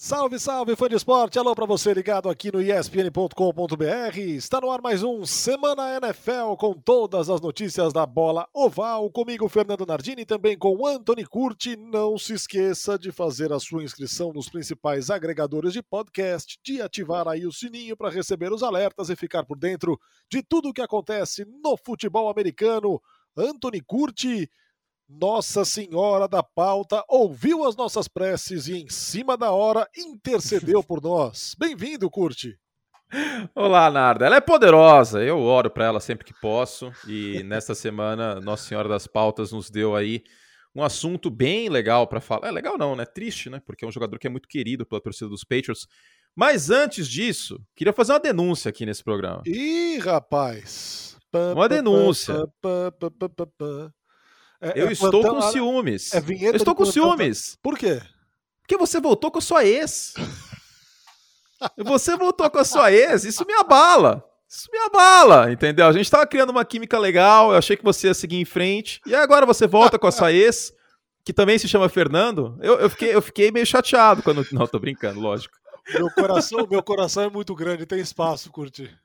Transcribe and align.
Salve, 0.00 0.38
salve, 0.38 0.76
fã 0.76 0.88
de 0.88 0.94
esporte! 0.94 1.40
Alô 1.40 1.56
para 1.56 1.66
você 1.66 1.92
ligado 1.92 2.28
aqui 2.30 2.52
no 2.52 2.62
ESPN.com.br. 2.62 4.16
Está 4.16 4.60
no 4.60 4.70
ar 4.70 4.80
mais 4.80 5.02
um 5.02 5.26
Semana 5.26 5.96
NFL 5.96 6.54
com 6.56 6.72
todas 6.72 7.28
as 7.28 7.40
notícias 7.40 7.92
da 7.92 8.06
bola 8.06 8.48
oval. 8.54 9.10
Comigo, 9.10 9.48
Fernando 9.48 9.84
Nardini, 9.84 10.24
também 10.24 10.56
com 10.56 10.86
Anthony 10.86 11.26
Curti. 11.26 11.74
Não 11.74 12.16
se 12.16 12.34
esqueça 12.34 12.96
de 12.96 13.10
fazer 13.10 13.52
a 13.52 13.58
sua 13.58 13.82
inscrição 13.82 14.32
nos 14.32 14.48
principais 14.48 15.10
agregadores 15.10 15.72
de 15.72 15.82
podcast, 15.82 16.60
de 16.62 16.80
ativar 16.80 17.26
aí 17.26 17.44
o 17.44 17.50
sininho 17.50 17.96
para 17.96 18.08
receber 18.08 18.52
os 18.52 18.62
alertas 18.62 19.10
e 19.10 19.16
ficar 19.16 19.44
por 19.44 19.58
dentro 19.58 19.98
de 20.30 20.44
tudo 20.44 20.68
o 20.68 20.72
que 20.72 20.80
acontece 20.80 21.44
no 21.44 21.76
futebol 21.76 22.30
americano. 22.30 23.02
Anthony 23.36 23.80
Curti. 23.80 24.48
Nossa 25.08 25.64
Senhora 25.64 26.28
da 26.28 26.42
Pauta 26.42 27.02
ouviu 27.08 27.64
as 27.64 27.74
nossas 27.74 28.06
preces 28.06 28.68
e, 28.68 28.76
em 28.76 28.90
cima 28.90 29.38
da 29.38 29.50
hora, 29.50 29.88
intercedeu 29.96 30.84
por 30.84 31.02
nós. 31.02 31.56
Bem-vindo, 31.58 32.10
Curte. 32.10 32.58
Olá, 33.54 33.90
Narda. 33.90 34.26
Ela 34.26 34.36
é 34.36 34.40
poderosa. 34.40 35.24
Eu 35.24 35.38
oro 35.38 35.70
para 35.70 35.86
ela 35.86 35.98
sempre 35.98 36.26
que 36.26 36.38
posso. 36.38 36.92
E 37.06 37.42
nesta 37.42 37.74
semana, 37.74 38.38
Nossa 38.38 38.68
Senhora 38.68 38.86
das 38.86 39.06
Pautas 39.06 39.50
nos 39.50 39.70
deu 39.70 39.96
aí 39.96 40.22
um 40.76 40.82
assunto 40.82 41.30
bem 41.30 41.70
legal 41.70 42.06
para 42.06 42.20
falar. 42.20 42.48
É 42.48 42.50
legal 42.50 42.76
não, 42.76 42.94
né? 42.94 43.06
Triste, 43.06 43.48
né? 43.48 43.62
Porque 43.64 43.86
é 43.86 43.88
um 43.88 43.92
jogador 43.92 44.18
que 44.18 44.26
é 44.26 44.30
muito 44.30 44.46
querido 44.46 44.84
pela 44.84 45.00
torcida 45.00 45.30
dos 45.30 45.42
Patriots. 45.42 45.86
Mas 46.36 46.68
antes 46.68 47.08
disso, 47.08 47.58
queria 47.74 47.94
fazer 47.94 48.12
uma 48.12 48.20
denúncia 48.20 48.68
aqui 48.68 48.84
nesse 48.84 49.02
programa. 49.02 49.42
Ih, 49.46 49.96
rapaz. 50.00 51.16
Uma 51.54 51.66
denúncia. 51.66 52.34
É, 54.60 54.72
eu 54.80 54.88
é 54.88 54.92
estou 54.92 55.10
plantão, 55.10 55.34
com 55.34 55.42
ciúmes. 55.42 56.14
É 56.14 56.18
eu 56.18 56.56
estou 56.56 56.74
com 56.74 56.84
ciúmes. 56.84 57.56
Por 57.62 57.78
quê? 57.78 58.00
Porque 58.62 58.76
você 58.76 59.00
voltou 59.00 59.30
com 59.30 59.38
a 59.38 59.42
sua 59.42 59.64
ex. 59.64 60.14
você 61.78 62.16
voltou 62.16 62.50
com 62.50 62.58
a 62.58 62.64
sua 62.64 62.92
ex, 62.92 63.24
isso 63.24 63.44
me 63.46 63.54
abala. 63.54 64.24
Isso 64.48 64.68
me 64.72 64.78
abala, 64.78 65.52
entendeu? 65.52 65.86
A 65.86 65.92
gente 65.92 66.10
tava 66.10 66.26
criando 66.26 66.50
uma 66.50 66.64
química 66.64 66.98
legal, 66.98 67.52
eu 67.52 67.58
achei 67.58 67.76
que 67.76 67.84
você 67.84 68.08
ia 68.08 68.14
seguir 68.14 68.40
em 68.40 68.44
frente. 68.44 69.00
E 69.06 69.14
agora 69.14 69.44
você 69.44 69.66
volta 69.66 69.98
com 69.98 70.06
a 70.06 70.12
sua 70.12 70.32
ex, 70.32 70.72
que 71.24 71.32
também 71.32 71.58
se 71.58 71.68
chama 71.68 71.88
Fernando. 71.88 72.58
Eu, 72.60 72.78
eu, 72.80 72.90
fiquei, 72.90 73.14
eu 73.14 73.22
fiquei 73.22 73.50
meio 73.50 73.66
chateado 73.66 74.22
quando. 74.22 74.46
Não, 74.52 74.66
tô 74.66 74.78
brincando, 74.78 75.20
lógico. 75.20 75.54
Meu 75.92 76.10
coração, 76.10 76.66
meu 76.70 76.82
coração 76.82 77.22
é 77.24 77.30
muito 77.30 77.54
grande, 77.54 77.86
tem 77.86 78.00
espaço, 78.00 78.50
curtir. 78.50 78.98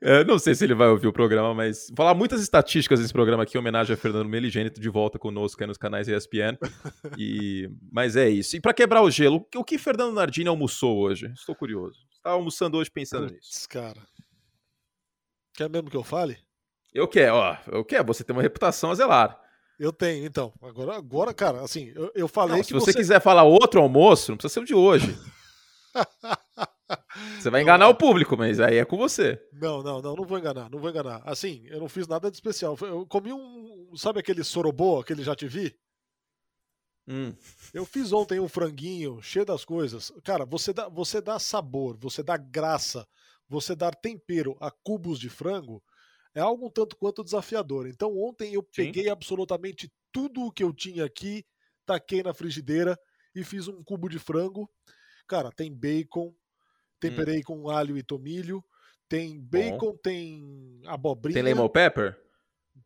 Eu 0.00 0.24
não 0.24 0.38
sei 0.38 0.54
se 0.54 0.64
ele 0.64 0.74
vai 0.74 0.88
ouvir 0.88 1.06
o 1.06 1.12
programa, 1.12 1.54
mas 1.54 1.86
vou 1.88 1.96
falar 1.96 2.14
muitas 2.14 2.40
estatísticas 2.40 3.00
nesse 3.00 3.12
programa 3.12 3.42
aqui, 3.42 3.56
em 3.56 3.60
homenagem 3.60 3.94
a 3.94 3.96
Fernando 3.96 4.28
Meligênito 4.28 4.80
de 4.80 4.88
volta 4.88 5.18
conosco 5.18 5.62
aí 5.62 5.66
nos 5.66 5.76
canais 5.76 6.08
ESPN. 6.08 6.56
E... 7.18 7.68
Mas 7.90 8.16
é 8.16 8.28
isso. 8.28 8.56
E 8.56 8.60
para 8.60 8.72
quebrar 8.72 9.02
o 9.02 9.10
gelo, 9.10 9.46
o 9.54 9.64
que 9.64 9.78
Fernando 9.78 10.14
Nardini 10.14 10.48
almoçou 10.48 10.98
hoje? 10.98 11.32
Estou 11.34 11.54
curioso. 11.54 11.98
Estava 12.12 12.36
almoçando 12.36 12.76
hoje 12.76 12.90
pensando 12.90 13.28
Puts, 13.28 13.34
nisso. 13.34 13.68
cara. 13.68 14.00
Quer 15.54 15.68
mesmo 15.68 15.90
que 15.90 15.96
eu 15.96 16.04
fale? 16.04 16.38
Eu 16.92 17.08
quero, 17.08 17.34
ó. 17.34 17.56
Eu 17.66 17.84
quero. 17.84 18.04
Você 18.04 18.24
tem 18.24 18.34
uma 18.34 18.42
reputação 18.42 18.90
a 18.90 18.94
zelar. 18.94 19.40
Eu 19.78 19.92
tenho, 19.92 20.26
então. 20.26 20.52
Agora, 20.62 20.96
agora 20.96 21.32
cara, 21.32 21.62
assim, 21.62 21.92
eu, 21.94 22.12
eu 22.14 22.28
falei 22.28 22.56
não, 22.56 22.60
que. 22.62 22.68
Se 22.68 22.72
você, 22.74 22.92
você 22.92 22.98
quiser 22.98 23.20
falar 23.20 23.44
outro 23.44 23.80
almoço, 23.80 24.30
não 24.32 24.36
precisa 24.36 24.54
ser 24.54 24.60
o 24.60 24.66
de 24.66 24.74
hoje. 24.74 25.18
Você 27.38 27.50
vai 27.50 27.62
enganar 27.62 27.88
o 27.88 27.94
público, 27.94 28.36
mas 28.36 28.60
aí 28.60 28.76
é 28.76 28.84
com 28.84 28.96
você. 28.96 29.40
Não, 29.52 29.82
não, 29.82 30.00
não, 30.00 30.14
não 30.14 30.24
vou 30.24 30.38
enganar, 30.38 30.70
não 30.70 30.78
vou 30.78 30.90
enganar. 30.90 31.22
Assim, 31.24 31.62
eu 31.66 31.80
não 31.80 31.88
fiz 31.88 32.06
nada 32.06 32.30
de 32.30 32.36
especial. 32.36 32.76
Eu 32.80 33.06
comi 33.06 33.32
um. 33.32 33.92
Sabe 33.96 34.20
aquele 34.20 34.44
sorobô, 34.44 35.00
aquele 35.00 35.22
já 35.22 35.34
te 35.34 35.46
vi? 35.46 35.74
Hum. 37.08 37.34
Eu 37.74 37.84
fiz 37.84 38.12
ontem 38.12 38.38
um 38.38 38.48
franguinho 38.48 39.20
cheio 39.20 39.44
das 39.44 39.64
coisas. 39.64 40.12
Cara, 40.24 40.44
você 40.44 40.72
dá, 40.72 40.88
você 40.88 41.20
dá 41.20 41.38
sabor, 41.38 41.96
você 41.98 42.22
dá 42.22 42.36
graça, 42.36 43.06
você 43.48 43.74
dar 43.74 43.94
tempero 43.94 44.56
a 44.60 44.70
cubos 44.70 45.18
de 45.18 45.28
frango 45.28 45.82
é 46.34 46.40
algo 46.40 46.66
um 46.66 46.70
tanto 46.70 46.96
quanto 46.96 47.24
desafiador. 47.24 47.86
Então 47.86 48.16
ontem 48.16 48.54
eu 48.54 48.62
Sim. 48.62 48.84
peguei 48.84 49.08
absolutamente 49.08 49.92
tudo 50.12 50.42
o 50.42 50.52
que 50.52 50.62
eu 50.62 50.72
tinha 50.72 51.04
aqui, 51.04 51.44
taquei 51.84 52.22
na 52.22 52.34
frigideira 52.34 52.98
e 53.34 53.42
fiz 53.44 53.68
um 53.68 53.82
cubo 53.82 54.08
de 54.08 54.18
frango. 54.18 54.70
Cara, 55.26 55.50
tem 55.50 55.72
bacon, 55.72 56.34
temperei 57.00 57.40
hum. 57.40 57.44
com 57.44 57.70
alho 57.70 57.96
e 57.96 58.02
tomilho, 58.02 58.62
tem 59.08 59.40
bacon, 59.40 59.92
Bom. 59.92 59.96
tem 59.96 60.80
abobrinha. 60.86 61.34
Tem 61.34 61.42
lemon 61.42 61.68
pepper? 61.68 62.16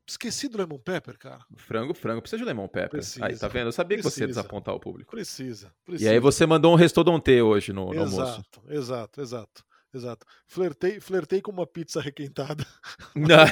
Esqueci 0.06 0.48
do 0.48 0.58
lemon 0.58 0.78
pepper, 0.78 1.18
cara. 1.18 1.44
Frango, 1.56 1.94
frango, 1.94 2.20
precisa 2.20 2.38
de 2.38 2.44
lemon 2.44 2.68
pepper. 2.68 2.90
Precisa, 2.90 3.26
aí, 3.26 3.36
tá 3.36 3.48
vendo? 3.48 3.68
Eu 3.68 3.72
sabia 3.72 3.98
precisa, 3.98 4.10
que 4.10 4.14
você 4.14 4.22
ia 4.22 4.28
desapontar 4.28 4.74
o 4.74 4.80
público. 4.80 5.10
Precisa, 5.10 5.72
precisa. 5.84 6.10
E 6.10 6.12
aí 6.12 6.20
você 6.20 6.46
mandou 6.46 6.72
um 6.72 6.76
restodonte 6.76 7.40
hoje 7.40 7.72
no, 7.72 7.86
no 7.86 8.02
exato, 8.02 8.20
almoço. 8.20 8.44
Exato, 8.68 9.20
exato. 9.20 9.64
Exato. 9.94 10.26
Flertei, 10.48 10.98
flertei 10.98 11.40
com 11.40 11.52
uma 11.52 11.66
pizza 11.66 12.00
requentada. 12.00 12.66
Não. 13.14 13.44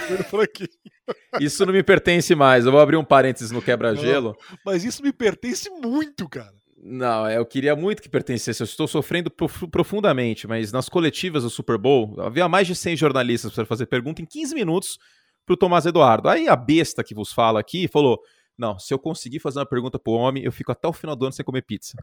isso 1.40 1.64
não 1.64 1.72
me 1.72 1.84
pertence 1.84 2.34
mais. 2.34 2.66
Eu 2.66 2.72
vou 2.72 2.80
abrir 2.80 2.96
um 2.96 3.04
parênteses 3.04 3.52
no 3.52 3.62
quebra-gelo. 3.62 4.36
Mas 4.64 4.82
isso 4.82 5.02
me 5.02 5.12
pertence 5.12 5.70
muito, 5.70 6.28
cara. 6.28 6.54
Não, 6.84 7.24
é, 7.24 7.36
eu 7.36 7.46
queria 7.46 7.76
muito 7.76 8.02
que 8.02 8.08
pertencesse. 8.08 8.60
Eu 8.60 8.64
estou 8.64 8.88
sofrendo 8.88 9.30
profundamente, 9.30 10.48
mas 10.48 10.72
nas 10.72 10.88
coletivas 10.88 11.44
do 11.44 11.50
Super 11.50 11.78
Bowl, 11.78 12.20
havia 12.20 12.48
mais 12.48 12.66
de 12.66 12.74
100 12.74 12.96
jornalistas 12.96 13.52
para 13.52 13.64
fazer 13.64 13.86
pergunta 13.86 14.20
em 14.20 14.26
15 14.26 14.52
minutos 14.52 14.98
para 15.46 15.54
o 15.54 15.56
Tomás 15.56 15.86
Eduardo. 15.86 16.28
Aí 16.28 16.48
a 16.48 16.56
besta 16.56 17.04
que 17.04 17.14
vos 17.14 17.32
fala 17.32 17.60
aqui 17.60 17.86
falou: 17.86 18.20
Não, 18.58 18.80
se 18.80 18.92
eu 18.92 18.98
conseguir 18.98 19.38
fazer 19.38 19.60
uma 19.60 19.66
pergunta 19.66 19.96
para 19.96 20.12
o 20.12 20.16
homem, 20.16 20.42
eu 20.42 20.50
fico 20.50 20.72
até 20.72 20.88
o 20.88 20.92
final 20.92 21.14
do 21.14 21.24
ano 21.26 21.32
sem 21.32 21.44
comer 21.44 21.62
pizza. 21.62 21.96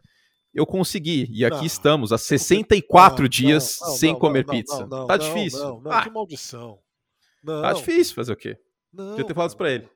Eu 0.52 0.64
consegui, 0.64 1.28
e 1.30 1.44
aqui 1.44 1.58
não, 1.58 1.64
estamos 1.66 2.10
há 2.10 2.18
64 2.18 3.22
não, 3.22 3.28
dias 3.28 3.78
não, 3.80 3.88
sem 3.90 4.18
comer 4.18 4.46
pizza. 4.46 4.88
tá 5.06 5.16
difícil. 5.18 5.60
Não, 5.60 5.80
não, 5.82 5.92
ah, 5.92 6.02
que 6.02 6.10
maldição. 6.10 6.78
Tá 7.44 7.72
difícil 7.74 8.14
fazer 8.14 8.32
o 8.32 8.36
quê? 8.36 8.56
Não, 8.92 9.10
Podia 9.10 9.26
ter 9.26 9.34
falado 9.34 9.50
isso 9.50 9.56
pra 9.56 9.70
ele. 9.70 9.88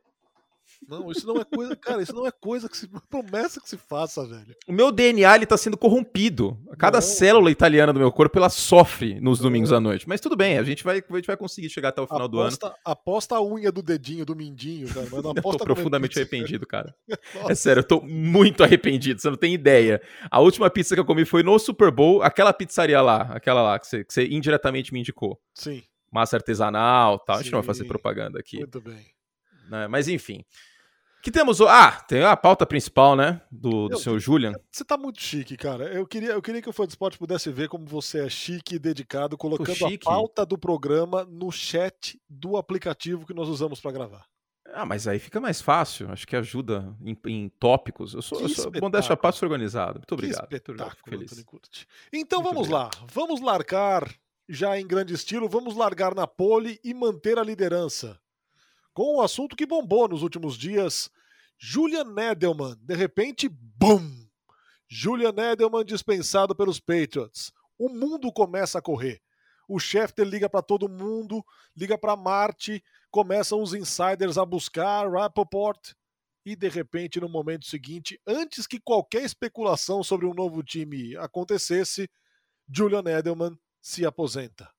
Não, 0.88 1.10
isso 1.10 1.26
não 1.26 1.40
é 1.40 1.44
coisa, 1.44 1.76
cara, 1.76 2.02
isso 2.02 2.14
não 2.14 2.26
é 2.26 2.30
coisa 2.30 2.68
que 2.68 2.76
se 2.76 2.88
promessa 3.08 3.60
que 3.60 3.68
se 3.68 3.76
faça, 3.76 4.26
velho. 4.26 4.54
O 4.66 4.72
meu 4.72 4.92
DNA 4.92 5.34
ele 5.36 5.46
tá 5.46 5.56
sendo 5.56 5.76
corrompido. 5.76 6.58
Cada 6.78 6.98
não. 6.98 7.02
célula 7.02 7.50
italiana 7.50 7.92
do 7.92 7.98
meu 7.98 8.12
corpo 8.12 8.38
ela 8.38 8.48
sofre 8.48 9.20
nos 9.20 9.38
domingos 9.38 9.72
à 9.72 9.80
noite. 9.80 10.08
Mas 10.08 10.20
tudo 10.20 10.36
bem, 10.36 10.58
a 10.58 10.62
gente 10.62 10.84
vai, 10.84 11.02
a 11.08 11.16
gente 11.16 11.26
vai 11.26 11.36
conseguir 11.36 11.70
chegar 11.70 11.90
até 11.90 12.00
o 12.00 12.06
final 12.06 12.26
aposta, 12.26 12.58
do 12.58 12.66
ano. 12.66 12.76
Aposta 12.84 13.36
a 13.36 13.42
unha 13.42 13.72
do 13.72 13.82
dedinho, 13.82 14.24
do 14.24 14.36
mindinho, 14.36 14.88
cara. 14.88 15.06
Mas 15.10 15.22
não 15.22 15.30
aposta 15.30 15.56
eu 15.56 15.58
tô 15.58 15.64
profundamente 15.64 16.18
arrependido, 16.18 16.66
cara. 16.66 16.94
é 17.48 17.54
sério, 17.54 17.80
eu 17.80 17.84
tô 17.84 18.00
muito 18.00 18.62
arrependido, 18.62 19.20
você 19.20 19.30
não 19.30 19.36
tem 19.36 19.54
ideia. 19.54 20.00
A 20.30 20.40
última 20.40 20.68
pizza 20.68 20.94
que 20.94 21.00
eu 21.00 21.04
comi 21.04 21.24
foi 21.24 21.42
no 21.42 21.58
Super 21.58 21.90
Bowl, 21.90 22.22
aquela 22.22 22.52
pizzaria 22.52 23.00
lá, 23.00 23.22
aquela 23.30 23.62
lá 23.62 23.78
que 23.78 23.86
você, 23.86 24.04
que 24.04 24.12
você 24.12 24.26
indiretamente 24.26 24.92
me 24.92 25.00
indicou. 25.00 25.40
Sim. 25.54 25.82
Massa 26.12 26.36
artesanal 26.36 27.18
tal. 27.18 27.36
Sim. 27.36 27.40
A 27.40 27.42
gente 27.42 27.52
não 27.52 27.60
vai 27.60 27.66
fazer 27.66 27.84
propaganda 27.84 28.38
aqui. 28.38 28.58
Muito 28.58 28.80
bem. 28.80 29.04
Né? 29.68 29.88
Mas 29.88 30.08
enfim 30.08 30.44
que 31.24 31.30
temos? 31.30 31.58
Ah, 31.62 31.92
tem 32.06 32.22
a 32.22 32.36
pauta 32.36 32.66
principal, 32.66 33.16
né? 33.16 33.40
Do, 33.50 33.88
do 33.88 33.98
senhor 33.98 34.18
Julian. 34.18 34.52
Você 34.70 34.84
tá 34.84 34.98
muito 34.98 35.22
chique, 35.22 35.56
cara. 35.56 35.84
Eu 35.86 36.06
queria, 36.06 36.32
eu 36.32 36.42
queria 36.42 36.60
que 36.60 36.68
o 36.68 36.72
Fã 36.72 36.84
de 36.84 36.90
Esporte 36.90 37.16
pudesse 37.16 37.50
ver 37.50 37.66
como 37.66 37.86
você 37.86 38.26
é 38.26 38.28
chique 38.28 38.74
e 38.74 38.78
dedicado, 38.78 39.34
colocando 39.38 39.74
chique. 39.74 40.06
a 40.06 40.10
pauta 40.10 40.44
do 40.44 40.58
programa 40.58 41.24
no 41.24 41.50
chat 41.50 42.20
do 42.28 42.58
aplicativo 42.58 43.24
que 43.24 43.32
nós 43.32 43.48
usamos 43.48 43.80
para 43.80 43.90
gravar. 43.90 44.26
Ah, 44.74 44.84
mas 44.84 45.08
aí 45.08 45.18
fica 45.18 45.40
mais 45.40 45.62
fácil. 45.62 46.12
Acho 46.12 46.26
que 46.26 46.36
ajuda 46.36 46.94
em, 47.02 47.16
em 47.26 47.48
tópicos. 47.48 48.12
Eu 48.12 48.20
sou, 48.20 48.42
eu 48.42 48.48
sou 48.50 48.70
modéstia 48.82 49.16
parte 49.16 49.42
organizado. 49.42 50.00
Muito 50.00 50.12
obrigado. 50.12 50.46
Que 50.46 50.56
espetáculo, 50.56 50.96
feliz. 51.08 51.32
Então 52.12 52.42
Muito 52.42 52.54
vamos 52.54 52.68
obrigado. 52.68 53.00
lá. 53.00 53.06
Vamos 53.10 53.40
largar 53.40 54.14
já 54.46 54.78
em 54.78 54.86
grande 54.86 55.14
estilo. 55.14 55.48
Vamos 55.48 55.74
largar 55.74 56.14
na 56.14 56.26
pole 56.26 56.78
e 56.84 56.92
manter 56.92 57.38
a 57.38 57.42
liderança 57.42 58.20
com 58.94 59.16
o 59.16 59.20
assunto 59.20 59.56
que 59.56 59.66
bombou 59.66 60.08
nos 60.08 60.22
últimos 60.22 60.56
dias. 60.56 61.10
Julian 61.58 62.14
Edelman, 62.16 62.76
de 62.80 62.94
repente, 62.94 63.48
BUM! 63.48 64.24
Julian 64.88 65.34
Edelman 65.36 65.84
dispensado 65.84 66.54
pelos 66.54 66.78
Patriots. 66.78 67.52
O 67.76 67.88
mundo 67.88 68.32
começa 68.32 68.78
a 68.78 68.82
correr. 68.82 69.20
O 69.68 69.80
Schefter 69.80 70.26
liga 70.26 70.48
para 70.48 70.62
todo 70.62 70.88
mundo, 70.88 71.44
liga 71.76 71.98
para 71.98 72.16
Marte, 72.16 72.84
começam 73.10 73.60
os 73.60 73.74
insiders 73.74 74.38
a 74.38 74.44
buscar 74.44 75.10
Rappaport. 75.10 75.92
E 76.46 76.54
de 76.54 76.68
repente, 76.68 77.18
no 77.18 77.28
momento 77.28 77.64
seguinte, 77.64 78.20
antes 78.26 78.66
que 78.66 78.78
qualquer 78.78 79.24
especulação 79.24 80.04
sobre 80.04 80.26
um 80.26 80.34
novo 80.34 80.62
time 80.62 81.16
acontecesse, 81.16 82.08
Julian 82.68 83.04
Edelman 83.06 83.58
se 83.80 84.04
aposenta. 84.04 84.70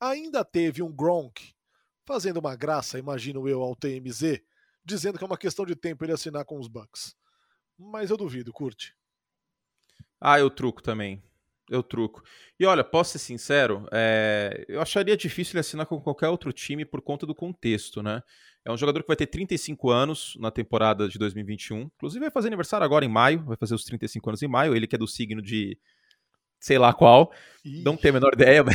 Ainda 0.00 0.44
teve 0.44 0.82
um 0.82 0.90
Gronk 0.90 1.54
fazendo 2.04 2.38
uma 2.38 2.54
graça, 2.54 2.98
imagino 2.98 3.48
eu, 3.48 3.62
ao 3.62 3.74
TMZ, 3.74 4.40
dizendo 4.84 5.18
que 5.18 5.24
é 5.24 5.26
uma 5.26 5.38
questão 5.38 5.64
de 5.64 5.74
tempo 5.74 6.04
ele 6.04 6.12
assinar 6.12 6.44
com 6.44 6.58
os 6.58 6.68
Bucks. 6.68 7.14
Mas 7.78 8.10
eu 8.10 8.16
duvido, 8.16 8.52
curte. 8.52 8.94
Ah, 10.20 10.38
eu 10.38 10.50
truco 10.50 10.82
também. 10.82 11.22
Eu 11.70 11.82
truco. 11.82 12.22
E 12.60 12.66
olha, 12.66 12.84
posso 12.84 13.12
ser 13.12 13.18
sincero, 13.18 13.88
é... 13.90 14.66
eu 14.68 14.82
acharia 14.82 15.16
difícil 15.16 15.52
ele 15.52 15.60
assinar 15.60 15.86
com 15.86 15.98
qualquer 15.98 16.28
outro 16.28 16.52
time 16.52 16.84
por 16.84 17.00
conta 17.00 17.24
do 17.24 17.34
contexto, 17.34 18.02
né? 18.02 18.22
É 18.66 18.72
um 18.72 18.76
jogador 18.76 19.00
que 19.02 19.06
vai 19.06 19.16
ter 19.16 19.26
35 19.26 19.90
anos 19.90 20.34
na 20.38 20.50
temporada 20.50 21.08
de 21.08 21.18
2021. 21.18 21.90
Inclusive 21.96 22.20
vai 22.20 22.30
fazer 22.30 22.48
aniversário 22.48 22.84
agora 22.84 23.04
em 23.04 23.08
maio, 23.08 23.44
vai 23.44 23.56
fazer 23.56 23.74
os 23.74 23.84
35 23.84 24.30
anos 24.30 24.42
em 24.42 24.48
maio. 24.48 24.74
Ele 24.74 24.86
que 24.86 24.94
é 24.94 24.98
do 24.98 25.06
signo 25.06 25.42
de 25.42 25.78
sei 26.60 26.78
lá 26.78 26.92
qual. 26.94 27.32
Ixi. 27.64 27.82
Não 27.82 27.96
tenho 27.96 28.14
a 28.14 28.20
menor 28.20 28.32
ideia, 28.32 28.64
mas... 28.64 28.74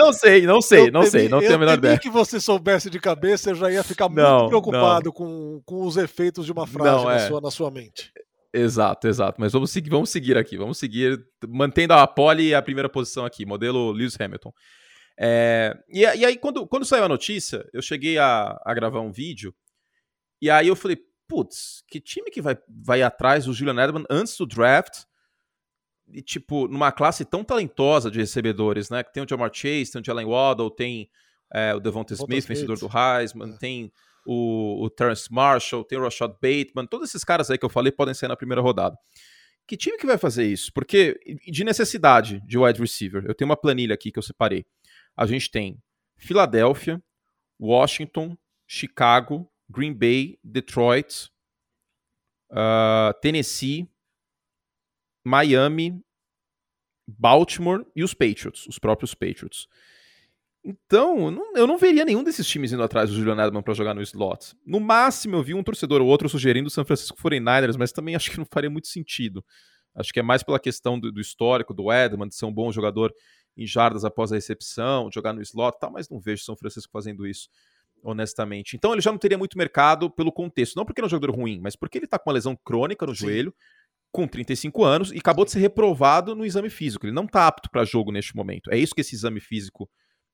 não 0.00 0.12
sei, 0.12 0.46
não 0.46 0.60
sei, 0.62 0.90
não 0.90 1.02
sei, 1.02 1.28
não 1.28 1.40
tenho 1.40 1.54
a 1.54 1.58
menor 1.58 1.78
ideia. 1.78 1.98
que 1.98 2.08
você 2.08 2.40
soubesse 2.40 2.88
de 2.88 2.98
cabeça, 2.98 3.50
eu 3.50 3.54
já 3.54 3.70
ia 3.70 3.84
ficar 3.84 4.08
não, 4.08 4.38
muito 4.38 4.48
preocupado 4.48 5.12
com, 5.12 5.60
com 5.64 5.84
os 5.84 5.96
efeitos 5.96 6.46
de 6.46 6.52
uma 6.52 6.66
frase 6.66 6.96
não, 6.96 7.04
na, 7.04 7.16
é. 7.16 7.28
sua, 7.28 7.40
na 7.40 7.50
sua 7.50 7.70
mente. 7.70 8.10
Exato, 8.52 9.06
exato. 9.06 9.40
Mas 9.40 9.52
vamos 9.52 9.70
seguir, 9.70 9.90
vamos 9.90 10.10
seguir 10.10 10.36
aqui. 10.36 10.56
Vamos 10.56 10.78
seguir 10.78 11.22
mantendo 11.46 11.92
a 11.92 12.06
pole 12.06 12.54
a 12.54 12.62
primeira 12.62 12.88
posição 12.88 13.24
aqui, 13.24 13.46
modelo 13.46 13.92
Lewis 13.92 14.20
Hamilton. 14.20 14.52
É, 15.18 15.76
e, 15.88 16.00
e, 16.00 16.24
aí, 16.24 16.36
quando, 16.36 16.66
quando 16.66 16.86
saiu 16.86 17.04
a 17.04 17.08
notícia, 17.08 17.68
eu 17.72 17.82
cheguei 17.82 18.16
a, 18.18 18.58
a 18.64 18.74
gravar 18.74 19.00
um 19.00 19.12
vídeo, 19.12 19.54
e 20.40 20.48
aí 20.48 20.66
eu 20.66 20.74
falei, 20.74 20.98
putz, 21.28 21.84
que 21.86 22.00
time 22.00 22.30
que 22.30 22.40
vai, 22.40 22.56
vai 22.68 23.02
atrás 23.02 23.44
do 23.44 23.52
Julian 23.52 23.74
Edelman 23.74 24.04
antes 24.10 24.36
do 24.36 24.46
draft? 24.46 25.04
E, 26.12 26.22
tipo, 26.22 26.66
numa 26.68 26.90
classe 26.92 27.24
tão 27.24 27.44
talentosa 27.44 28.10
de 28.10 28.18
recebedores, 28.18 28.90
né? 28.90 29.02
Que 29.02 29.12
tem 29.12 29.22
o 29.22 29.28
Jamar 29.28 29.50
Chase, 29.52 29.92
tem 29.92 30.00
o 30.00 30.04
Jalen 30.04 30.26
Waddle, 30.26 30.70
tem 30.70 31.08
é, 31.52 31.74
o 31.74 31.80
Devonta 31.80 32.14
Smith, 32.14 32.46
vencedor 32.46 32.78
do 32.78 32.88
Heisman, 32.88 33.54
é. 33.54 33.56
tem 33.58 33.92
o, 34.26 34.84
o 34.84 34.90
Terrence 34.90 35.32
Marshall, 35.32 35.84
tem 35.84 35.98
o 35.98 36.02
Rashad 36.02 36.32
Bateman, 36.32 36.86
todos 36.86 37.08
esses 37.08 37.24
caras 37.24 37.50
aí 37.50 37.58
que 37.58 37.64
eu 37.64 37.70
falei 37.70 37.92
podem 37.92 38.14
sair 38.14 38.28
na 38.28 38.36
primeira 38.36 38.60
rodada. 38.60 38.96
Que 39.66 39.76
time 39.76 39.96
que 39.96 40.06
vai 40.06 40.18
fazer 40.18 40.46
isso? 40.46 40.72
Porque 40.72 41.18
de 41.46 41.64
necessidade 41.64 42.40
de 42.46 42.58
wide 42.58 42.80
receiver, 42.80 43.24
eu 43.26 43.34
tenho 43.34 43.48
uma 43.48 43.56
planilha 43.56 43.94
aqui 43.94 44.10
que 44.10 44.18
eu 44.18 44.22
separei. 44.22 44.64
A 45.16 45.26
gente 45.26 45.50
tem 45.50 45.78
Filadélfia, 46.16 47.02
Washington, 47.58 48.36
Chicago, 48.66 49.48
Green 49.68 49.92
Bay, 49.92 50.38
Detroit, 50.42 51.30
uh, 52.50 53.14
Tennessee, 53.20 53.88
Miami, 55.24 56.00
Baltimore 57.06 57.84
e 57.94 58.02
os 58.02 58.14
Patriots, 58.14 58.66
os 58.66 58.78
próprios 58.78 59.14
Patriots. 59.14 59.66
Então, 60.62 61.24
eu 61.24 61.30
não, 61.30 61.56
eu 61.56 61.66
não, 61.66 61.78
veria 61.78 62.04
nenhum 62.04 62.22
desses 62.22 62.46
times 62.46 62.72
indo 62.72 62.82
atrás 62.82 63.08
do 63.08 63.16
Julian 63.16 63.32
Edelman 63.32 63.62
para 63.62 63.72
jogar 63.72 63.94
no 63.94 64.02
slot. 64.02 64.54
No 64.64 64.78
máximo, 64.78 65.36
eu 65.36 65.42
vi 65.42 65.54
um 65.54 65.62
torcedor 65.62 66.02
ou 66.02 66.06
outro 66.06 66.28
sugerindo 66.28 66.68
o 66.68 66.70
San 66.70 66.84
Francisco 66.84 67.16
49ers, 67.16 67.76
mas 67.78 67.92
também 67.92 68.14
acho 68.14 68.30
que 68.30 68.38
não 68.38 68.44
faria 68.44 68.68
muito 68.68 68.88
sentido. 68.88 69.42
Acho 69.94 70.12
que 70.12 70.20
é 70.20 70.22
mais 70.22 70.42
pela 70.42 70.60
questão 70.60 71.00
do, 71.00 71.10
do 71.10 71.20
histórico 71.20 71.72
do 71.72 71.90
Edelman, 71.90 72.28
de 72.28 72.34
ser 72.34 72.44
um 72.44 72.52
bom 72.52 72.70
jogador 72.70 73.12
em 73.56 73.66
jardas 73.66 74.04
após 74.04 74.32
a 74.32 74.34
recepção, 74.34 75.10
jogar 75.12 75.32
no 75.32 75.40
slot 75.40 75.78
tal, 75.80 75.90
mas 75.90 76.08
não 76.08 76.20
vejo 76.20 76.44
São 76.44 76.56
Francisco 76.56 76.92
fazendo 76.92 77.26
isso, 77.26 77.48
honestamente. 78.02 78.76
Então, 78.76 78.92
ele 78.92 79.00
já 79.00 79.10
não 79.10 79.18
teria 79.18 79.38
muito 79.38 79.56
mercado 79.56 80.10
pelo 80.10 80.30
contexto. 80.30 80.76
Não 80.76 80.84
porque 80.84 81.00
ele 81.00 81.06
é 81.06 81.08
um 81.08 81.10
jogador 81.10 81.34
ruim, 81.34 81.58
mas 81.60 81.74
porque 81.74 81.96
ele 81.96 82.04
está 82.04 82.18
com 82.18 82.28
uma 82.28 82.34
lesão 82.34 82.54
crônica 82.62 83.06
no 83.06 83.14
Sim. 83.14 83.26
joelho, 83.26 83.54
com 84.12 84.26
35 84.26 84.84
anos, 84.84 85.12
e 85.12 85.18
acabou 85.18 85.44
de 85.44 85.52
ser 85.52 85.60
reprovado 85.60 86.34
no 86.34 86.44
exame 86.44 86.68
físico. 86.68 87.06
Ele 87.06 87.14
não 87.14 87.24
está 87.24 87.46
apto 87.46 87.70
para 87.70 87.84
jogo 87.84 88.10
neste 88.10 88.34
momento. 88.34 88.72
É 88.72 88.78
isso 88.78 88.94
que 88.94 89.00
esse 89.00 89.14
exame 89.14 89.40
físico 89.40 89.88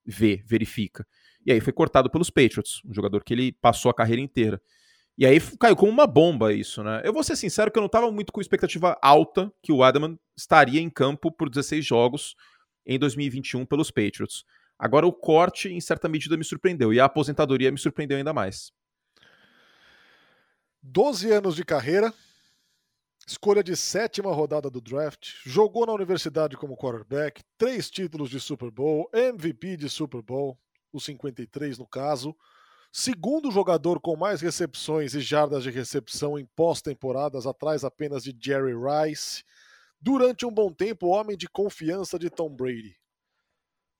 vê, 0.04 0.42
verifica. 0.46 1.06
E 1.44 1.52
aí 1.52 1.60
foi 1.60 1.72
cortado 1.72 2.10
pelos 2.10 2.30
Patriots, 2.30 2.80
um 2.84 2.94
jogador 2.94 3.22
que 3.22 3.34
ele 3.34 3.52
passou 3.52 3.90
a 3.90 3.94
carreira 3.94 4.22
inteira. 4.22 4.60
E 5.18 5.24
aí 5.24 5.40
caiu 5.58 5.76
como 5.76 5.90
uma 5.90 6.06
bomba 6.06 6.52
isso, 6.52 6.82
né? 6.82 7.00
Eu 7.04 7.12
vou 7.12 7.22
ser 7.22 7.36
sincero 7.36 7.70
que 7.70 7.78
eu 7.78 7.80
não 7.80 7.86
estava 7.86 8.10
muito 8.12 8.32
com 8.32 8.40
expectativa 8.40 8.98
alta 9.00 9.50
que 9.62 9.72
o 9.72 9.82
Adams 9.82 10.18
estaria 10.36 10.80
em 10.80 10.90
campo 10.90 11.32
por 11.32 11.48
16 11.48 11.84
jogos 11.84 12.34
em 12.84 12.98
2021 12.98 13.64
pelos 13.64 13.90
Patriots. 13.90 14.44
Agora 14.78 15.06
o 15.06 15.12
corte, 15.12 15.68
em 15.70 15.80
certa 15.80 16.08
medida, 16.08 16.36
me 16.36 16.44
surpreendeu. 16.44 16.92
E 16.92 17.00
a 17.00 17.06
aposentadoria 17.06 17.72
me 17.72 17.78
surpreendeu 17.78 18.18
ainda 18.18 18.34
mais. 18.34 18.70
12 20.82 21.32
anos 21.32 21.56
de 21.56 21.64
carreira, 21.64 22.12
Escolha 23.28 23.60
de 23.60 23.76
sétima 23.76 24.32
rodada 24.32 24.70
do 24.70 24.80
draft, 24.80 25.32
jogou 25.44 25.84
na 25.84 25.92
universidade 25.92 26.56
como 26.56 26.76
quarterback, 26.76 27.42
três 27.58 27.90
títulos 27.90 28.30
de 28.30 28.38
Super 28.38 28.70
Bowl, 28.70 29.10
MVP 29.12 29.76
de 29.76 29.88
Super 29.88 30.22
Bowl, 30.22 30.56
os 30.92 31.04
53 31.04 31.76
no 31.76 31.88
caso, 31.88 32.36
segundo 32.92 33.50
jogador 33.50 34.00
com 34.00 34.14
mais 34.14 34.40
recepções 34.40 35.12
e 35.12 35.20
jardas 35.20 35.64
de 35.64 35.70
recepção 35.70 36.38
em 36.38 36.46
pós-temporadas, 36.54 37.48
atrás 37.48 37.82
apenas 37.82 38.22
de 38.22 38.32
Jerry 38.40 38.74
Rice. 38.74 39.42
Durante 40.00 40.46
um 40.46 40.52
bom 40.52 40.72
tempo, 40.72 41.08
homem 41.08 41.36
de 41.36 41.48
confiança 41.48 42.20
de 42.20 42.30
Tom 42.30 42.54
Brady 42.54 42.96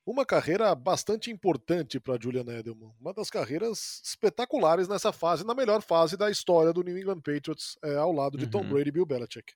uma 0.07 0.25
carreira 0.25 0.73
bastante 0.73 1.33
importante 1.33 1.99
para 1.99 2.19
Julian 2.19 2.47
Edelman. 2.47 2.93
Uma 3.01 3.13
das 3.13 3.29
carreiras 3.29 4.01
espetaculares 4.05 4.87
nessa 4.87 5.13
fase, 5.13 5.45
na 5.45 5.53
melhor 5.53 5.83
fase 5.83 6.17
da 6.17 6.31
história 6.31 6.73
do 6.73 6.83
New 6.83 6.97
England 6.97 7.21
Patriots, 7.21 7.77
é, 7.83 7.97
ao 7.97 8.13
lado 8.13 8.39
de 8.39 8.45
uhum. 8.45 8.51
Tom 8.51 8.69
Brady 8.69 8.89
e 8.89 8.93
Bill 8.93 9.05
Belichick. 9.05 9.53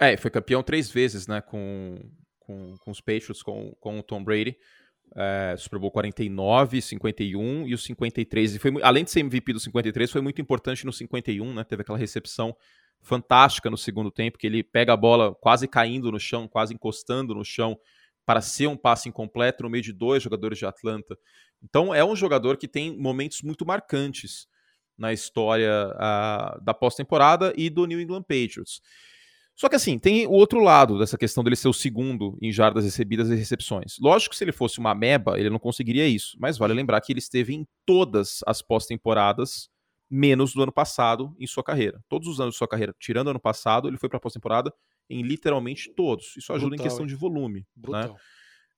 É, 0.00 0.16
foi 0.16 0.30
campeão 0.30 0.62
três 0.62 0.88
vezes, 0.88 1.26
né, 1.26 1.40
com, 1.40 1.98
com, 2.38 2.76
com 2.78 2.90
os 2.92 3.00
Patriots, 3.00 3.42
com, 3.42 3.74
com 3.80 3.98
o 3.98 4.02
Tom 4.04 4.22
Brady. 4.22 4.56
É, 5.16 5.56
Super 5.58 5.80
Bowl 5.80 5.90
49, 5.90 6.80
51 6.80 7.66
e 7.66 7.74
o 7.74 7.78
53. 7.78 8.54
E 8.54 8.58
foi, 8.60 8.72
além 8.82 9.02
de 9.02 9.10
ser 9.10 9.20
MVP 9.20 9.52
do 9.52 9.60
53, 9.60 10.10
foi 10.10 10.20
muito 10.20 10.40
importante 10.40 10.86
no 10.86 10.92
51, 10.92 11.54
né? 11.54 11.64
Teve 11.64 11.82
aquela 11.82 11.98
recepção 11.98 12.56
fantástica 13.00 13.70
no 13.70 13.76
segundo 13.76 14.10
tempo, 14.10 14.38
que 14.38 14.46
ele 14.46 14.62
pega 14.62 14.92
a 14.92 14.96
bola 14.96 15.34
quase 15.34 15.66
caindo 15.66 16.10
no 16.12 16.20
chão, 16.20 16.46
quase 16.46 16.74
encostando 16.74 17.34
no 17.34 17.44
chão 17.44 17.78
para 18.26 18.42
ser 18.42 18.66
um 18.66 18.76
passe 18.76 19.08
incompleto 19.08 19.62
no 19.62 19.70
meio 19.70 19.82
de 19.82 19.92
dois 19.92 20.22
jogadores 20.22 20.58
de 20.58 20.66
Atlanta. 20.66 21.16
Então 21.62 21.94
é 21.94 22.04
um 22.04 22.16
jogador 22.16 22.56
que 22.56 22.66
tem 22.66 22.98
momentos 22.98 23.40
muito 23.40 23.64
marcantes 23.64 24.48
na 24.98 25.12
história 25.12 25.88
uh, 25.94 26.60
da 26.62 26.74
pós-temporada 26.74 27.52
e 27.56 27.70
do 27.70 27.86
New 27.86 28.00
England 28.00 28.22
Patriots. 28.22 28.82
Só 29.54 29.70
que 29.70 29.76
assim, 29.76 29.98
tem 29.98 30.26
o 30.26 30.32
outro 30.32 30.60
lado 30.60 30.98
dessa 30.98 31.16
questão 31.16 31.42
dele 31.42 31.56
ser 31.56 31.68
o 31.68 31.72
segundo 31.72 32.36
em 32.42 32.52
jardas 32.52 32.84
recebidas 32.84 33.30
e 33.30 33.34
recepções. 33.34 33.96
Lógico 33.98 34.32
que 34.32 34.36
se 34.36 34.44
ele 34.44 34.52
fosse 34.52 34.78
uma 34.78 34.94
meba, 34.94 35.38
ele 35.38 35.48
não 35.48 35.58
conseguiria 35.58 36.06
isso, 36.06 36.36
mas 36.38 36.58
vale 36.58 36.74
lembrar 36.74 37.00
que 37.00 37.12
ele 37.12 37.20
esteve 37.20 37.54
em 37.54 37.66
todas 37.86 38.40
as 38.46 38.60
pós-temporadas, 38.60 39.70
menos 40.10 40.52
do 40.52 40.62
ano 40.62 40.72
passado 40.72 41.34
em 41.38 41.46
sua 41.46 41.64
carreira. 41.64 42.02
Todos 42.06 42.28
os 42.28 42.38
anos 42.38 42.54
de 42.54 42.58
sua 42.58 42.68
carreira, 42.68 42.94
tirando 42.98 43.28
o 43.28 43.30
ano 43.30 43.40
passado, 43.40 43.88
ele 43.88 43.96
foi 43.96 44.10
para 44.10 44.18
a 44.18 44.20
pós-temporada 44.20 44.72
em 45.08 45.22
literalmente 45.22 45.92
todos. 45.94 46.36
Isso 46.36 46.52
ajuda 46.52 46.70
Brutal, 46.70 46.86
em 46.86 46.88
questão 46.88 47.06
de 47.06 47.14
volume. 47.14 47.66
Brutal. 47.74 48.14
Né? 48.14 48.20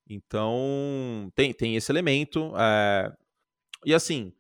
Então, 0.09 1.31
tem, 1.35 1.53
tem 1.53 1.77
esse 1.77 1.93
elemento. 1.93 2.53
É... 2.57 3.13
E 3.85 3.95
assim, 3.95 4.33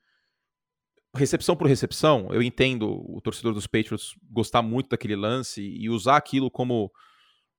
recepção 1.14 1.56
por 1.56 1.66
recepção, 1.66 2.28
eu 2.30 2.42
entendo 2.42 3.02
o 3.06 3.20
torcedor 3.20 3.52
dos 3.52 3.66
Patriots 3.66 4.14
gostar 4.30 4.62
muito 4.62 4.90
daquele 4.90 5.16
lance 5.16 5.62
e 5.62 5.88
usar 5.90 6.16
aquilo 6.16 6.50
como, 6.50 6.90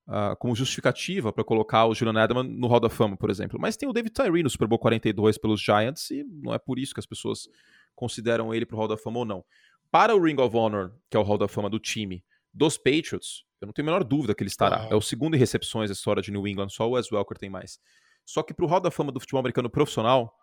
uh, 0.08 0.36
como 0.39 0.56
justificativa 0.56 1.32
para 1.32 1.44
colocar 1.44 1.86
o 1.86 1.94
Julian 1.94 2.24
Edelman 2.24 2.44
no 2.44 2.68
Hall 2.68 2.80
da 2.80 2.89
Fama, 2.89 3.15
por 3.15 3.30
exemplo. 3.30 3.60
Mas 3.60 3.77
tem 3.77 3.88
o 3.88 3.94
David 3.94 4.13
Tyree 4.13 4.44
no 4.44 4.50
Super 4.50 4.68
Bowl 4.68 4.80
42 4.80 5.38
pelos 5.38 5.62
Giants 5.62 6.10
e 6.12 6.24
não 6.24 6.53
é 6.53 6.60
por 6.60 6.80
isso 6.80 6.94
que 6.94 7.00
as 7.00 7.06
pessoas 7.06 7.48
consideram 7.96 8.53
ele 8.53 8.65
para 8.65 8.75
o 8.75 8.80
Hall 8.80 8.88
da 8.88 8.98
Fama 8.98 9.20
ou 9.20 9.25
não. 9.25 9.44
Para 9.92 10.15
o 10.15 10.22
Ring 10.22 10.39
of 10.39 10.56
Honor, 10.56 10.94
que 11.10 11.18
é 11.18 11.20
o 11.20 11.24
Hall 11.24 11.38
da 11.38 11.48
Fama 11.48 11.70
do 11.70 11.80
time 11.80 12.24
dos 12.53 12.77
Patriots, 12.77 13.44
eu 13.62 13.66
não 13.66 13.74
tenho 13.74 13.88
a 13.88 13.92
menor 13.92 14.04
dúvida 14.04 14.34
que 14.34 14.42
ele 14.42 14.50
estará. 14.50 14.88
É 14.89 14.96
o 14.96 15.01
segundo 15.01 15.36
em 15.36 15.39
recepções 15.39 15.89
da 15.89 15.94
história 15.94 16.22
de 16.22 16.32
New 16.32 16.48
England, 16.48 16.70
só 16.70 16.88
o 16.88 16.92
Wes 16.92 17.12
Welker 17.12 17.38
tem 17.38 17.50
mais. 17.50 17.80
Só 18.25 18.44
que 18.44 18.54
para 18.54 18.66
o 18.66 18.68
Hall 18.68 18.80
da 18.80 18.92
Fama 18.92 19.12
do 19.12 19.20
futebol 19.20 19.39
americano 19.39 19.70
profissional, 19.70 20.34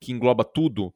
que 0.00 0.12
engloba 0.12 0.44
tudo, 0.44 0.94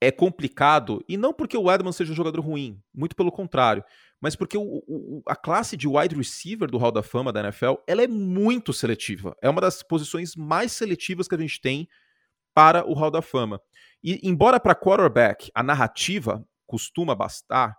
é 0.00 0.10
complicado, 0.10 1.04
e 1.06 1.16
não 1.16 1.32
porque 1.32 1.56
o 1.56 1.70
Edmonds 1.70 1.96
seja 1.96 2.12
um 2.12 2.16
jogador 2.16 2.40
ruim, 2.40 2.82
muito 2.94 3.14
pelo 3.14 3.30
contrário, 3.30 3.84
mas 4.18 4.34
porque 4.34 4.56
o, 4.56 4.82
o, 4.86 5.22
a 5.26 5.36
classe 5.36 5.76
de 5.76 5.86
wide 5.86 6.14
receiver 6.14 6.70
do 6.70 6.78
Hall 6.78 6.90
da 6.90 7.02
Fama 7.02 7.32
da 7.32 7.40
NFL, 7.40 7.74
ela 7.86 8.02
é 8.02 8.06
muito 8.06 8.72
seletiva. 8.72 9.36
É 9.42 9.48
uma 9.48 9.60
das 9.60 9.82
posições 9.82 10.34
mais 10.34 10.72
seletivas 10.72 11.28
que 11.28 11.34
a 11.34 11.38
gente 11.38 11.60
tem 11.60 11.86
para 12.54 12.88
o 12.88 12.94
Hall 12.94 13.10
da 13.10 13.22
Fama. 13.22 13.60
E 14.02 14.18
embora 14.22 14.58
para 14.58 14.74
quarterback 14.74 15.50
a 15.54 15.62
narrativa 15.62 16.44
costuma 16.66 17.14
bastar, 17.14 17.76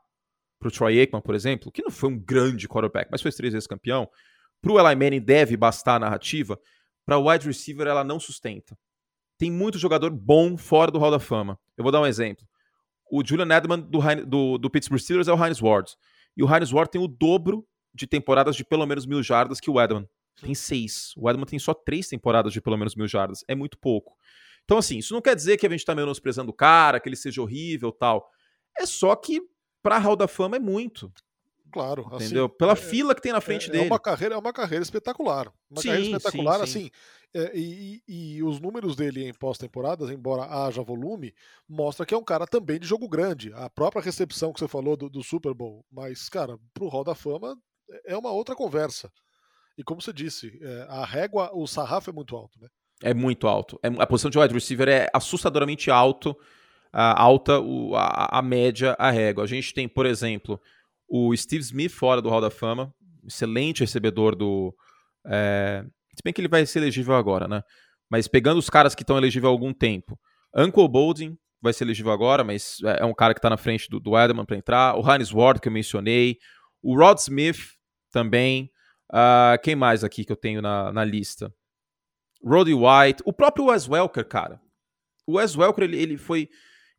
para 0.62 0.68
o 0.68 0.72
Troy 0.72 1.00
Aikman, 1.00 1.22
por 1.22 1.34
exemplo, 1.34 1.72
que 1.72 1.82
não 1.82 1.90
foi 1.90 2.10
um 2.12 2.20
grande 2.20 2.68
quarterback, 2.68 3.10
mas 3.12 3.20
foi 3.20 3.32
três 3.32 3.52
vezes 3.52 3.66
campeão, 3.66 4.08
para 4.62 4.72
o 4.72 4.80
Eli 4.80 4.96
Manning 4.96 5.20
deve 5.20 5.58
bastar 5.58 5.96
a 5.96 6.00
narrativa, 6.00 6.58
para 7.04 7.18
o 7.18 7.28
wide 7.28 7.48
receiver 7.48 7.88
ela 7.88 8.04
não 8.04 8.20
sustenta. 8.20 8.78
Tem 9.40 9.52
muito 9.52 9.80
jogador 9.80 10.12
bom 10.12 10.56
fora 10.56 10.92
do 10.92 11.00
Hall 11.00 11.10
da 11.10 11.20
Fama. 11.20 11.60
Eu 11.76 11.84
vou 11.84 11.92
dar 11.92 12.00
um 12.00 12.06
exemplo. 12.06 12.48
O 13.12 13.26
Julian 13.26 13.58
Edelman 13.58 13.80
do, 13.80 14.00
do, 14.28 14.58
do 14.60 14.70
Pittsburgh 14.70 15.02
Steelers 15.02 15.28
é 15.28 15.34
o 15.34 15.44
Heinz 15.44 15.60
Ward. 15.60 15.92
E 16.38 16.44
o 16.44 16.56
Heinz 16.56 16.72
Ward 16.72 16.92
tem 16.92 17.02
o 17.02 17.08
dobro 17.08 17.68
de 17.92 18.06
temporadas 18.06 18.56
de 18.56 18.64
pelo 18.64 18.86
menos 18.86 19.08
mil 19.08 19.24
jardas 19.24 19.60
que 19.60 19.70
o 19.70 19.82
Edelman. 19.82 20.08
Tem 20.40 20.54
seis. 20.54 21.12
O 21.18 21.28
Edelman 21.28 21.48
tem 21.48 21.58
só 21.58 21.74
três 21.74 22.08
temporadas 22.08 22.54
de 22.54 22.62
pelo 22.62 22.78
menos 22.78 22.96
mil 22.96 23.08
jardas. 23.08 23.44
É 23.48 23.56
muito 23.56 23.80
pouco. 23.80 24.16
Então, 24.64 24.78
assim, 24.78 25.00
isso 25.00 25.12
não 25.12 25.22
quer 25.22 25.36
dizer 25.36 25.58
que 25.58 25.66
a 25.66 25.70
gente 25.70 25.80
está 25.80 25.96
menosprezando 25.96 26.52
o 26.52 26.54
cara, 26.54 27.00
que 27.00 27.10
ele 27.10 27.16
seja 27.16 27.42
horrível 27.42 27.92
tal. 27.92 28.30
É 28.78 28.86
só 28.86 29.16
que 29.16 29.42
para 29.82 29.98
Hall 29.98 30.16
da 30.16 30.28
Fama 30.28 30.58
é 30.58 30.60
muito. 30.60 31.12
Claro, 31.72 32.10
entendeu? 32.14 32.46
Assim, 32.46 32.56
Pela 32.58 32.74
é, 32.74 32.76
fila 32.76 33.16
que 33.16 33.22
tem 33.22 33.32
na 33.32 33.38
é, 33.38 33.42
frente 33.42 33.70
é, 33.70 33.72
dele. 33.72 33.86
É 33.86 33.88
uma 33.88 34.00
carreira, 34.00 34.36
é 34.36 34.38
uma 34.38 34.52
carreira 34.52 34.84
espetacular. 34.84 35.52
Uma 35.70 35.82
sim, 35.82 35.88
carreira 35.88 36.18
espetacular, 36.18 36.60
sim, 36.60 36.66
sim. 36.66 36.80
assim. 36.80 36.92
É, 37.34 37.58
e, 37.58 38.04
e, 38.08 38.44
os 38.44 38.60
números 38.60 38.94
dele 38.94 39.26
em 39.26 39.34
pós-temporadas, 39.34 40.10
embora 40.10 40.44
haja 40.44 40.84
volume, 40.84 41.34
mostra 41.68 42.06
que 42.06 42.14
é 42.14 42.18
um 42.18 42.24
cara 42.24 42.46
também 42.46 42.78
de 42.78 42.86
jogo 42.86 43.08
grande. 43.08 43.54
A 43.54 43.70
própria 43.70 44.02
recepção 44.02 44.52
que 44.52 44.60
você 44.60 44.68
falou 44.68 44.98
do, 44.98 45.10
do 45.10 45.24
Super 45.24 45.54
Bowl, 45.54 45.86
mas, 45.90 46.28
cara, 46.28 46.58
pro 46.74 46.90
Hall 46.90 47.06
da 47.06 47.16
Fama 47.16 47.58
é 48.06 48.18
uma 48.18 48.32
outra 48.32 48.54
conversa. 48.54 49.10
E 49.78 49.84
como 49.84 50.02
você 50.02 50.12
disse, 50.12 50.60
é, 50.62 50.86
a 50.90 51.06
régua, 51.06 51.50
o 51.54 51.66
sarrafo 51.66 52.10
é 52.10 52.14
muito 52.14 52.36
alto, 52.36 52.60
né? 52.60 52.68
É 53.02 53.14
muito 53.14 53.48
alto. 53.48 53.80
É, 53.82 53.88
a 53.88 54.06
posição 54.06 54.30
de 54.30 54.38
wide 54.38 54.54
receiver 54.54 54.90
é 54.90 55.10
assustadoramente 55.14 55.90
alto, 55.90 56.38
alta 56.94 57.60
o, 57.60 57.96
a, 57.96 58.40
a 58.40 58.42
média, 58.42 58.96
a 59.00 59.10
régua. 59.12 59.44
A 59.44 59.48
gente 59.48 59.74
tem, 59.74 59.88
por 59.88 60.06
exemplo, 60.06 60.60
o 61.08 61.36
Steve 61.36 61.62
Smith 61.62 61.92
fora 61.92 62.22
do 62.22 62.30
Hall 62.30 62.42
da 62.42 62.50
Fama, 62.50 62.94
excelente 63.26 63.82
recebedor 63.82 64.36
do. 64.36 64.76
É, 65.26 65.84
se 66.16 66.22
bem 66.24 66.34
que 66.34 66.42
ele 66.42 66.48
vai 66.48 66.66
ser 66.66 66.80
elegível 66.80 67.16
agora, 67.16 67.48
né? 67.48 67.64
Mas 68.10 68.28
pegando 68.28 68.58
os 68.58 68.70
caras 68.70 68.94
que 68.94 69.04
estão 69.04 69.18
elegíveis 69.18 69.50
há 69.50 69.54
algum 69.54 69.74
tempo. 69.74 70.20
Uncle 70.56 70.88
Bolding 70.88 71.38
vai 71.62 71.72
ser 71.72 71.86
elegível 71.86 72.12
agora, 72.12 72.44
mas 72.44 72.78
é, 72.84 73.02
é 73.02 73.06
um 73.06 73.14
cara 73.14 73.34
que 73.34 73.40
está 73.40 73.50
na 73.50 73.58
frente 73.58 73.90
do, 73.90 74.00
do 74.00 74.18
Edelman 74.18 74.46
para 74.46 74.58
entrar. 74.58 74.98
O 74.98 75.02
Hannes 75.02 75.32
Ward, 75.32 75.62
que 75.62 75.68
eu 75.68 75.72
mencionei. 75.72 76.38
O 76.82 76.98
Rod 76.98 77.18
Smith 77.20 77.60
também. 78.12 78.70
Uh, 79.12 79.60
quem 79.62 79.76
mais 79.76 80.04
aqui 80.04 80.26
que 80.26 80.32
eu 80.32 80.38
tenho 80.38 80.62
na, 80.62 80.92
na 80.92 81.04
lista? 81.06 81.54
Roddy 82.44 82.74
White. 82.74 83.22
O 83.26 83.32
próprio 83.32 83.66
Wes 83.66 83.88
Welker, 83.88 84.28
cara. 84.28 84.60
O 85.28 85.38
Wes 85.38 85.56
Welker, 85.56 85.84
ele, 85.84 85.98
ele 85.98 86.18
foi 86.18 86.50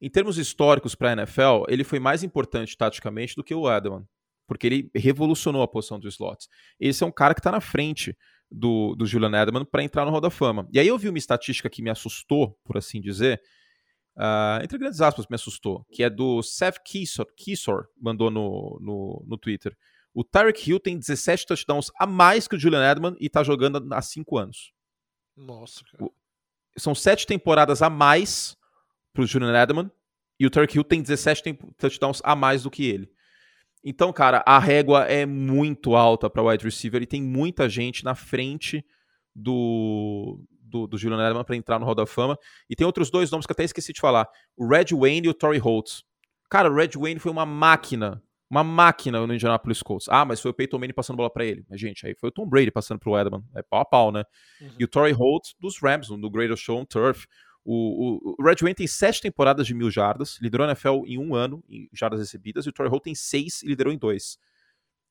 em 0.03 0.11
termos 0.11 0.37
históricos 0.37 0.97
para 0.97 1.11
a 1.11 1.13
NFL, 1.13 1.63
ele 1.69 1.85
foi 1.85 2.01
mais 2.01 2.25
importante 2.25 2.77
taticamente 2.77 3.37
do 3.37 3.45
que 3.45 3.55
o 3.55 3.73
Edelman, 3.73 4.05
porque 4.49 4.67
ele 4.67 4.91
revolucionou 4.93 5.63
a 5.63 5.69
posição 5.69 6.01
dos 6.01 6.15
slots. 6.15 6.49
Esse 6.81 7.05
é 7.05 7.07
um 7.07 7.13
cara 7.13 7.35
que 7.35 7.39
está 7.39 7.53
na 7.53 7.61
frente 7.61 8.19
do, 8.51 8.97
do 8.97 9.07
Julian 9.07 9.41
Edelman 9.41 9.65
para 9.65 9.85
entrar 9.85 10.05
no 10.05 10.11
Hall 10.11 10.21
da 10.21 10.29
Fama. 10.29 10.69
E 10.73 10.81
aí 10.81 10.89
eu 10.89 10.99
vi 10.99 11.09
uma 11.09 11.19
estatística 11.19 11.71
que 11.71 11.81
me 11.81 11.89
assustou, 11.89 12.59
por 12.65 12.77
assim 12.77 13.01
dizer, 13.01 13.41
uh, 14.17 14.61
entre 14.65 14.77
grandes 14.77 15.01
aspas, 15.01 15.29
me 15.31 15.37
assustou, 15.37 15.87
que 15.93 16.03
é 16.03 16.11
do 16.11 16.43
Seth 16.43 16.83
Kisor, 16.85 17.27
Kisor 17.37 17.87
mandou 17.97 18.29
no, 18.29 18.81
no, 18.83 19.25
no 19.25 19.39
Twitter. 19.39 19.77
O 20.13 20.25
Tyreek 20.25 20.69
Hill 20.69 20.81
tem 20.81 20.99
17 20.99 21.47
touchdowns 21.47 21.93
a 21.97 22.09
mais 22.09 22.49
que 22.49 22.57
o 22.57 22.59
Julian 22.59 22.91
Edelman 22.91 23.17
e 23.21 23.27
está 23.27 23.45
jogando 23.45 23.87
há 23.95 24.03
5 24.03 24.37
anos. 24.37 24.73
Nossa, 25.37 25.81
cara. 25.85 26.11
São 26.77 26.95
sete 26.95 27.27
temporadas 27.27 27.83
a 27.83 27.91
mais 27.91 28.57
pro 29.13 29.27
Julian 29.27 29.55
Edelman, 29.61 29.91
e 30.39 30.47
o 30.47 30.51
Turk 30.51 30.75
Hill 30.75 30.85
tem 30.85 31.03
17 31.03 31.59
touchdowns 31.79 32.21
a 32.25 32.35
mais 32.35 32.63
do 32.63 32.71
que 32.71 32.85
ele. 32.85 33.09
Então, 33.85 34.13
cara, 34.13 34.43
a 34.47 34.59
régua 34.59 35.05
é 35.05 35.27
muito 35.27 35.97
alta 35.97 36.31
para 36.31 36.43
wide 36.43 36.65
receiver 36.65 37.03
e 37.03 37.07
tem 37.07 37.21
muita 37.23 37.69
gente 37.69 38.05
na 38.05 38.15
frente 38.15 38.85
do, 39.35 40.41
do, 40.61 40.87
do 40.87 40.97
Julian 40.97 41.19
Edelman 41.19 41.45
para 41.45 41.57
entrar 41.57 41.79
no 41.79 41.85
Hall 41.85 41.95
da 41.95 42.07
Fama. 42.07 42.39
E 42.71 42.77
tem 42.77 42.87
outros 42.87 43.11
dois 43.11 43.31
nomes 43.31 43.47
que 43.47 43.53
até 43.53 43.65
esqueci 43.65 43.93
de 43.93 44.01
falar: 44.01 44.29
o 44.57 44.67
Red 44.67 44.87
Wayne 44.93 45.27
e 45.27 45.31
o 45.31 45.35
Torrey 45.35 45.59
Holtz. 45.59 46.05
Cara, 46.49 46.71
o 46.71 46.75
Red 46.75 46.91
Wayne 46.97 47.19
foi 47.19 47.33
uma 47.33 47.47
máquina, 47.47 48.23
uma 48.49 48.63
máquina 48.63 49.27
no 49.27 49.35
Indianapolis 49.35 49.83
Colts. 49.83 50.07
Ah, 50.09 50.25
mas 50.25 50.41
foi 50.41 50.51
o 50.51 50.55
Peyton 50.55 50.79
Manning 50.79 50.93
passando 50.93 51.17
bola 51.17 51.31
para 51.31 51.45
ele. 51.45 51.65
Mas, 51.69 51.81
gente, 51.81 52.07
aí 52.07 52.15
foi 52.15 52.29
o 52.29 52.33
Tom 52.33 52.47
Brady 52.47 52.71
passando 52.71 53.01
pro 53.01 53.19
Edelman. 53.19 53.43
É 53.57 53.63
pau 53.63 53.81
a 53.81 53.85
pau, 53.85 54.13
né? 54.13 54.23
Uhum. 54.61 54.71
E 54.79 54.85
o 54.85 54.89
Torrey 54.89 55.13
Holtz 55.13 55.55
dos 55.59 55.81
Rams, 55.81 56.11
no 56.11 56.31
Greatest 56.31 56.65
Show 56.65 56.79
on 56.79 56.85
Turf. 56.85 57.27
O, 57.65 58.35
o, 58.35 58.37
o 58.39 58.45
Red 58.45 58.57
Wayne 58.61 58.75
tem 58.75 58.87
sete 58.87 59.21
temporadas 59.21 59.67
de 59.67 59.75
mil 59.75 59.91
jardas, 59.91 60.39
liderou 60.41 60.67
a 60.67 60.71
NFL 60.71 61.07
em 61.07 61.19
um 61.19 61.35
ano 61.35 61.63
em 61.69 61.89
jardas 61.93 62.21
recebidas, 62.21 62.67
e 62.67 62.69
o 62.69 62.73
Troy 62.73 62.89
Hall 62.89 63.01
tem 63.01 63.15
seis 63.15 63.63
e 63.63 63.67
liderou 63.67 63.93
em 63.93 63.99
dois. 63.99 64.39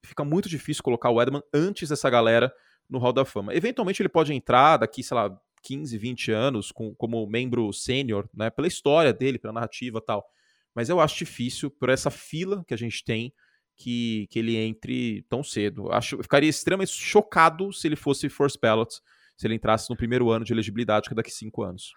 Fica 0.04 0.24
muito 0.24 0.50
difícil 0.50 0.84
colocar 0.84 1.10
o 1.10 1.22
Edman 1.22 1.44
antes 1.54 1.90
dessa 1.90 2.10
galera 2.10 2.52
no 2.90 3.00
Hall 3.00 3.14
da 3.14 3.24
Fama. 3.24 3.54
Eventualmente 3.56 4.02
ele 4.02 4.10
pode 4.10 4.34
entrar 4.34 4.78
daqui, 4.78 5.04
sei 5.04 5.16
lá, 5.16 5.40
15, 5.64 5.98
20 5.98 6.32
anos 6.32 6.72
com, 6.72 6.94
como 6.96 7.26
membro 7.28 7.72
sênior, 7.72 8.28
né, 8.34 8.50
pela 8.50 8.68
história 8.68 9.14
dele, 9.14 9.38
pela 9.38 9.54
narrativa 9.54 10.02
tal. 10.02 10.26
Mas 10.74 10.90
eu 10.90 11.00
acho 11.00 11.18
difícil, 11.18 11.70
por 11.70 11.90
essa 11.90 12.10
fila 12.10 12.64
que 12.68 12.74
a 12.74 12.78
gente 12.78 13.04
tem, 13.04 13.34
que, 13.76 14.28
que 14.30 14.40
ele 14.40 14.56
entre 14.58 15.24
tão 15.30 15.44
cedo. 15.44 15.92
Acho, 15.92 16.22
ficaria 16.22 16.50
extremamente 16.50 16.92
chocado 16.92 17.74
se 17.74 17.88
ele 17.88 17.96
fosse 17.96 18.30
first 18.30 18.60
ballot, 18.62 18.94
se 19.36 19.48
ele 19.48 19.56
entrasse 19.56 19.90
no 19.90 19.98
primeiro 19.98 20.30
ano 20.30 20.46
de 20.46 20.54
elegibilidade, 20.54 21.08
que 21.08 21.14
é 21.14 21.16
daqui 21.16 21.32
cinco 21.32 21.64
anos. 21.64 21.94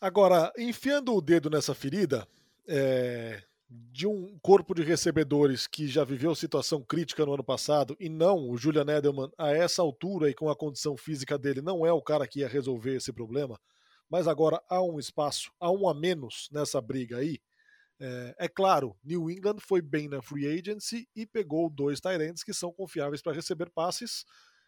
Agora, 0.00 0.52
enfiando 0.58 1.14
o 1.14 1.22
dedo 1.22 1.48
nessa 1.48 1.74
ferida 1.74 2.28
é, 2.68 3.42
de 3.68 4.06
um 4.06 4.38
corpo 4.42 4.74
de 4.74 4.82
recebedores 4.82 5.66
que 5.66 5.88
já 5.88 6.04
viveu 6.04 6.34
situação 6.34 6.82
crítica 6.82 7.24
no 7.24 7.32
ano 7.32 7.42
passado 7.42 7.96
e 7.98 8.08
não 8.08 8.50
o 8.50 8.58
Julian 8.58 8.84
Edelman 8.88 9.30
a 9.38 9.52
essa 9.52 9.80
altura 9.80 10.28
e 10.28 10.34
com 10.34 10.50
a 10.50 10.56
condição 10.56 10.98
física 10.98 11.38
dele 11.38 11.62
não 11.62 11.86
é 11.86 11.92
o 11.92 12.02
cara 12.02 12.26
que 12.26 12.40
ia 12.40 12.48
resolver 12.48 12.96
esse 12.96 13.10
problema, 13.10 13.58
mas 14.08 14.28
agora 14.28 14.62
há 14.68 14.82
um 14.82 14.98
espaço, 14.98 15.50
há 15.58 15.70
um 15.70 15.88
a 15.88 15.94
menos 15.94 16.48
nessa 16.52 16.80
briga 16.80 17.16
aí. 17.16 17.40
É, 17.98 18.34
é 18.40 18.48
claro, 18.48 18.94
New 19.02 19.30
England 19.30 19.60
foi 19.60 19.80
bem 19.80 20.08
na 20.08 20.20
free 20.20 20.46
agency 20.46 21.08
e 21.16 21.24
pegou 21.24 21.70
dois 21.70 22.00
Tyrants 22.00 22.44
que 22.44 22.52
são 22.52 22.70
confiáveis 22.70 23.22
para 23.22 23.32
receber 23.32 23.70
passes, 23.70 24.26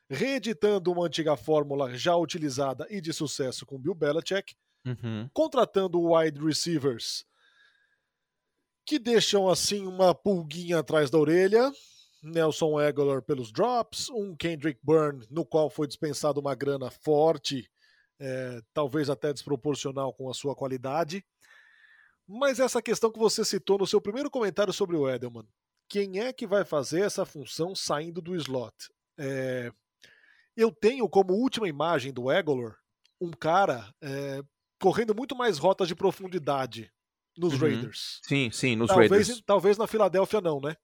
reeditando 0.08 0.90
uma 0.90 1.04
antiga 1.04 1.36
fórmula 1.36 1.94
já 1.94 2.16
utilizada 2.16 2.86
e 2.88 2.98
de 2.98 3.12
sucesso 3.12 3.66
com 3.66 3.78
Bill 3.78 3.94
Belichick 3.94 4.54
uhum. 4.86 5.28
contratando 5.32 6.00
wide 6.00 6.40
receivers 6.40 7.24
que 8.88 8.98
deixam 8.98 9.50
assim 9.50 9.86
uma 9.86 10.14
pulguinha 10.14 10.78
atrás 10.78 11.10
da 11.10 11.18
orelha. 11.18 11.70
Nelson 12.22 12.78
Aguilar 12.78 13.22
pelos 13.22 13.52
drops, 13.52 14.08
um 14.08 14.34
Kendrick 14.34 14.80
Byrne 14.82 15.26
no 15.30 15.44
qual 15.44 15.68
foi 15.70 15.86
dispensado 15.86 16.40
uma 16.40 16.54
grana 16.54 16.90
forte, 16.90 17.70
é, 18.18 18.60
talvez 18.72 19.08
até 19.08 19.32
desproporcional 19.32 20.12
com 20.12 20.28
a 20.28 20.34
sua 20.34 20.56
qualidade. 20.56 21.24
Mas 22.26 22.58
essa 22.58 22.82
questão 22.82 23.12
que 23.12 23.18
você 23.18 23.44
citou 23.44 23.78
no 23.78 23.86
seu 23.86 24.00
primeiro 24.00 24.30
comentário 24.30 24.72
sobre 24.72 24.96
o 24.96 25.08
Edelman, 25.08 25.46
quem 25.88 26.20
é 26.20 26.32
que 26.32 26.46
vai 26.46 26.64
fazer 26.64 27.02
essa 27.02 27.24
função 27.24 27.74
saindo 27.74 28.20
do 28.20 28.34
slot? 28.36 28.74
É, 29.18 29.70
eu 30.56 30.72
tenho 30.72 31.08
como 31.08 31.34
última 31.34 31.68
imagem 31.68 32.12
do 32.12 32.28
Aguilar 32.28 32.76
um 33.20 33.30
cara 33.30 33.92
é, 34.02 34.42
correndo 34.80 35.14
muito 35.14 35.36
mais 35.36 35.58
rotas 35.58 35.88
de 35.88 35.94
profundidade 35.94 36.90
nos 37.36 37.54
uhum. 37.54 37.60
Raiders. 37.60 38.20
Sim, 38.22 38.50
sim, 38.50 38.76
nos 38.76 38.88
talvez, 38.88 39.10
Raiders. 39.10 39.42
Talvez 39.46 39.78
na 39.78 39.86
Filadélfia 39.86 40.40
não, 40.40 40.60
né? 40.60 40.76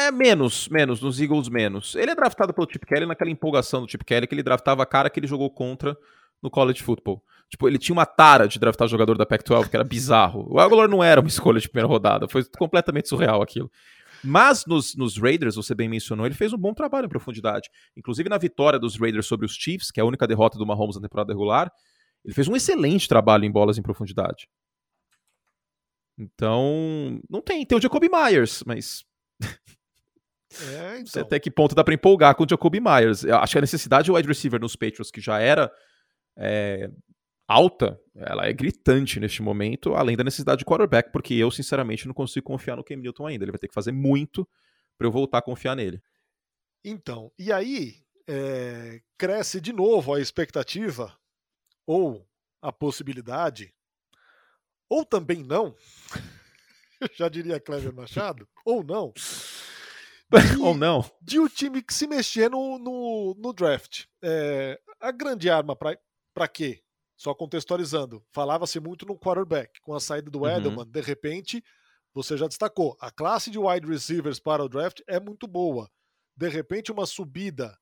É 0.00 0.12
menos, 0.12 0.68
menos, 0.68 1.00
nos 1.00 1.20
Eagles 1.20 1.48
menos. 1.48 1.96
Ele 1.96 2.12
é 2.12 2.14
draftado 2.14 2.54
pelo 2.54 2.70
Chip 2.70 2.86
Kelly 2.86 3.06
naquela 3.06 3.30
empolgação 3.30 3.82
do 3.82 3.90
Chip 3.90 4.04
Kelly 4.04 4.28
que 4.28 4.34
ele 4.34 4.44
draftava 4.44 4.82
a 4.82 4.86
cara 4.86 5.10
que 5.10 5.18
ele 5.18 5.26
jogou 5.26 5.50
contra 5.50 5.96
no 6.40 6.48
college 6.48 6.82
football. 6.82 7.22
Tipo, 7.48 7.66
ele 7.66 7.78
tinha 7.78 7.94
uma 7.94 8.06
tara 8.06 8.46
de 8.46 8.58
draftar 8.58 8.86
jogador 8.86 9.16
da 9.16 9.26
Pac-12 9.26 9.68
que 9.68 9.76
era 9.76 9.84
bizarro. 9.84 10.46
O 10.48 10.60
Aguilar 10.60 10.88
não 10.88 11.02
era 11.02 11.20
uma 11.20 11.26
escolha 11.28 11.58
de 11.58 11.68
primeira 11.68 11.88
rodada, 11.88 12.28
foi 12.28 12.44
completamente 12.44 13.08
surreal 13.08 13.42
aquilo. 13.42 13.70
Mas 14.22 14.66
nos, 14.66 14.96
nos, 14.96 15.16
Raiders, 15.16 15.54
você 15.54 15.74
bem 15.74 15.88
mencionou, 15.88 16.26
ele 16.26 16.34
fez 16.34 16.52
um 16.52 16.58
bom 16.58 16.74
trabalho 16.74 17.06
em 17.06 17.08
profundidade. 17.08 17.70
Inclusive 17.96 18.28
na 18.28 18.36
vitória 18.36 18.78
dos 18.78 18.98
Raiders 18.98 19.26
sobre 19.26 19.46
os 19.46 19.54
Chiefs, 19.54 19.90
que 19.90 20.00
é 20.00 20.02
a 20.02 20.06
única 20.06 20.26
derrota 20.26 20.58
do 20.58 20.66
Mahomes 20.66 20.96
na 20.96 21.02
temporada 21.02 21.32
regular, 21.32 21.72
ele 22.24 22.34
fez 22.34 22.48
um 22.48 22.56
excelente 22.56 23.08
trabalho 23.08 23.44
em 23.44 23.50
bolas 23.50 23.78
em 23.78 23.82
profundidade. 23.82 24.48
Então, 26.18 27.20
não 27.30 27.40
tem. 27.40 27.64
Tem 27.64 27.78
o 27.78 27.80
Jacoby 27.80 28.08
Myers, 28.08 28.64
mas. 28.66 29.04
É, 30.60 30.98
então. 31.00 31.22
Até 31.22 31.38
que 31.38 31.50
ponto 31.50 31.74
dá 31.74 31.84
para 31.84 31.94
empolgar 31.94 32.34
com 32.34 32.44
o 32.44 32.48
Jacoby 32.48 32.80
Myers? 32.80 33.22
Eu 33.22 33.36
acho 33.36 33.52
que 33.52 33.58
a 33.58 33.62
necessidade 33.62 34.06
de 34.06 34.12
wide 34.12 34.26
receiver 34.26 34.60
nos 34.60 34.74
Patriots, 34.74 35.12
que 35.12 35.20
já 35.20 35.38
era 35.38 35.70
é, 36.36 36.90
alta, 37.46 37.98
ela 38.16 38.46
é 38.46 38.52
gritante 38.52 39.20
neste 39.20 39.42
momento, 39.42 39.94
além 39.94 40.16
da 40.16 40.24
necessidade 40.24 40.58
de 40.58 40.64
quarterback, 40.64 41.12
porque 41.12 41.34
eu, 41.34 41.50
sinceramente, 41.52 42.06
não 42.06 42.14
consigo 42.14 42.46
confiar 42.46 42.76
no 42.76 42.84
Cam 42.84 42.96
Newton 42.96 43.26
ainda. 43.26 43.44
Ele 43.44 43.52
vai 43.52 43.58
ter 43.60 43.68
que 43.68 43.74
fazer 43.74 43.92
muito 43.92 44.46
para 44.98 45.06
eu 45.06 45.12
voltar 45.12 45.38
a 45.38 45.42
confiar 45.42 45.76
nele. 45.76 46.02
Então, 46.84 47.30
e 47.38 47.52
aí 47.52 47.94
é, 48.28 49.00
cresce 49.16 49.60
de 49.60 49.72
novo 49.72 50.12
a 50.12 50.20
expectativa 50.20 51.16
ou 51.88 52.28
a 52.60 52.70
possibilidade, 52.70 53.74
ou 54.90 55.06
também 55.06 55.42
não, 55.42 55.74
já 57.16 57.30
diria 57.30 57.58
Cleber 57.58 57.94
Machado, 57.94 58.46
ou 58.62 58.84
não, 58.84 59.14
de, 60.28 60.60
ou 60.60 60.74
não, 60.74 61.10
de 61.22 61.40
o 61.40 61.48
time 61.48 61.80
que 61.80 61.94
se 61.94 62.06
mexer 62.06 62.50
no, 62.50 62.78
no, 62.78 63.34
no 63.38 63.52
draft. 63.54 64.04
É, 64.22 64.78
a 65.00 65.10
grande 65.10 65.48
arma 65.48 65.74
para 65.74 66.48
quê? 66.48 66.82
Só 67.16 67.34
contextualizando, 67.34 68.22
falava-se 68.32 68.78
muito 68.78 69.06
no 69.06 69.18
quarterback. 69.18 69.80
Com 69.80 69.94
a 69.94 69.98
saída 69.98 70.30
do 70.30 70.40
uhum. 70.40 70.48
Edelman, 70.48 70.86
de 70.86 71.00
repente, 71.00 71.64
você 72.12 72.36
já 72.36 72.46
destacou, 72.46 72.98
a 73.00 73.10
classe 73.10 73.50
de 73.50 73.58
wide 73.58 73.88
receivers 73.88 74.38
para 74.38 74.62
o 74.62 74.68
draft 74.68 75.00
é 75.06 75.18
muito 75.18 75.46
boa. 75.46 75.90
De 76.36 76.48
repente, 76.50 76.92
uma 76.92 77.06
subida 77.06 77.76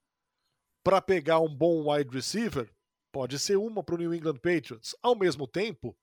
para 0.84 1.02
pegar 1.02 1.40
um 1.40 1.52
bom 1.52 1.92
wide 1.92 2.14
receiver 2.14 2.72
pode 3.12 3.38
ser 3.38 3.56
uma 3.56 3.82
para 3.82 3.94
o 3.94 3.98
New 3.98 4.14
England 4.14 4.36
Patriots. 4.36 4.94
Ao 5.02 5.14
mesmo 5.14 5.46
tempo, 5.46 5.96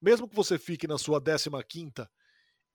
mesmo 0.00 0.28
que 0.28 0.36
você 0.36 0.58
fique 0.58 0.86
na 0.86 0.98
sua 0.98 1.20
15 1.20 1.50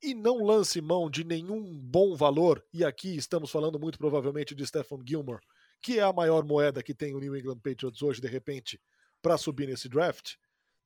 e 0.01 0.13
não 0.13 0.43
lance 0.43 0.81
mão 0.81 1.09
de 1.09 1.23
nenhum 1.23 1.79
bom 1.79 2.15
valor, 2.15 2.63
e 2.73 2.83
aqui 2.83 3.15
estamos 3.15 3.49
falando 3.49 3.79
muito 3.79 3.97
provavelmente 3.97 4.53
de 4.53 4.65
Stephen 4.67 4.99
Gilmore, 5.07 5.41
que 5.81 5.99
é 5.99 6.03
a 6.03 6.11
maior 6.11 6.43
moeda 6.43 6.83
que 6.83 6.93
tem 6.93 7.15
o 7.15 7.19
New 7.19 7.35
England 7.35 7.59
Patriots 7.59 8.01
hoje, 8.01 8.19
de 8.19 8.27
repente, 8.27 8.79
para 9.21 9.37
subir 9.37 9.67
nesse 9.67 9.87
draft, 9.87 10.33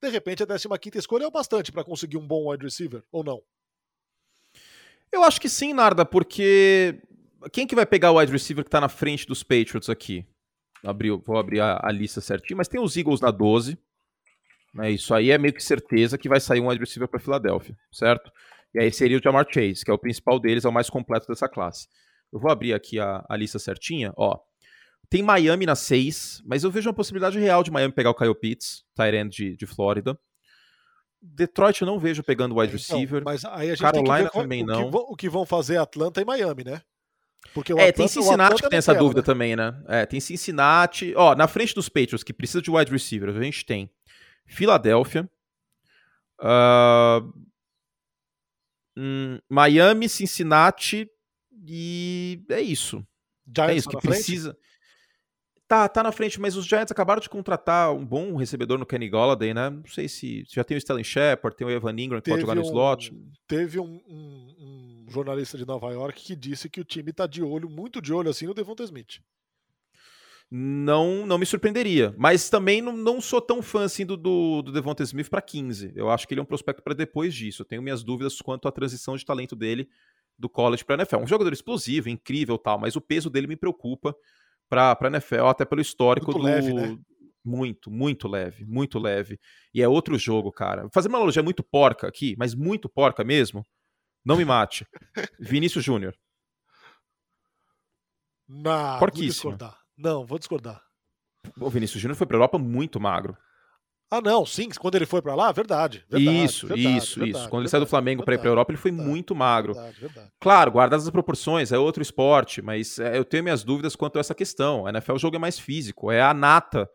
de 0.00 0.08
repente 0.08 0.44
a 0.44 0.78
15 0.78 0.98
escolha 0.98 1.24
é 1.24 1.26
o 1.26 1.32
bastante 1.32 1.72
para 1.72 1.82
conseguir 1.82 2.16
um 2.16 2.26
bom 2.26 2.50
wide 2.50 2.64
receiver, 2.64 3.02
ou 3.10 3.24
não? 3.24 3.42
Eu 5.10 5.24
acho 5.24 5.40
que 5.40 5.48
sim, 5.48 5.72
Narda, 5.72 6.04
porque 6.04 7.02
quem 7.52 7.66
que 7.66 7.74
vai 7.74 7.86
pegar 7.86 8.12
o 8.12 8.18
wide 8.18 8.30
receiver 8.30 8.62
que 8.62 8.68
está 8.68 8.80
na 8.80 8.88
frente 8.88 9.26
dos 9.26 9.42
Patriots 9.42 9.88
aqui? 9.88 10.24
Abriu, 10.84 11.22
vou 11.24 11.38
abrir 11.38 11.60
a, 11.60 11.80
a, 11.82 11.90
lista 11.90 12.20
certinho, 12.20 12.56
mas 12.56 12.68
tem 12.68 12.80
os 12.80 12.96
Eagles 12.96 13.20
na 13.20 13.30
12. 13.30 13.78
Né, 14.74 14.90
isso 14.90 15.14
aí 15.14 15.30
é 15.30 15.38
meio 15.38 15.54
que 15.54 15.62
certeza 15.62 16.18
que 16.18 16.28
vai 16.28 16.40
sair 16.40 16.60
um 16.60 16.68
wide 16.68 16.80
receiver 16.80 17.08
para 17.08 17.18
Filadélfia, 17.18 17.76
certo? 17.90 18.30
E 18.74 18.80
aí 18.80 18.92
seria 18.92 19.18
o 19.18 19.22
Jamar 19.22 19.46
Chase, 19.50 19.84
que 19.84 19.90
é 19.90 19.94
o 19.94 19.98
principal 19.98 20.38
deles, 20.38 20.64
é 20.64 20.68
o 20.68 20.72
mais 20.72 20.90
completo 20.90 21.26
dessa 21.26 21.48
classe. 21.48 21.88
Eu 22.32 22.38
vou 22.38 22.50
abrir 22.50 22.74
aqui 22.74 23.00
a, 23.00 23.24
a 23.28 23.36
lista 23.36 23.58
certinha, 23.58 24.12
ó. 24.16 24.38
Tem 25.10 25.22
Miami 25.22 25.64
na 25.64 25.74
6, 25.74 26.42
mas 26.44 26.64
eu 26.64 26.70
vejo 26.70 26.88
uma 26.88 26.94
possibilidade 26.94 27.38
real 27.38 27.62
de 27.62 27.70
Miami 27.70 27.94
pegar 27.94 28.10
o 28.10 28.14
Kyle 28.14 28.34
Pitts, 28.34 28.84
Tyrant 28.94 29.30
de, 29.30 29.56
de 29.56 29.66
Flórida. 29.66 30.18
Detroit 31.20 31.80
eu 31.80 31.86
não 31.86 31.98
vejo 31.98 32.22
pegando 32.22 32.56
wide 32.56 32.74
então, 32.74 32.96
receiver. 32.96 33.22
Então, 33.22 33.32
mas 33.32 33.44
aí 33.44 33.70
a 33.70 33.74
gente 33.74 33.80
Carolina 33.80 34.30
também 34.30 34.62
o 34.62 34.66
não. 34.66 34.84
Que 34.84 34.90
vão, 34.90 35.00
o 35.08 35.16
que 35.16 35.28
vão 35.28 35.46
fazer 35.46 35.78
Atlanta 35.78 36.20
e 36.20 36.24
Miami, 36.24 36.64
né? 36.64 36.82
Porque 37.54 37.72
o 37.72 37.78
é, 37.78 37.88
Atlanta, 37.88 37.96
tem 37.96 38.08
Cincinnati 38.08 38.62
que 38.62 38.68
tem 38.68 38.78
essa 38.78 38.94
dúvida 38.94 39.20
né? 39.20 39.24
também, 39.24 39.56
né? 39.56 39.82
É, 39.88 40.06
tem 40.06 40.20
Cincinnati. 40.20 41.12
Ó, 41.16 41.34
na 41.34 41.48
frente 41.48 41.74
dos 41.74 41.88
Patriots, 41.88 42.22
que 42.22 42.32
precisa 42.32 42.62
de 42.62 42.70
wide 42.70 42.90
receiver, 42.90 43.28
a 43.28 43.42
gente 43.42 43.64
tem 43.64 43.90
Filadélfia, 44.46 45.28
uh, 46.40 47.32
hum, 48.96 49.38
Miami, 49.48 50.08
Cincinnati 50.08 51.08
e 51.66 52.44
é 52.50 52.60
isso. 52.60 53.04
Giants 53.54 53.72
é 53.72 53.76
isso 53.76 53.88
que 53.88 53.98
precisa. 53.98 54.56
Tá, 55.68 55.86
tá 55.86 56.02
na 56.02 56.10
frente, 56.10 56.40
mas 56.40 56.56
os 56.56 56.64
Giants 56.64 56.90
acabaram 56.90 57.20
de 57.20 57.28
contratar 57.28 57.92
um 57.92 58.04
bom 58.04 58.34
recebedor 58.36 58.78
no 58.78 58.86
Kenny 58.86 59.06
Golladay, 59.10 59.52
né? 59.52 59.68
Não 59.68 59.84
sei 59.86 60.08
se, 60.08 60.42
se 60.46 60.54
já 60.54 60.64
tem 60.64 60.74
o 60.74 60.78
Sterling 60.78 61.04
Shepard, 61.04 61.54
tem 61.54 61.66
o 61.66 61.70
Evan 61.70 61.92
Ingram 61.92 62.20
que 62.20 62.24
teve 62.24 62.36
pode 62.36 62.40
jogar 62.40 62.54
no 62.54 62.62
um, 62.62 62.64
slot. 62.64 63.12
Teve 63.46 63.78
um, 63.78 64.00
um, 64.08 64.54
um, 64.58 64.97
jornalista 65.08 65.56
de 65.56 65.66
Nova 65.66 65.90
York 65.92 66.22
que 66.22 66.36
disse 66.36 66.68
que 66.68 66.80
o 66.80 66.84
time 66.84 67.12
tá 67.12 67.26
de 67.26 67.42
olho, 67.42 67.68
muito 67.68 68.00
de 68.00 68.12
olho 68.12 68.30
assim 68.30 68.46
no 68.46 68.54
Devonta 68.54 68.82
Smith. 68.84 69.20
Não, 70.50 71.26
não 71.26 71.36
me 71.36 71.44
surpreenderia, 71.44 72.14
mas 72.16 72.48
também 72.48 72.80
não, 72.80 72.96
não 72.96 73.20
sou 73.20 73.40
tão 73.40 73.60
fã 73.60 73.84
assim 73.84 74.06
do, 74.06 74.16
do, 74.16 74.62
do 74.62 74.72
Devonta 74.72 75.02
Smith 75.02 75.28
para 75.28 75.42
15. 75.42 75.92
Eu 75.94 76.08
acho 76.08 76.26
que 76.26 76.32
ele 76.32 76.40
é 76.40 76.42
um 76.42 76.46
prospecto 76.46 76.82
para 76.82 76.94
depois 76.94 77.34
disso. 77.34 77.62
Eu 77.62 77.66
tenho 77.66 77.82
minhas 77.82 78.02
dúvidas 78.02 78.40
quanto 78.40 78.66
à 78.66 78.72
transição 78.72 79.14
de 79.14 79.26
talento 79.26 79.54
dele 79.54 79.88
do 80.38 80.48
college 80.48 80.84
para 80.84 80.94
NFL. 80.94 81.18
Um 81.18 81.26
jogador 81.26 81.52
explosivo, 81.52 82.08
incrível, 82.08 82.56
tal, 82.56 82.78
mas 82.78 82.96
o 82.96 83.00
peso 83.00 83.28
dele 83.28 83.46
me 83.46 83.56
preocupa 83.56 84.16
para 84.70 84.96
a 84.98 85.06
NFL, 85.06 85.46
até 85.46 85.64
pelo 85.64 85.82
histórico 85.82 86.26
muito 86.26 86.38
do. 86.38 86.44
Leve, 86.44 86.72
né? 86.72 86.98
Muito, 87.44 87.90
muito 87.90 88.28
leve, 88.28 88.64
muito 88.64 88.98
leve. 88.98 89.38
E 89.72 89.82
é 89.82 89.88
outro 89.88 90.18
jogo, 90.18 90.52
cara. 90.52 90.88
Fazer 90.92 91.08
uma 91.08 91.18
analogia 91.18 91.42
muito 91.42 91.62
porca 91.62 92.06
aqui, 92.06 92.34
mas 92.38 92.54
muito 92.54 92.88
porca 92.88 93.24
mesmo. 93.24 93.66
Não 94.24 94.36
me 94.36 94.44
mate. 94.44 94.86
Vinícius 95.38 95.84
Júnior. 95.84 96.14
Não, 98.48 98.98
vou 98.98 99.10
discordar. 99.10 99.78
Não, 99.96 100.24
vou 100.24 100.38
discordar. 100.38 100.82
O 101.60 101.68
Vinícius 101.68 102.00
Júnior 102.00 102.16
foi 102.16 102.26
para 102.26 102.36
Europa 102.36 102.58
muito 102.58 103.00
magro. 103.00 103.36
Ah, 104.10 104.22
não, 104.22 104.46
sim, 104.46 104.70
quando 104.70 104.94
ele 104.94 105.04
foi 105.04 105.20
para 105.20 105.34
lá, 105.34 105.52
verdade, 105.52 106.02
verdade. 106.08 106.44
Isso, 106.44 106.66
verdade, 106.66 106.96
isso, 106.96 107.20
verdade, 107.20 107.38
isso. 107.38 107.48
Quando 107.50 107.62
ele 107.62 107.68
saiu 107.68 107.82
do 107.82 107.86
Flamengo 107.86 108.24
para 108.24 108.34
ir 108.34 108.38
para 108.38 108.48
Europa, 108.48 108.72
ele 108.72 108.78
foi 108.78 108.90
muito 108.90 109.34
magro. 109.34 109.74
Claro, 110.40 110.70
guardadas 110.70 111.04
as 111.04 111.10
proporções, 111.10 111.72
é 111.72 111.78
outro 111.78 112.02
esporte, 112.02 112.62
mas 112.62 112.98
é, 112.98 113.18
eu 113.18 113.24
tenho 113.24 113.42
minhas 113.42 113.62
dúvidas 113.62 113.94
quanto 113.94 114.16
a 114.16 114.20
essa 114.20 114.34
questão. 114.34 114.86
A 114.86 114.90
NFL 114.90 115.12
o 115.12 115.18
jogo 115.18 115.36
é 115.36 115.38
mais 115.38 115.58
físico, 115.58 116.10
é 116.10 116.22
a 116.22 116.32
nata 116.32 116.88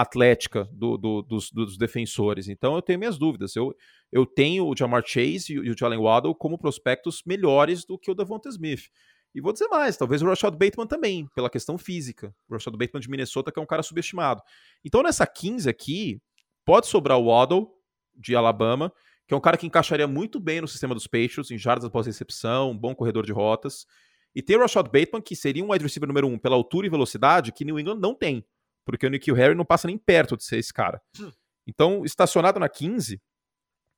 atlética 0.00 0.68
do, 0.72 0.96
do, 0.96 1.22
dos, 1.22 1.50
dos, 1.50 1.76
defensores. 1.76 2.48
Então 2.48 2.74
eu 2.74 2.82
tenho 2.82 2.98
minhas 2.98 3.18
dúvidas. 3.18 3.56
Eu, 3.56 3.74
eu 4.12 4.24
tenho 4.24 4.66
o 4.66 4.76
Jamar 4.76 5.02
Chase 5.04 5.54
e 5.54 5.70
o 5.70 5.76
Jalen 5.76 6.00
Waddle 6.00 6.34
como 6.34 6.58
prospectos 6.58 7.22
melhores 7.26 7.84
do 7.84 7.98
que 7.98 8.10
o 8.10 8.14
Devonta 8.14 8.48
Smith. 8.48 8.90
E 9.34 9.40
vou 9.40 9.52
dizer 9.52 9.68
mais, 9.68 9.96
talvez 9.96 10.22
o 10.22 10.26
Rashad 10.26 10.56
Bateman 10.56 10.86
também, 10.86 11.28
pela 11.34 11.50
questão 11.50 11.76
física. 11.76 12.34
O 12.48 12.54
Rashad 12.54 12.74
Bateman 12.76 13.00
de 13.00 13.10
Minnesota, 13.10 13.52
que 13.52 13.58
é 13.58 13.62
um 13.62 13.66
cara 13.66 13.82
subestimado. 13.82 14.42
Então, 14.84 15.02
nessa 15.02 15.26
15 15.26 15.68
aqui, 15.68 16.20
Pode 16.68 16.86
sobrar 16.86 17.18
o 17.18 17.28
Waddle, 17.28 17.66
de 18.14 18.36
Alabama, 18.36 18.92
que 19.26 19.32
é 19.32 19.36
um 19.36 19.40
cara 19.40 19.56
que 19.56 19.66
encaixaria 19.66 20.06
muito 20.06 20.38
bem 20.38 20.60
no 20.60 20.68
sistema 20.68 20.94
dos 20.94 21.06
Patriots, 21.06 21.50
em 21.50 21.56
jardas 21.56 21.86
após 21.86 22.06
recepção, 22.06 22.72
um 22.72 22.76
bom 22.76 22.94
corredor 22.94 23.24
de 23.24 23.32
rotas. 23.32 23.86
E 24.34 24.42
tem 24.42 24.54
o 24.54 24.60
Rashad 24.60 24.84
Bateman, 24.84 25.22
que 25.22 25.34
seria 25.34 25.64
um 25.64 25.72
wide 25.72 25.82
receiver 25.82 26.06
número 26.06 26.28
um 26.28 26.38
pela 26.38 26.56
altura 26.56 26.86
e 26.86 26.90
velocidade, 26.90 27.52
que 27.52 27.64
New 27.64 27.80
England 27.80 28.00
não 28.00 28.14
tem, 28.14 28.44
porque 28.88 29.06
o 29.06 29.10
Nikhil 29.10 29.34
Harry 29.34 29.54
não 29.54 29.66
passa 29.66 29.86
nem 29.86 29.98
perto 29.98 30.34
de 30.34 30.42
ser 30.42 30.56
esse 30.56 30.72
cara. 30.72 30.98
Hum. 31.20 31.30
Então, 31.66 32.06
estacionado 32.06 32.58
na 32.58 32.70
15, 32.70 33.20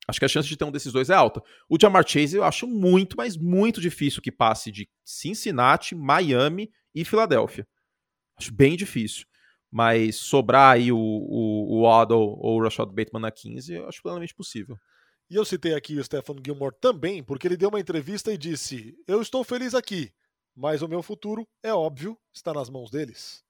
acho 0.05 0.19
que 0.19 0.25
a 0.25 0.27
chance 0.27 0.49
de 0.49 0.57
ter 0.57 0.65
um 0.65 0.71
desses 0.71 0.91
dois 0.91 1.09
é 1.09 1.13
alta. 1.13 1.41
O 1.69 1.77
Jamar 1.79 2.05
Chase 2.05 2.35
eu 2.35 2.43
acho 2.43 2.67
muito, 2.67 3.15
mas 3.15 3.37
muito 3.37 3.79
difícil 3.79 4.21
que 4.21 4.33
passe 4.33 4.69
de 4.69 4.89
Cincinnati, 5.05 5.95
Miami 5.95 6.69
e 6.93 7.05
Filadélfia. 7.05 7.65
Acho 8.37 8.53
bem 8.53 8.75
difícil. 8.75 9.25
Mas 9.71 10.17
sobrar 10.17 10.73
aí 10.75 10.91
o, 10.91 10.97
o, 10.97 11.77
o 11.77 11.83
Waddle 11.83 12.37
ou 12.41 12.59
o 12.59 12.61
Rashad 12.61 12.89
Bateman 12.89 13.21
na 13.21 13.31
15, 13.31 13.73
eu 13.73 13.87
acho 13.87 14.01
plenamente 14.01 14.35
possível. 14.35 14.77
E 15.29 15.35
eu 15.35 15.45
citei 15.45 15.73
aqui 15.73 15.97
o 15.97 16.03
Stephen 16.03 16.35
Gilmore 16.45 16.75
também, 16.81 17.23
porque 17.23 17.47
ele 17.47 17.55
deu 17.55 17.69
uma 17.69 17.79
entrevista 17.79 18.33
e 18.33 18.37
disse: 18.37 18.93
Eu 19.07 19.21
estou 19.21 19.45
feliz 19.45 19.73
aqui, 19.73 20.11
mas 20.53 20.81
o 20.81 20.89
meu 20.89 21.01
futuro, 21.01 21.47
é 21.63 21.73
óbvio, 21.73 22.17
está 22.33 22.53
nas 22.53 22.69
mãos 22.69 22.91
deles. 22.91 23.41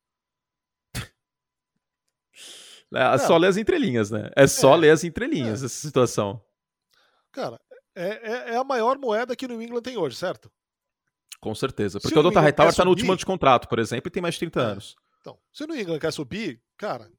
É, 2.93 3.17
só 3.17 3.37
ler 3.37 3.47
as 3.47 3.57
entrelinhas, 3.57 4.11
né? 4.11 4.29
É 4.35 4.45
só 4.47 4.75
é, 4.75 4.77
ler 4.77 4.89
as 4.91 5.03
entrelinhas 5.03 5.63
é. 5.63 5.65
essa 5.65 5.75
situação. 5.75 6.41
Cara, 7.31 7.59
é, 7.95 8.07
é, 8.07 8.53
é, 8.53 8.57
a 8.57 8.63
maior 8.63 8.97
moeda 8.97 9.35
que 9.35 9.45
o 9.45 9.49
New 9.49 9.61
England 9.61 9.81
tem 9.81 9.97
hoje, 9.97 10.17
certo? 10.17 10.51
Com 11.39 11.55
certeza. 11.55 11.99
Porque 11.99 12.17
o 12.17 12.21
Dota 12.21 12.41
Hightower 12.41 12.69
está 12.69 12.83
no 12.83 12.91
último 12.91 13.11
ano 13.11 13.17
de 13.17 13.25
contrato, 13.25 13.67
por 13.67 13.79
exemplo, 13.79 14.09
e 14.09 14.11
tem 14.11 14.21
mais 14.21 14.35
de 14.35 14.41
30 14.41 14.59
é. 14.59 14.63
anos. 14.63 14.95
Então, 15.19 15.39
se 15.51 15.63
o 15.63 15.67
New 15.67 15.79
England 15.79 15.99
quer 15.99 16.11
subir, 16.11 16.61
cara, 16.77 17.09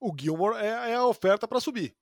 o 0.00 0.14
Gilmore 0.18 0.56
é, 0.56 0.90
é 0.90 0.94
a 0.94 1.06
oferta 1.06 1.46
para 1.46 1.60
subir. 1.60 1.94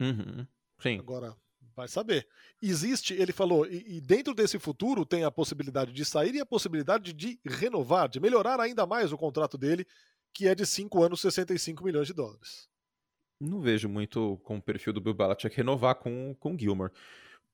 Uhum. 0.00 0.46
Sim. 0.80 0.98
Agora, 0.98 1.34
vai 1.74 1.88
saber. 1.88 2.26
Existe, 2.60 3.14
ele 3.14 3.32
falou, 3.32 3.66
e, 3.66 3.96
e, 3.96 4.00
dentro 4.00 4.34
desse 4.34 4.58
futuro 4.58 5.06
tem 5.06 5.24
a 5.24 5.30
possibilidade 5.30 5.92
de 5.92 6.04
sair 6.04 6.34
e 6.34 6.40
a 6.40 6.46
possibilidade 6.46 7.12
de 7.12 7.40
renovar, 7.44 8.08
de 8.08 8.18
melhorar 8.20 8.60
ainda 8.60 8.84
mais 8.84 9.12
o 9.12 9.18
contrato 9.18 9.56
dele, 9.56 9.86
que 10.34 10.46
é 10.46 10.54
de 10.54 10.66
5 10.66 11.02
anos, 11.02 11.20
65 11.20 11.84
milhões 11.84 12.06
de 12.06 12.14
dólares. 12.14 12.68
Não 13.40 13.60
vejo 13.60 13.88
muito 13.88 14.38
com 14.44 14.56
o 14.56 14.62
perfil 14.62 14.92
do 14.92 15.00
Bill 15.00 15.14
Belichick 15.14 15.56
renovar 15.56 15.94
com, 15.96 16.36
o 16.40 16.58
Gilmore, 16.58 16.92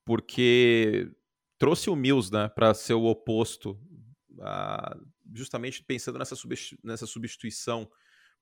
porque 0.03 1.11
trouxe 1.59 1.89
o 1.89 1.95
Mills 1.95 2.31
né, 2.31 2.49
para 2.49 2.73
ser 2.73 2.93
o 2.93 3.05
oposto 3.05 3.79
a, 4.41 4.97
justamente 5.33 5.83
pensando 5.83 6.19
nessa, 6.19 6.35
nessa 6.83 7.05
substituição 7.05 7.89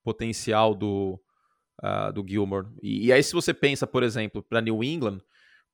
potencial 0.04 0.74
do, 0.74 1.22
do 2.13 2.26
Gilmore. 2.28 2.67
E, 2.82 3.08
e, 3.08 3.13
aí, 3.13 3.24
se 3.24 3.34
você 3.34 3.54
pensa, 3.54 3.88
por 3.88 4.04
exemplo, 4.04 4.43
para 4.43 4.62
New 4.62 4.84
England, 4.84 5.19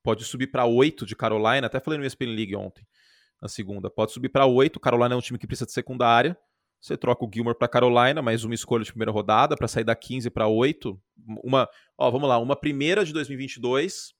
pode 0.02 0.24
subir 0.24 0.48
para 0.48 0.66
8 0.66 1.04
de 1.04 1.16
Carolina, 1.16 1.66
até 1.66 1.80
falei 1.80 1.98
no 1.98 2.06
ESPN 2.06 2.34
League 2.34 2.56
ontem, 2.56 2.86
na 3.40 3.48
segunda, 3.48 3.90
pode 3.90 4.12
subir 4.12 4.28
para 4.28 4.46
8. 4.46 4.78
Carolina 4.78 5.14
é 5.14 5.18
um 5.18 5.20
time 5.20 5.38
que 5.38 5.46
precisa 5.46 5.66
de 5.66 5.72
secundária. 5.72 6.36
Você 6.80 6.96
troca 6.96 7.24
o 7.24 7.30
Gilmore 7.32 7.56
para 7.56 7.68
Carolina, 7.68 8.22
mais 8.22 8.42
uma 8.42 8.54
escolha 8.54 8.82
de 8.82 8.90
primeira 8.90 9.12
rodada 9.12 9.54
para 9.54 9.68
sair 9.68 9.84
da 9.84 9.94
15 9.94 10.30
para 10.30 10.48
8. 10.48 10.98
Uma, 11.44 11.68
ó, 11.98 12.10
vamos 12.10 12.28
lá, 12.28 12.38
uma 12.38 12.56
primeira 12.56 13.04
de 13.04 13.12
2022, 13.12 14.14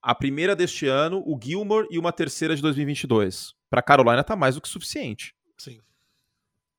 a 0.00 0.14
primeira 0.14 0.54
deste 0.54 0.86
ano, 0.86 1.22
o 1.26 1.38
Gilmore 1.42 1.88
e 1.90 1.98
uma 1.98 2.12
terceira 2.12 2.54
de 2.54 2.62
2022. 2.62 3.54
Para 3.68 3.82
Carolina 3.82 4.22
tá 4.22 4.36
mais 4.36 4.54
do 4.54 4.60
que 4.60 4.68
suficiente. 4.68 5.34
Sim. 5.58 5.80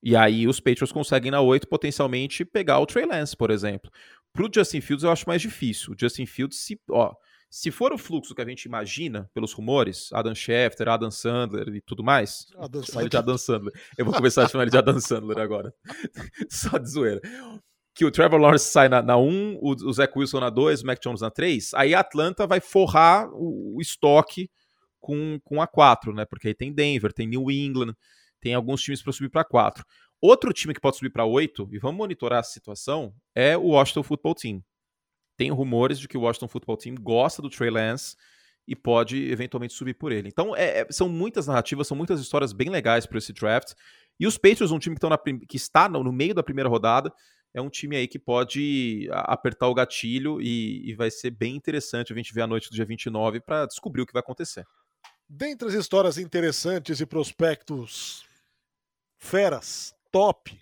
E 0.02 0.16
aí 0.16 0.48
os 0.48 0.60
Patriots 0.62 0.94
conseguem 0.94 1.30
na 1.30 1.42
8 1.42 1.68
potencialmente 1.68 2.46
pegar 2.46 2.80
o 2.80 2.86
Trey 2.86 3.06
Lance, 3.06 3.36
por 3.36 3.52
exemplo. 3.52 3.92
Pro 4.34 4.50
Justin 4.54 4.80
Fields 4.80 5.04
eu 5.04 5.12
acho 5.12 5.28
mais 5.28 5.42
difícil. 5.42 5.94
O 5.94 5.96
Justin 6.00 6.26
Fields, 6.26 6.58
se, 6.58 6.80
ó, 6.90 7.14
se 7.52 7.70
for 7.70 7.92
o 7.92 7.98
fluxo 7.98 8.34
que 8.34 8.42
a 8.42 8.48
gente 8.48 8.64
imagina 8.64 9.30
pelos 9.34 9.52
rumores, 9.52 10.10
Adam 10.14 10.34
Schefter, 10.34 10.88
Adam 10.88 11.12
Sandler 11.12 11.68
e 11.76 11.82
tudo 11.82 12.04
mais. 12.04 12.48
Adam, 12.58 12.82
de 13.10 13.18
Adam 13.18 13.38
Sandler. 13.38 13.74
Eu 13.98 14.06
vou 14.06 14.14
começar 14.14 14.46
a 14.46 14.48
chamar 14.48 14.64
ele 14.64 14.72
de 14.72 14.78
Adam 14.78 15.00
Sandler 15.00 15.38
agora. 15.38 15.74
Só 16.50 16.78
de 16.78 16.90
zoeira. 16.90 17.20
Que 17.94 18.06
o 18.06 18.12
Trevor 18.12 18.40
Lawrence 18.40 18.72
sai 18.72 18.88
na, 18.88 19.02
na 19.02 19.18
1, 19.18 19.58
o, 19.62 19.72
o 19.72 19.94
Zach 19.94 20.18
Wilson 20.18 20.40
na 20.40 20.50
2, 20.50 20.82
o 20.82 20.86
Mac 20.86 21.00
Jones 21.04 21.20
na 21.20 21.30
3. 21.30 21.74
Aí 21.74 21.94
a 21.94 22.00
Atlanta 22.00 22.48
vai 22.48 22.62
forrar 22.62 23.30
o, 23.34 23.76
o 23.76 23.82
estoque 23.82 24.50
com, 24.98 25.38
com 25.44 25.62
a 25.62 25.68
4, 25.68 26.14
né? 26.14 26.24
Porque 26.24 26.48
aí 26.48 26.54
tem 26.56 26.72
Denver, 26.72 27.12
tem 27.12 27.28
New 27.28 27.52
England 27.52 27.94
tem 28.42 28.56
alguns 28.56 28.82
times 28.82 29.02
para 29.02 29.14
subir 29.14 29.30
para 29.30 29.46
4. 29.46 29.86
Outro 30.20 30.52
time 30.52 30.74
que 30.74 30.82
pode 30.82 30.98
subir 30.98 31.12
para 31.12 31.26
8, 31.26 31.70
e 31.72 31.80
vamos 31.80 31.98
monitorar 31.98 32.40
a 32.40 32.44
situação, 32.44 33.14
é 33.34 33.56
o 33.56 33.70
Washington 33.70 34.04
Football 34.04 34.36
Team. 34.36 34.64
Tem 35.42 35.50
rumores 35.50 35.98
de 36.00 36.08
que 36.08 36.16
o 36.16 36.22
Washington 36.22 36.48
Football 36.48 36.78
Team 36.78 36.94
gosta 36.94 37.42
do 37.42 37.50
Trey 37.50 37.72
Lance 37.72 38.16
e 38.68 38.76
pode 38.76 39.32
eventualmente 39.32 39.74
subir 39.74 39.96
por 39.96 40.12
ele. 40.12 40.30
Então, 40.30 40.56
é, 40.56 40.82
é 40.82 40.88
são 40.92 41.10
muitas 41.10 41.48
narrativas, 41.48 41.88
são 41.88 41.98
muitas 41.98 42.22
histórias 42.22 42.54
bem 42.54 42.70
legais 42.70 43.08
para 43.08 43.18
esse 43.18 43.34
draft. 43.34 43.74
E 44.20 44.28
os 44.28 44.38
Patriots, 44.38 44.70
um 44.70 44.78
time 44.78 44.96
que, 44.96 45.10
na, 45.10 45.18
que 45.18 45.58
está 45.58 45.90
no, 45.90 46.12
meio 46.12 46.36
da 46.36 46.44
primeira 46.44 46.70
rodada, 46.70 47.12
é 47.56 47.60
um 47.60 47.72
time 47.72 47.96
aí 47.96 48.08
que 48.08 48.20
pode 48.20 49.10
apertar 49.12 49.68
o 49.68 49.74
gatilho 49.74 50.40
e, 50.40 50.88
e 50.88 50.94
vai 50.94 51.10
ser 51.10 51.32
bem 51.32 51.56
interessante 51.56 52.14
a 52.14 52.16
gente 52.16 52.32
ver 52.36 52.42
a 52.44 52.48
noite 52.48 52.70
do 52.70 52.76
dia 52.76 52.86
29 52.86 53.40
para 53.40 53.66
descobrir 53.66 54.04
o 54.04 54.06
que 54.06 54.14
vai 54.14 54.20
acontecer. 54.20 54.64
Dentre 55.28 55.70
as 55.70 55.74
histórias 55.74 56.20
interessantes 56.20 57.02
e 57.02 57.06
prospectos 57.08 58.24
feras, 59.18 59.92
top, 60.12 60.56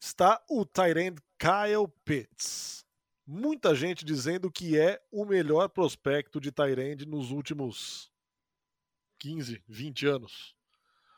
está 0.00 0.42
o 0.50 0.66
Tyrant 0.66 1.18
Kyle 1.38 1.86
Pitts. 2.04 2.83
Muita 3.26 3.74
gente 3.74 4.04
dizendo 4.04 4.50
que 4.50 4.78
é 4.78 5.00
o 5.10 5.24
melhor 5.24 5.68
prospecto 5.68 6.40
de 6.40 6.52
Tyrande 6.52 7.06
nos 7.06 7.30
últimos 7.30 8.10
15, 9.18 9.62
20 9.66 10.06
anos. 10.06 10.54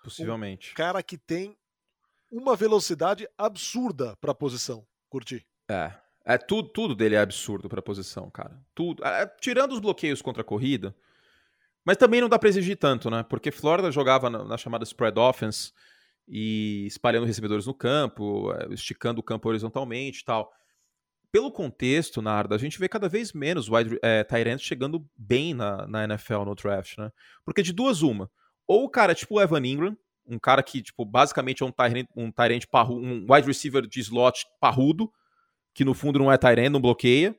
Possivelmente. 0.05 0.71
Um 0.71 0.75
cara 0.75 1.03
que 1.03 1.19
tem 1.19 1.57
uma 2.31 2.55
velocidade 2.55 3.29
absurda 3.37 4.17
para 4.21 4.33
a 4.33 4.35
posição. 4.35 4.87
Curti. 5.09 5.45
É. 5.69 5.93
É, 6.29 6.37
tudo, 6.37 6.69
tudo 6.69 6.95
dele 6.95 7.15
é 7.15 7.21
absurdo 7.21 7.69
para 7.69 7.79
a 7.79 7.83
posição, 7.83 8.29
cara. 8.29 8.61
Tudo. 8.75 9.05
É, 9.05 9.27
tirando 9.41 9.73
os 9.73 9.79
bloqueios 9.79 10.21
contra 10.21 10.43
a 10.43 10.45
corrida, 10.45 10.93
mas 11.85 11.97
também 11.97 12.21
não 12.21 12.29
dá 12.29 12.37
para 12.37 12.49
exigir 12.49 12.77
tanto, 12.77 13.09
né? 13.09 13.23
Porque 13.23 13.53
Florida 13.53 13.93
jogava 13.93 14.29
na, 14.29 14.45
na, 14.45 14.59
chamada 14.59 14.83
spread 14.83 15.17
offense 15.21 15.73
e 16.27 16.85
espalhando 16.85 17.27
recebedores 17.27 17.65
no 17.65 17.73
campo, 17.73 18.53
é, 18.55 18.75
esticando 18.75 19.21
o 19.21 19.23
campo 19.23 19.49
horizontalmente 19.49 20.23
e 20.23 20.25
tal. 20.25 20.53
Pelo 21.37 21.53
contexto, 21.53 22.23
Narda, 22.23 22.55
a 22.55 22.59
gente 22.59 22.79
vê 22.79 22.89
cada 22.89 23.11
vez 23.11 23.35
menos 23.35 23.69
wide 23.69 23.99
é, 24.01 24.25
Tyrants 24.25 24.63
chegando 24.63 25.07
bem 25.15 25.53
na, 25.53 25.87
na 25.87 26.05
NFL 26.05 26.45
no 26.47 26.55
draft, 26.55 26.97
né? 26.97 27.13
Porque 27.45 27.63
de 27.63 27.75
duas, 27.75 28.01
uma. 28.01 28.31
Ou 28.67 28.85
o 28.85 28.89
cara 28.89 29.13
é 29.13 29.15
tipo 29.15 29.35
o 29.35 29.41
Evan 29.43 29.61
Ingram, 29.67 29.95
um 30.27 30.39
cara 30.39 30.63
que, 30.63 30.81
tipo, 30.81 31.05
basicamente 31.05 31.63
é 31.63 31.67
um 31.67 31.71
Tyrant, 31.71 32.07
um 32.17 32.33
Tyrant 32.33 32.65
parrudo, 32.71 33.07
um 33.07 33.27
wide 33.31 33.47
receiver 33.47 33.87
de 33.87 34.01
slot 34.01 34.47
parrudo, 34.59 35.13
que 35.75 35.85
no 35.85 35.93
fundo 35.93 36.19
não 36.19 36.33
é 36.33 36.39
Tyrant, 36.39 36.71
não 36.71 36.81
bloqueia. 36.81 37.37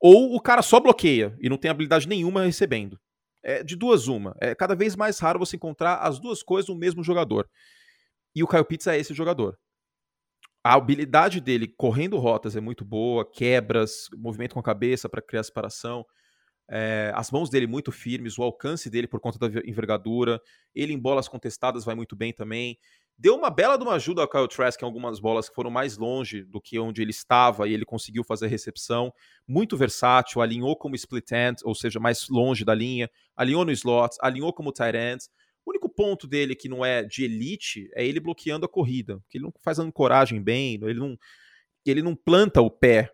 Ou 0.00 0.34
o 0.34 0.40
cara 0.40 0.60
só 0.60 0.80
bloqueia 0.80 1.38
e 1.40 1.48
não 1.48 1.56
tem 1.56 1.70
habilidade 1.70 2.08
nenhuma 2.08 2.42
recebendo. 2.42 2.98
É 3.40 3.62
de 3.62 3.76
duas 3.76 4.08
uma. 4.08 4.36
É 4.40 4.52
cada 4.52 4.74
vez 4.74 4.96
mais 4.96 5.20
raro 5.20 5.38
você 5.38 5.54
encontrar 5.54 5.98
as 5.98 6.18
duas 6.18 6.42
coisas 6.42 6.68
no 6.68 6.74
mesmo 6.74 7.04
jogador. 7.04 7.48
E 8.34 8.42
o 8.42 8.48
Kyle 8.48 8.64
Pitts 8.64 8.88
é 8.88 8.98
esse 8.98 9.14
jogador. 9.14 9.56
A 10.64 10.74
habilidade 10.74 11.40
dele 11.40 11.66
correndo 11.66 12.18
rotas 12.18 12.54
é 12.54 12.60
muito 12.60 12.84
boa, 12.84 13.28
quebras, 13.28 14.08
movimento 14.16 14.54
com 14.54 14.60
a 14.60 14.62
cabeça 14.62 15.08
para 15.08 15.20
criar 15.20 15.42
separação. 15.42 16.06
É, 16.70 17.12
as 17.14 17.30
mãos 17.30 17.50
dele 17.50 17.66
muito 17.66 17.92
firmes, 17.92 18.38
o 18.38 18.42
alcance 18.42 18.88
dele 18.88 19.08
por 19.08 19.20
conta 19.20 19.38
da 19.38 19.60
envergadura. 19.66 20.40
Ele 20.74 20.92
em 20.92 20.98
bolas 20.98 21.28
contestadas 21.28 21.84
vai 21.84 21.94
muito 21.94 22.16
bem 22.16 22.32
também. 22.32 22.78
Deu 23.18 23.36
uma 23.36 23.50
bela 23.50 23.76
de 23.76 23.84
uma 23.84 23.94
ajuda 23.94 24.22
ao 24.22 24.28
Kyle 24.28 24.48
Trask 24.48 24.80
em 24.80 24.84
algumas 24.84 25.20
bolas 25.20 25.48
que 25.48 25.54
foram 25.54 25.70
mais 25.70 25.96
longe 25.98 26.44
do 26.44 26.60
que 26.60 26.78
onde 26.78 27.02
ele 27.02 27.10
estava 27.10 27.68
e 27.68 27.74
ele 27.74 27.84
conseguiu 27.84 28.24
fazer 28.24 28.46
recepção. 28.46 29.12
Muito 29.46 29.76
versátil, 29.76 30.40
alinhou 30.40 30.76
como 30.76 30.94
split 30.96 31.30
end, 31.32 31.56
ou 31.64 31.74
seja, 31.74 32.00
mais 32.00 32.28
longe 32.28 32.64
da 32.64 32.74
linha, 32.74 33.10
alinhou 33.36 33.64
no 33.64 33.72
slot, 33.72 34.16
alinhou 34.20 34.52
como 34.52 34.72
tight 34.72 34.96
end. 34.96 35.24
O 35.64 35.70
único 35.70 35.88
ponto 35.88 36.26
dele 36.26 36.54
que 36.54 36.68
não 36.68 36.84
é 36.84 37.02
de 37.02 37.24
elite 37.24 37.88
é 37.94 38.04
ele 38.04 38.20
bloqueando 38.20 38.66
a 38.66 38.68
corrida, 38.68 39.18
porque 39.20 39.38
ele 39.38 39.44
não 39.44 39.52
faz 39.62 39.78
a 39.78 39.82
ancoragem 39.82 40.42
bem, 40.42 40.74
ele 40.74 40.98
não, 40.98 41.16
ele 41.86 42.02
não 42.02 42.14
planta 42.14 42.60
o 42.60 42.70
pé. 42.70 43.10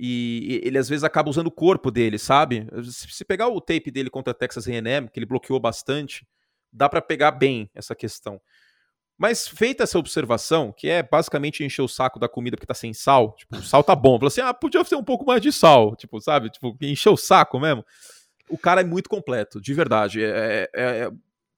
E 0.00 0.60
ele 0.62 0.78
às 0.78 0.88
vezes 0.88 1.02
acaba 1.02 1.28
usando 1.28 1.48
o 1.48 1.52
corpo 1.52 1.90
dele, 1.90 2.18
sabe? 2.18 2.68
Se 2.84 3.24
pegar 3.24 3.48
o 3.48 3.60
tape 3.60 3.90
dele 3.90 4.08
contra 4.08 4.30
a 4.30 4.34
Texas 4.34 4.68
A&M, 4.68 5.08
que 5.10 5.18
ele 5.18 5.26
bloqueou 5.26 5.58
bastante, 5.58 6.24
dá 6.72 6.88
para 6.88 7.02
pegar 7.02 7.32
bem 7.32 7.68
essa 7.74 7.94
questão. 7.94 8.40
Mas 9.18 9.48
feita 9.48 9.82
essa 9.82 9.98
observação, 9.98 10.72
que 10.72 10.88
é 10.88 11.02
basicamente 11.02 11.64
encher 11.64 11.82
o 11.82 11.88
saco 11.88 12.20
da 12.20 12.28
comida 12.28 12.56
porque 12.56 12.68
tá 12.68 12.74
sem 12.74 12.94
sal, 12.94 13.34
tipo, 13.34 13.56
o 13.56 13.62
sal 13.62 13.82
tá 13.82 13.96
bom. 13.96 14.16
Falou 14.16 14.28
assim, 14.28 14.40
ah, 14.40 14.54
podia 14.54 14.84
ter 14.84 14.94
um 14.94 15.02
pouco 15.02 15.26
mais 15.26 15.42
de 15.42 15.50
sal, 15.50 15.96
tipo, 15.96 16.20
sabe? 16.20 16.48
Tipo, 16.50 16.76
encher 16.80 17.10
o 17.10 17.16
saco 17.16 17.58
mesmo. 17.58 17.84
O 18.48 18.56
cara 18.56 18.82
é 18.82 18.84
muito 18.84 19.10
completo, 19.10 19.60
de 19.60 19.74
verdade. 19.74 20.22
É, 20.22 20.70
é, 20.72 20.82
é, 20.82 21.10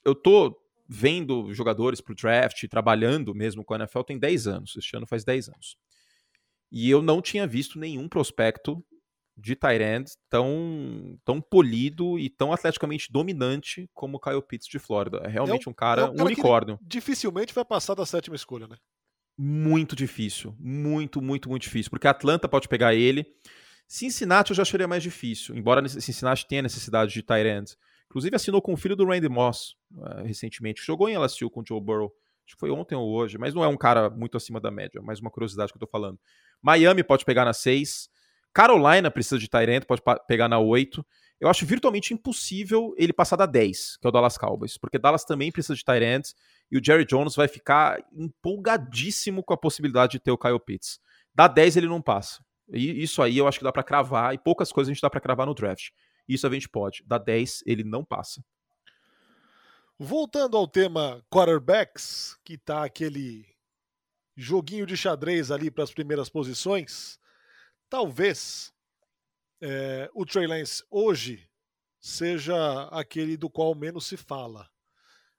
eu 0.05 0.15
tô 0.15 0.57
vendo 0.89 1.53
jogadores 1.55 2.01
pro 2.01 2.15
draft, 2.15 2.67
trabalhando 2.69 3.35
mesmo 3.35 3.65
com 3.65 3.75
a 3.75 3.79
NFL 3.79 4.03
tem 4.03 4.19
10 4.19 4.47
anos. 4.47 4.77
Este 4.77 4.97
ano 4.97 5.07
faz 5.07 5.25
10 5.25 5.49
anos. 5.49 5.77
E 6.71 6.91
eu 6.91 7.03
não 7.03 7.23
tinha 7.23 7.47
visto 7.47 7.79
nenhum 7.79 8.09
prospecto 8.09 8.85
de 9.37 9.57
Tyrand 9.57 10.05
tão, 10.29 11.19
tão 11.25 11.41
polido 11.41 12.19
e 12.19 12.29
tão 12.29 12.53
atleticamente 12.53 13.11
dominante 13.11 13.89
como 13.95 14.17
o 14.17 14.21
Kyle 14.21 14.43
Pitts 14.43 14.69
de 14.69 14.79
Flórida. 14.79 15.19
É 15.25 15.29
realmente 15.29 15.67
é 15.67 15.69
um, 15.69 15.73
um, 15.73 15.75
cara, 15.75 16.03
é 16.03 16.05
um, 16.07 16.15
cara, 16.15 16.25
unicórnio. 16.25 16.79
dificilmente 16.83 17.55
vai 17.55 17.65
passar 17.65 17.95
da 17.95 18.05
sétima 18.05 18.37
escolha, 18.37 18.67
né? 18.69 18.77
Muito 19.39 19.97
difícil. 19.97 20.55
Muito, 20.59 21.23
muito, 21.23 21.49
muito 21.49 21.63
difícil. 21.63 21.91
Porque 21.91 22.07
a 22.07 22.11
Atlanta 22.11 22.49
pode 22.49 22.69
pegar 22.69 22.95
ele. 22.95 23.25
Cincinnati 23.89 24.51
eu 24.51 24.57
já 24.57 24.63
acharia 24.63 24.87
mais 24.87 25.03
difícil, 25.03 25.57
embora 25.57 25.89
Cincinnati 25.89 26.47
tenha 26.47 26.63
necessidade 26.63 27.13
de 27.13 27.23
Tyrand. 27.23 27.65
Inclusive 28.11 28.35
assinou 28.35 28.61
com 28.61 28.73
o 28.73 28.77
filho 28.77 28.97
do 28.97 29.07
Randy 29.07 29.29
Moss 29.29 29.77
uh, 29.93 30.25
recentemente. 30.25 30.83
Jogou 30.85 31.09
em 31.09 31.17
LSU 31.17 31.49
com 31.49 31.61
o 31.61 31.65
Joe 31.67 31.81
Burrow. 31.81 32.13
Acho 32.45 32.57
que 32.57 32.61
foi 32.61 32.71
ontem 32.73 32.97
ou 32.97 33.09
hoje, 33.09 33.39
mas 33.39 33.55
não 33.55 33.63
é 33.63 33.69
um 33.69 33.77
cara 33.77 34.11
muito 34.11 34.37
acima 34.37 34.61
da 34.61 34.69
média. 34.69 35.01
Mais 35.01 35.21
uma 35.21 35.31
curiosidade 35.31 35.73
que 35.73 35.77
eu 35.77 35.81
tô 35.81 35.87
falando. 35.87 36.19
Miami 36.61 37.05
pode 37.05 37.25
pegar 37.25 37.45
na 37.45 37.53
6. 37.53 38.09
Carolina 38.53 39.13
precisa 39.13 39.39
de 39.39 39.49
Tyrant, 39.49 39.85
pode 39.85 40.03
pegar 40.27 40.49
na 40.49 40.59
8. 40.59 41.07
Eu 41.41 41.49
acho 41.49 41.65
virtualmente 41.65 42.13
impossível 42.13 42.93
ele 42.99 43.13
passar 43.13 43.37
da 43.37 43.47
10, 43.47 43.99
que 43.99 44.07
é 44.07 44.09
o 44.09 44.13
Dallas 44.13 44.37
Cowboys, 44.37 44.77
porque 44.77 44.99
Dallas 44.99 45.25
também 45.25 45.53
precisa 45.53 45.77
de 45.77 45.85
Tyrant 45.85 46.31
e 46.69 46.77
o 46.77 46.85
Jerry 46.85 47.05
Jones 47.05 47.37
vai 47.37 47.47
ficar 47.47 48.05
empolgadíssimo 48.13 49.45
com 49.45 49.55
a 49.55 49.57
possibilidade 49.57 50.13
de 50.13 50.19
ter 50.19 50.33
o 50.33 50.37
Kyle 50.37 50.59
Pitts. 50.59 50.99
Da 51.33 51.47
10 51.47 51.77
ele 51.77 51.87
não 51.87 52.03
passa. 52.03 52.45
E 52.73 53.03
isso 53.03 53.23
aí 53.23 53.39
eu 53.39 53.47
acho 53.47 53.59
que 53.59 53.65
dá 53.65 53.73
para 53.73 53.85
cravar, 53.85 54.35
e 54.35 54.39
poucas 54.39 54.73
coisas 54.73 54.91
a 54.91 54.93
gente 54.93 55.01
dá 55.01 55.09
para 55.09 55.21
cravar 55.21 55.47
no 55.47 55.55
draft. 55.55 55.91
Isso 56.33 56.47
a 56.47 56.51
gente 56.51 56.69
pode. 56.69 57.03
Da 57.07 57.19
10 57.19 57.63
ele 57.67 57.85
não 57.85 58.05
passa. 58.05 58.45
Voltando 59.99 60.57
ao 60.57 60.67
tema 60.67 61.25
quarterbacks, 61.31 62.39
que 62.45 62.57
tá 62.57 62.85
aquele 62.85 63.47
joguinho 64.37 64.87
de 64.87 64.97
xadrez 64.97 65.51
ali 65.51 65.71
para 65.71 65.85
as 65.85 65.93
primeiras 65.93 66.31
posições, 66.31 67.21
Talvez 67.91 68.73
é, 69.61 70.09
o 70.15 70.25
Trey 70.25 70.47
Lance 70.47 70.83
hoje 70.89 71.51
seja 72.01 72.85
aquele 72.93 73.37
do 73.37 73.51
qual 73.51 73.75
menos 73.75 74.07
se 74.07 74.17
fala. 74.17 74.71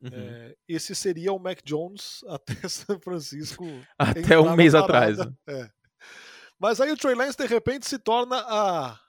Uhum. 0.01 0.09
É, 0.11 0.55
esse 0.67 0.93
seria 0.93 1.31
o 1.31 1.39
Mac 1.39 1.59
Jones 1.63 2.19
até 2.27 2.67
São 2.67 2.99
Francisco. 2.99 3.65
até 3.97 4.37
um 4.37 4.53
mês 4.55 4.75
atrás. 4.75 5.17
Né? 5.17 5.33
É. 5.47 5.69
Mas 6.59 6.81
aí 6.81 6.91
o 6.91 6.97
Trey 6.97 7.15
Lance 7.15 7.37
de 7.37 7.47
repente 7.47 7.87
se 7.87 7.97
torna 7.97 8.37
a, 8.37 8.99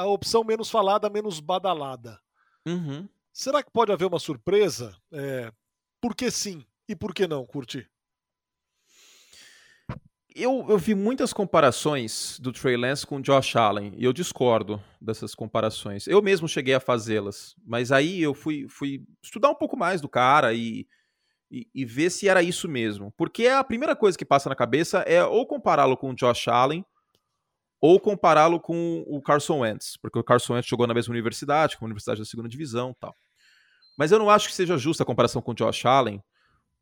a 0.00 0.06
opção 0.06 0.42
menos 0.42 0.70
falada, 0.70 1.10
menos 1.10 1.40
badalada. 1.40 2.18
Uhum. 2.66 3.06
Será 3.32 3.62
que 3.62 3.70
pode 3.70 3.92
haver 3.92 4.06
uma 4.06 4.18
surpresa? 4.18 4.96
É, 5.12 5.52
por 6.00 6.14
que 6.16 6.30
sim 6.30 6.64
e 6.88 6.96
por 6.96 7.14
que 7.14 7.26
não, 7.26 7.44
Curti? 7.44 7.86
Eu, 10.34 10.64
eu 10.68 10.78
vi 10.78 10.94
muitas 10.94 11.32
comparações 11.32 12.38
do 12.40 12.50
Trey 12.50 12.76
Lance 12.76 13.06
com 13.06 13.16
o 13.16 13.20
Josh 13.20 13.56
Allen 13.56 13.92
e 13.96 14.04
eu 14.04 14.12
discordo 14.12 14.82
dessas 15.00 15.34
comparações. 15.34 16.06
Eu 16.06 16.22
mesmo 16.22 16.48
cheguei 16.48 16.72
a 16.72 16.80
fazê-las, 16.80 17.54
mas 17.62 17.92
aí 17.92 18.22
eu 18.22 18.32
fui, 18.32 18.66
fui 18.68 19.04
estudar 19.22 19.50
um 19.50 19.54
pouco 19.54 19.76
mais 19.76 20.00
do 20.00 20.08
cara 20.08 20.54
e, 20.54 20.86
e, 21.50 21.68
e, 21.74 21.84
ver 21.84 22.08
se 22.10 22.26
era 22.26 22.42
isso 22.42 22.68
mesmo. 22.68 23.12
Porque 23.18 23.48
a 23.48 23.62
primeira 23.62 23.94
coisa 23.94 24.16
que 24.16 24.24
passa 24.24 24.48
na 24.48 24.54
cabeça 24.54 25.00
é 25.00 25.22
ou 25.22 25.46
compará-lo 25.46 25.96
com 25.96 26.10
o 26.10 26.14
Josh 26.14 26.48
Allen 26.48 26.84
ou 27.80 27.98
compará-lo 27.98 28.60
com 28.60 29.02
o 29.06 29.22
Carson 29.22 29.60
Wentz, 29.60 29.96
porque 29.96 30.18
o 30.18 30.24
Carson 30.24 30.54
Wentz 30.54 30.68
jogou 30.68 30.86
na 30.86 30.94
mesma 30.94 31.12
universidade, 31.12 31.76
com 31.76 31.84
a 31.84 31.86
universidade 31.86 32.20
da 32.20 32.26
segunda 32.26 32.48
divisão 32.48 32.94
tal. 33.00 33.16
Mas 33.96 34.12
eu 34.12 34.18
não 34.18 34.28
acho 34.28 34.48
que 34.48 34.54
seja 34.54 34.76
justa 34.76 35.02
a 35.02 35.06
comparação 35.06 35.40
com 35.40 35.52
o 35.52 35.54
Josh 35.54 35.86
Allen, 35.86 36.22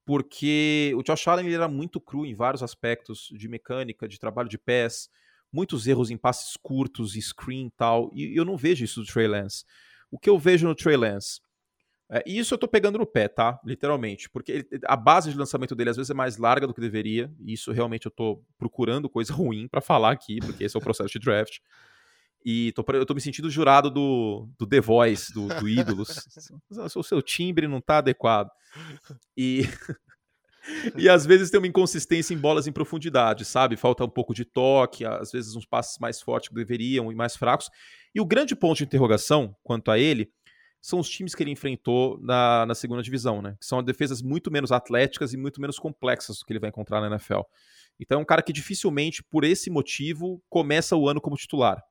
porque 0.04 0.92
o 0.96 1.02
Josh 1.02 1.28
Allen 1.28 1.46
ele 1.46 1.54
era 1.54 1.68
muito 1.68 2.00
cru 2.00 2.26
em 2.26 2.34
vários 2.34 2.62
aspectos 2.62 3.28
de 3.30 3.48
mecânica, 3.48 4.08
de 4.08 4.18
trabalho 4.18 4.48
de 4.48 4.58
pés, 4.58 5.08
muitos 5.52 5.86
erros 5.86 6.10
em 6.10 6.16
passes 6.16 6.56
curtos, 6.56 7.12
screen 7.12 7.70
tal, 7.76 8.10
e 8.12 8.36
eu 8.36 8.44
não 8.44 8.56
vejo 8.56 8.84
isso 8.84 9.02
do 9.02 9.06
Trey 9.06 9.28
Lance. 9.28 9.64
O 10.10 10.18
que 10.18 10.28
eu 10.28 10.38
vejo 10.38 10.66
no 10.66 10.74
Trey 10.74 10.96
Lance, 10.96 11.40
é, 12.10 12.24
e 12.26 12.38
isso 12.38 12.54
eu 12.54 12.58
tô 12.58 12.66
pegando 12.66 12.98
no 12.98 13.06
pé, 13.06 13.28
tá? 13.28 13.60
Literalmente, 13.64 14.30
porque 14.30 14.52
ele, 14.52 14.66
a 14.86 14.96
base 14.96 15.30
de 15.30 15.36
lançamento 15.36 15.74
dele 15.74 15.90
às 15.90 15.96
vezes 15.96 16.10
é 16.10 16.14
mais 16.14 16.38
larga 16.38 16.66
do 16.66 16.72
que 16.72 16.80
deveria, 16.80 17.30
e 17.40 17.52
isso 17.52 17.70
realmente 17.70 18.06
eu 18.06 18.10
tô 18.10 18.42
procurando 18.56 19.10
coisa 19.10 19.32
ruim 19.32 19.68
para 19.68 19.80
falar 19.80 20.12
aqui, 20.12 20.38
porque 20.40 20.64
esse 20.64 20.76
é 20.76 20.78
o 20.78 20.82
processo 20.82 21.10
de 21.10 21.18
draft. 21.18 21.58
E 22.44 22.72
tô, 22.72 22.84
eu 22.94 23.04
tô 23.04 23.14
me 23.14 23.20
sentindo 23.20 23.50
jurado 23.50 23.90
do, 23.90 24.48
do 24.58 24.66
The 24.66 24.80
Voice, 24.80 25.34
do, 25.34 25.48
do 25.48 25.68
Ídolos. 25.68 26.26
o 26.96 27.02
seu 27.02 27.20
timbre 27.20 27.68
não 27.68 27.80
tá 27.80 27.98
adequado. 27.98 28.48
E, 29.36 29.64
e 30.96 31.10
às 31.10 31.26
vezes 31.26 31.50
tem 31.50 31.58
uma 31.58 31.66
inconsistência 31.66 32.32
em 32.32 32.38
bolas 32.38 32.66
em 32.66 32.72
profundidade, 32.72 33.44
sabe? 33.44 33.76
Falta 33.76 34.04
um 34.04 34.08
pouco 34.08 34.32
de 34.32 34.46
toque, 34.46 35.04
às 35.04 35.32
vezes 35.32 35.56
uns 35.56 35.66
passes 35.66 35.98
mais 35.98 36.22
fortes 36.22 36.48
que 36.48 36.54
deveriam 36.54 37.12
e 37.12 37.14
mais 37.14 37.36
fracos. 37.36 37.68
E 38.14 38.20
o 38.20 38.24
grande 38.24 38.56
ponto 38.56 38.78
de 38.78 38.84
interrogação 38.84 39.54
quanto 39.62 39.90
a 39.90 39.98
ele 39.98 40.32
são 40.80 40.98
os 40.98 41.08
times 41.08 41.34
que 41.34 41.42
ele 41.42 41.50
enfrentou 41.50 42.18
na, 42.20 42.66
na 42.66 42.74
segunda 42.74 43.02
divisão, 43.02 43.42
né? 43.42 43.56
Que 43.58 43.66
são 43.66 43.82
defesas 43.82 44.22
muito 44.22 44.50
menos 44.50 44.70
atléticas 44.70 45.32
e 45.32 45.36
muito 45.36 45.60
menos 45.60 45.78
complexas 45.78 46.38
do 46.38 46.44
que 46.44 46.52
ele 46.52 46.60
vai 46.60 46.68
encontrar 46.70 47.00
na 47.00 47.08
NFL. 47.08 47.40
Então 47.98 48.18
é 48.18 48.22
um 48.22 48.24
cara 48.24 48.42
que 48.42 48.52
dificilmente, 48.52 49.22
por 49.22 49.44
esse 49.44 49.70
motivo, 49.70 50.42
começa 50.48 50.96
o 50.96 51.08
ano 51.08 51.20
como 51.20 51.36
titular. 51.36 51.82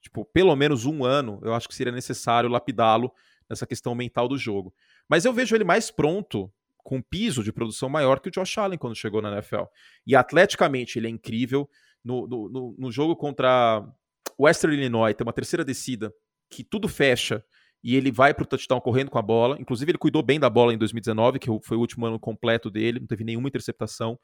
Tipo, 0.00 0.24
pelo 0.24 0.54
menos 0.54 0.86
um 0.86 1.04
ano, 1.04 1.40
eu 1.42 1.52
acho 1.52 1.68
que 1.68 1.74
seria 1.74 1.92
necessário 1.92 2.48
lapidá-lo 2.48 3.12
nessa 3.50 3.66
questão 3.66 3.94
mental 3.94 4.28
do 4.28 4.38
jogo. 4.38 4.72
Mas 5.08 5.24
eu 5.24 5.32
vejo 5.32 5.56
ele 5.56 5.64
mais 5.64 5.90
pronto, 5.90 6.52
com 6.76 7.02
piso 7.02 7.42
de 7.42 7.52
produção 7.52 7.88
maior 7.88 8.20
que 8.20 8.28
o 8.28 8.32
Josh 8.32 8.56
Allen 8.58 8.78
quando 8.78 8.94
chegou 8.94 9.20
na 9.20 9.32
NFL. 9.32 9.64
E 10.06 10.14
atleticamente 10.14 10.98
ele 10.98 11.08
é 11.08 11.10
incrível. 11.10 11.68
No, 12.04 12.26
no, 12.26 12.76
no 12.78 12.92
jogo 12.92 13.16
contra 13.16 13.84
Western 14.38 14.74
Illinois, 14.74 15.14
tem 15.14 15.26
uma 15.26 15.32
terceira 15.32 15.64
descida 15.64 16.14
que 16.48 16.62
tudo 16.62 16.88
fecha 16.88 17.44
e 17.82 17.96
ele 17.96 18.10
vai 18.10 18.34
para 18.34 18.42
o 18.42 18.46
touchdown 18.46 18.80
correndo 18.80 19.10
com 19.10 19.18
a 19.18 19.22
bola. 19.22 19.56
Inclusive, 19.60 19.90
ele 19.90 19.98
cuidou 19.98 20.22
bem 20.22 20.40
da 20.40 20.50
bola 20.50 20.74
em 20.74 20.78
2019, 20.78 21.38
que 21.38 21.48
foi 21.62 21.76
o 21.76 21.80
último 21.80 22.06
ano 22.06 22.18
completo 22.18 22.70
dele, 22.70 22.98
não 23.00 23.06
teve 23.06 23.24
nenhuma 23.24 23.48
interceptação. 23.48 24.18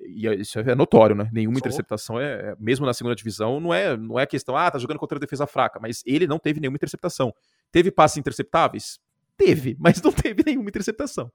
E 0.00 0.26
é, 0.26 0.34
isso 0.34 0.58
é 0.58 0.74
notório, 0.74 1.14
né? 1.14 1.30
Nenhuma 1.32 1.56
Só. 1.56 1.60
interceptação 1.60 2.20
é, 2.20 2.32
é, 2.32 2.56
mesmo 2.58 2.84
na 2.84 2.92
segunda 2.92 3.14
divisão, 3.14 3.60
não 3.60 3.72
é, 3.72 3.96
não 3.96 4.18
é 4.18 4.26
questão, 4.26 4.56
ah, 4.56 4.70
tá 4.70 4.78
jogando 4.78 4.98
contra 4.98 5.16
a 5.16 5.20
defesa 5.20 5.46
fraca, 5.46 5.78
mas 5.80 6.02
ele 6.04 6.26
não 6.26 6.38
teve 6.38 6.58
nenhuma 6.60 6.76
interceptação. 6.76 7.32
Teve 7.70 7.90
passes 7.90 8.16
interceptáveis? 8.16 8.98
Teve, 9.36 9.76
mas 9.78 10.02
não 10.02 10.10
teve 10.12 10.42
nenhuma 10.44 10.68
interceptação. 10.68 11.30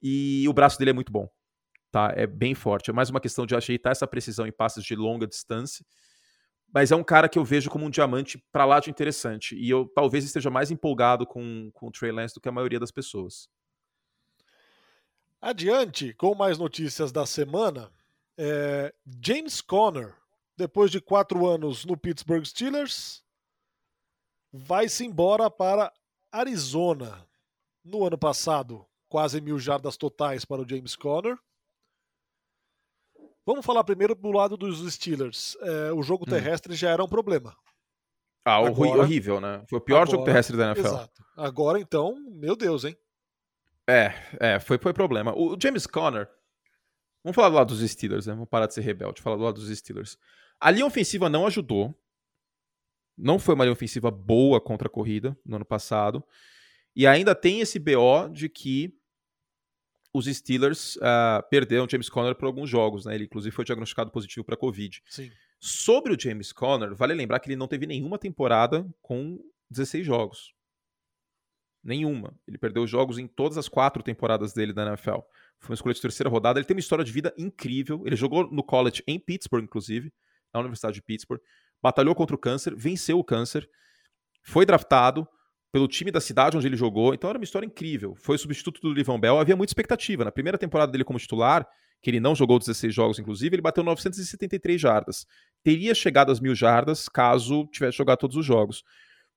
E 0.00 0.46
o 0.48 0.52
braço 0.52 0.78
dele 0.78 0.90
é 0.90 0.94
muito 0.94 1.10
bom, 1.10 1.28
tá? 1.90 2.12
É 2.14 2.24
bem 2.26 2.54
forte. 2.54 2.90
É 2.90 2.92
mais 2.92 3.10
uma 3.10 3.20
questão 3.20 3.44
de 3.44 3.56
ajeitar 3.56 3.90
essa 3.90 4.06
precisão 4.06 4.46
em 4.46 4.52
passes 4.52 4.84
de 4.84 4.94
longa 4.94 5.26
distância 5.26 5.84
mas 6.72 6.92
é 6.92 6.96
um 6.96 7.04
cara 7.04 7.28
que 7.28 7.38
eu 7.38 7.44
vejo 7.44 7.70
como 7.70 7.86
um 7.86 7.90
diamante 7.90 8.38
para 8.52 8.64
lá 8.64 8.80
de 8.80 8.90
interessante. 8.90 9.56
E 9.56 9.70
eu 9.70 9.90
talvez 9.94 10.24
esteja 10.24 10.50
mais 10.50 10.70
empolgado 10.70 11.26
com, 11.26 11.70
com 11.72 11.88
o 11.88 11.90
Trey 11.90 12.12
Lance 12.12 12.34
do 12.34 12.40
que 12.40 12.48
a 12.48 12.52
maioria 12.52 12.78
das 12.78 12.90
pessoas. 12.90 13.48
Adiante, 15.40 16.12
com 16.14 16.34
mais 16.34 16.58
notícias 16.58 17.12
da 17.12 17.24
semana, 17.24 17.92
é, 18.36 18.92
James 19.24 19.60
Conner, 19.60 20.14
depois 20.56 20.90
de 20.90 21.00
quatro 21.00 21.46
anos 21.46 21.84
no 21.84 21.96
Pittsburgh 21.96 22.44
Steelers, 22.44 23.22
vai-se 24.52 25.04
embora 25.04 25.50
para 25.50 25.92
Arizona. 26.30 27.26
No 27.84 28.04
ano 28.04 28.18
passado, 28.18 28.84
quase 29.08 29.40
mil 29.40 29.58
jardas 29.58 29.96
totais 29.96 30.44
para 30.44 30.60
o 30.60 30.68
James 30.68 30.94
Conner. 30.94 31.38
Vamos 33.48 33.64
falar 33.64 33.82
primeiro 33.82 34.14
do 34.14 34.30
lado 34.30 34.58
dos 34.58 34.92
Steelers. 34.92 35.56
É, 35.62 35.90
o 35.90 36.02
jogo 36.02 36.24
hum. 36.28 36.30
terrestre 36.30 36.74
hum. 36.74 36.76
já 36.76 36.90
era 36.90 37.02
um 37.02 37.08
problema. 37.08 37.56
Ah, 38.44 38.56
agora, 38.56 39.00
horrível, 39.00 39.40
né? 39.40 39.64
Foi 39.70 39.78
o 39.78 39.80
pior 39.80 40.02
agora, 40.02 40.10
jogo 40.10 40.24
terrestre 40.26 40.54
da 40.54 40.66
NFL. 40.66 40.86
Exato. 40.86 41.24
Agora, 41.34 41.80
então, 41.80 42.14
meu 42.30 42.54
Deus, 42.54 42.84
hein? 42.84 42.94
É, 43.88 44.12
é, 44.38 44.60
foi, 44.60 44.76
foi 44.76 44.92
problema. 44.92 45.32
O 45.34 45.56
James 45.58 45.86
Conner. 45.86 46.28
Vamos 47.24 47.34
falar 47.34 47.48
do 47.48 47.54
lado 47.54 47.74
dos 47.74 47.90
Steelers, 47.90 48.26
né? 48.26 48.34
Vamos 48.34 48.50
parar 48.50 48.66
de 48.66 48.74
ser 48.74 48.82
rebelde, 48.82 49.22
falar 49.22 49.36
do 49.36 49.44
lado 49.44 49.58
dos 49.58 49.74
Steelers. 49.78 50.18
A 50.60 50.70
linha 50.70 50.84
ofensiva 50.84 51.30
não 51.30 51.46
ajudou. 51.46 51.98
Não 53.16 53.38
foi 53.38 53.54
uma 53.54 53.64
linha 53.64 53.72
ofensiva 53.72 54.10
boa 54.10 54.60
contra 54.60 54.88
a 54.88 54.90
corrida 54.90 55.34
no 55.42 55.56
ano 55.56 55.64
passado. 55.64 56.22
E 56.94 57.06
ainda 57.06 57.34
tem 57.34 57.60
esse 57.60 57.78
BO 57.78 58.28
de 58.30 58.50
que 58.50 58.97
os 60.18 60.26
Steelers 60.26 60.96
uh, 60.96 61.42
perderam 61.48 61.88
James 61.88 62.08
Conner 62.08 62.34
por 62.34 62.46
alguns 62.46 62.68
jogos, 62.68 63.04
né? 63.04 63.14
Ele 63.14 63.24
inclusive 63.24 63.54
foi 63.54 63.64
diagnosticado 63.64 64.10
positivo 64.10 64.44
para 64.44 64.56
Covid. 64.56 65.02
Sim. 65.08 65.30
Sobre 65.60 66.12
o 66.12 66.20
James 66.20 66.52
Conner, 66.52 66.94
vale 66.94 67.14
lembrar 67.14 67.40
que 67.40 67.48
ele 67.48 67.56
não 67.56 67.66
teve 67.66 67.86
nenhuma 67.86 68.18
temporada 68.18 68.86
com 69.00 69.38
16 69.70 70.04
jogos. 70.04 70.52
Nenhuma. 71.82 72.38
Ele 72.46 72.58
perdeu 72.58 72.86
jogos 72.86 73.18
em 73.18 73.26
todas 73.26 73.56
as 73.56 73.68
quatro 73.68 74.02
temporadas 74.02 74.52
dele 74.52 74.72
da 74.72 74.86
NFL. 74.86 75.20
Foi 75.58 75.70
uma 75.70 75.74
escolha 75.74 75.94
de 75.94 76.00
terceira 76.00 76.28
rodada. 76.28 76.58
Ele 76.58 76.66
tem 76.66 76.74
uma 76.74 76.80
história 76.80 77.04
de 77.04 77.12
vida 77.12 77.32
incrível. 77.36 78.02
Ele 78.04 78.16
jogou 78.16 78.50
no 78.50 78.62
college 78.62 79.02
em 79.06 79.18
Pittsburgh, 79.18 79.64
inclusive, 79.64 80.12
na 80.52 80.60
Universidade 80.60 80.94
de 80.94 81.02
Pittsburgh. 81.02 81.40
Batalhou 81.82 82.14
contra 82.14 82.34
o 82.34 82.38
câncer, 82.38 82.74
venceu 82.74 83.18
o 83.18 83.24
câncer, 83.24 83.68
foi 84.42 84.66
draftado, 84.66 85.26
pelo 85.70 85.86
time 85.86 86.10
da 86.10 86.20
cidade 86.20 86.56
onde 86.56 86.66
ele 86.66 86.76
jogou. 86.76 87.14
Então 87.14 87.28
era 87.28 87.38
uma 87.38 87.44
história 87.44 87.66
incrível. 87.66 88.14
Foi 88.16 88.38
substituto 88.38 88.80
do 88.80 88.92
Livão 88.92 89.18
Bell. 89.18 89.38
Havia 89.38 89.56
muita 89.56 89.70
expectativa. 89.70 90.24
Na 90.24 90.32
primeira 90.32 90.58
temporada 90.58 90.90
dele 90.90 91.04
como 91.04 91.18
titular, 91.18 91.66
que 92.00 92.10
ele 92.10 92.20
não 92.20 92.34
jogou 92.34 92.58
16 92.58 92.94
jogos, 92.94 93.18
inclusive, 93.18 93.54
ele 93.54 93.62
bateu 93.62 93.82
973 93.82 94.80
jardas. 94.80 95.26
Teria 95.62 95.94
chegado 95.94 96.30
às 96.30 96.40
mil 96.40 96.54
jardas 96.54 97.08
caso 97.08 97.66
tivesse 97.66 97.98
jogado 97.98 98.18
todos 98.18 98.36
os 98.36 98.46
jogos. 98.46 98.84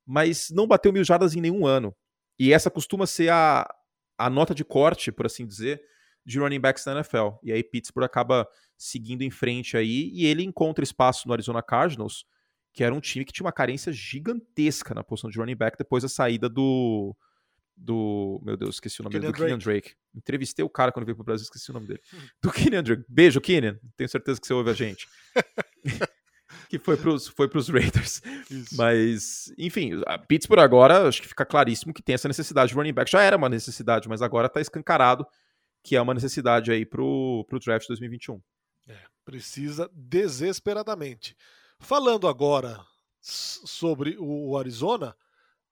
Mas 0.05 0.49
não 0.49 0.67
bateu 0.67 0.93
mil 0.93 1.03
jardas 1.03 1.35
em 1.35 1.41
nenhum 1.41 1.65
ano. 1.65 1.95
E 2.39 2.53
essa 2.53 2.69
costuma 2.69 3.05
ser 3.05 3.29
a, 3.29 3.67
a 4.17 4.29
nota 4.29 4.55
de 4.55 4.63
corte, 4.63 5.11
por 5.11 5.25
assim 5.25 5.45
dizer, 5.45 5.81
de 6.25 6.39
running 6.39 6.59
backs 6.59 6.85
na 6.85 6.93
NFL. 6.93 7.29
E 7.43 7.51
aí 7.51 7.63
Pittsburgh 7.63 8.05
acaba 8.05 8.47
seguindo 8.77 9.21
em 9.21 9.29
frente 9.29 9.77
aí 9.77 10.09
e 10.13 10.25
ele 10.25 10.43
encontra 10.43 10.83
espaço 10.83 11.27
no 11.27 11.33
Arizona 11.33 11.61
Cardinals 11.61 12.25
que 12.73 12.83
era 12.83 12.93
um 12.93 12.99
time 12.99 13.25
que 13.25 13.33
tinha 13.33 13.45
uma 13.45 13.51
carência 13.51 13.91
gigantesca 13.91 14.93
na 14.93 15.03
posição 15.03 15.29
de 15.29 15.37
running 15.37 15.55
back 15.55 15.77
depois 15.77 16.03
da 16.03 16.09
saída 16.09 16.49
do. 16.49 17.15
Do. 17.75 18.39
Meu 18.43 18.55
Deus, 18.55 18.75
esqueci 18.75 19.01
o 19.01 19.03
nome 19.03 19.19
dele. 19.19 19.31
Do 19.31 19.33
Kenyan 19.33 19.57
Drake. 19.57 19.95
Entrevistei 20.13 20.63
o 20.63 20.69
cara 20.69 20.91
quando 20.91 21.05
veio 21.05 21.15
pro 21.15 21.23
Brasil, 21.23 21.43
esqueci 21.43 21.71
o 21.71 21.73
nome 21.73 21.87
dele. 21.87 22.01
Do 22.41 22.51
Kenyan 22.51 22.83
Drake. 22.83 23.03
Beijo, 23.07 23.41
Kenyan. 23.41 23.79
Tenho 23.97 24.09
certeza 24.09 24.39
que 24.39 24.45
você 24.45 24.53
ouve 24.53 24.69
a 24.69 24.73
gente. 24.73 25.07
que 26.69 26.77
foi 26.77 26.95
pros, 26.95 27.27
foi 27.27 27.47
pros 27.47 27.69
Raiders. 27.69 28.21
Isso. 28.49 28.75
Mas, 28.75 29.51
enfim, 29.57 30.01
a 30.05 30.17
Pittsburgh 30.17 30.59
agora, 30.59 31.07
acho 31.07 31.21
que 31.21 31.27
fica 31.27 31.45
claríssimo 31.45 31.93
que 31.93 32.03
tem 32.03 32.13
essa 32.13 32.27
necessidade 32.27 32.69
de 32.69 32.75
running 32.75 32.93
back. 32.93 33.09
Já 33.09 33.23
era 33.23 33.35
uma 33.35 33.49
necessidade, 33.49 34.07
mas 34.07 34.21
agora 34.21 34.49
tá 34.49 34.61
escancarado 34.61 35.25
que 35.83 35.95
é 35.95 36.01
uma 36.01 36.13
necessidade 36.13 36.71
aí 36.71 36.85
pro, 36.85 37.45
pro 37.49 37.59
draft 37.59 37.87
2021. 37.87 38.41
É, 38.87 38.97
precisa 39.25 39.89
desesperadamente. 39.93 41.35
Falando 41.81 42.27
agora 42.27 42.79
sobre 43.19 44.15
o 44.17 44.57
Arizona, 44.57 45.15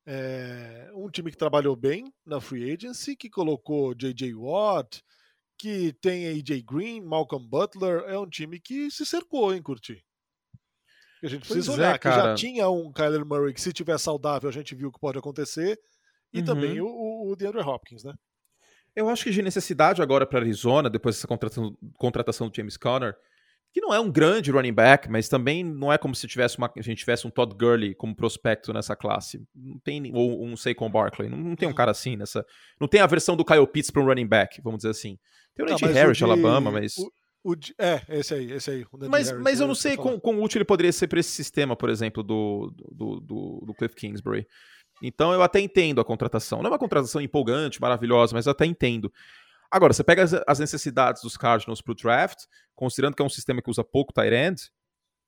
é 0.06 0.92
um 0.94 1.10
time 1.10 1.32
que 1.32 1.38
trabalhou 1.38 1.76
bem 1.76 2.12
na 2.26 2.42
free 2.42 2.72
agency, 2.72 3.16
que 3.16 3.30
colocou 3.30 3.94
J.J. 3.94 4.34
Watt, 4.34 5.02
que 5.58 5.94
tem 6.02 6.28
AJ 6.28 6.64
Green, 6.64 7.02
Malcolm 7.02 7.48
Butler, 7.48 8.04
é 8.08 8.18
um 8.18 8.28
time 8.28 8.60
que 8.60 8.90
se 8.90 9.06
cercou, 9.06 9.54
hein, 9.54 9.62
Curti? 9.62 10.04
A 11.22 11.28
gente 11.28 11.42
precisa 11.42 11.68
pois 11.68 11.80
olhar, 11.80 11.96
é, 11.96 11.98
que 11.98 12.10
já 12.10 12.34
tinha 12.34 12.70
um 12.70 12.92
Kyler 12.92 13.26
Murray 13.26 13.54
que 13.54 13.62
se 13.62 13.74
tiver 13.74 13.98
saudável 13.98 14.50
a 14.50 14.54
gente 14.54 14.74
viu 14.74 14.92
que 14.92 15.00
pode 15.00 15.18
acontecer, 15.18 15.80
e 16.34 16.40
uhum. 16.40 16.46
também 16.46 16.82
o, 16.82 17.30
o 17.30 17.36
DeAndre 17.36 17.62
Hopkins, 17.62 18.04
né? 18.04 18.14
Eu 18.96 19.10
acho 19.10 19.24
que 19.24 19.32
de 19.32 19.42
necessidade 19.42 20.02
agora 20.02 20.26
para 20.26 20.40
Arizona, 20.40 20.90
depois 20.90 21.16
dessa 21.16 21.28
contratação, 21.28 21.78
contratação 21.98 22.50
do 22.50 22.56
James 22.56 22.78
Conner, 22.78 23.16
que 23.72 23.82
não 23.82 23.94
é 23.94 24.00
um 24.00 24.12
grande 24.12 24.52
running 24.52 24.74
back, 24.74 25.10
mas 25.10 25.30
também 25.30 25.64
não 25.64 25.94
é 25.94 25.98
como 25.98 26.16
se 26.16 26.28
tivesse 26.28 26.58
uma, 26.58 26.72
a 26.76 26.82
gente 26.82 27.00
tivesse 27.00 27.28
um 27.28 27.30
Todd 27.30 27.54
Gurley 27.56 27.94
como 27.94 28.16
prospecto 28.16 28.74
nessa 28.74 28.96
classe. 28.96 29.42
Não 29.56 29.78
tem 29.80 30.12
ou 30.14 30.44
um 30.44 30.58
Saquon 30.58 30.90
Barkley, 30.90 31.30
não, 31.30 31.38
não, 31.38 31.56
tem 31.56 31.70
um 31.70 31.74
cara 31.74 31.92
assim 31.92 32.16
nessa. 32.16 32.46
Não 32.80 32.88
tem 32.88 33.02
a 33.02 33.08
versão 33.08 33.36
do 33.36 33.46
Kyle 33.46 33.68
Pitts 33.68 33.92
para 33.92 34.02
um 34.02 34.06
running 34.06 34.28
back, 34.28 34.62
vamos 34.62 34.80
dizer 34.80 34.90
assim. 34.90 35.18
Tem 35.56 35.66
o 35.66 35.70
Najee 35.70 35.94
Harris 35.94 36.18
de 36.18 36.24
Alabama, 36.24 36.72
mas 36.72 36.98
o, 36.98 37.12
o, 37.44 37.56
é, 37.78 38.02
esse 38.10 38.34
aí, 38.34 38.52
esse 38.52 38.72
aí. 38.72 38.86
Mas, 39.08 39.30
Harris, 39.30 39.44
mas 39.44 39.60
eu 39.60 39.68
não 39.68 39.76
sei 39.76 39.96
quão, 39.96 40.20
quão, 40.20 40.42
útil 40.42 40.60
ele 40.60 40.66
poderia 40.66 40.92
ser 40.92 41.08
para 41.08 41.20
esse 41.20 41.32
sistema, 41.32 41.76
por 41.76 41.90
exemplo, 41.90 42.24
do, 42.24 42.74
do, 42.92 43.20
do, 43.20 43.64
do 43.68 43.74
Cliff 43.76 43.96
Kingsbury. 43.96 44.48
Então 45.02 45.32
eu 45.32 45.42
até 45.42 45.60
entendo 45.60 46.02
a 46.02 46.06
contratação. 46.06 46.60
Não 46.60 46.68
é 46.68 46.72
uma 46.72 46.80
contratação 46.80 47.22
empolgante, 47.22 47.80
maravilhosa, 47.80 48.34
mas 48.34 48.46
eu 48.46 48.52
até 48.52 48.66
entendo. 48.66 49.12
Agora, 49.72 49.94
você 49.94 50.04
pega 50.04 50.24
as, 50.24 50.34
as 50.48 50.60
necessidades 50.60 51.22
dos 51.22 51.38
Cardinals 51.38 51.82
para 51.82 51.92
o 51.92 51.96
draft, 51.96 52.46
considerando 52.76 53.16
que 53.16 53.22
é 53.22 53.26
um 53.26 53.30
sistema 53.30 53.62
que 53.62 53.70
usa 53.70 53.84
pouco 53.84 54.12
tight 54.12 54.34
end, 54.34 54.62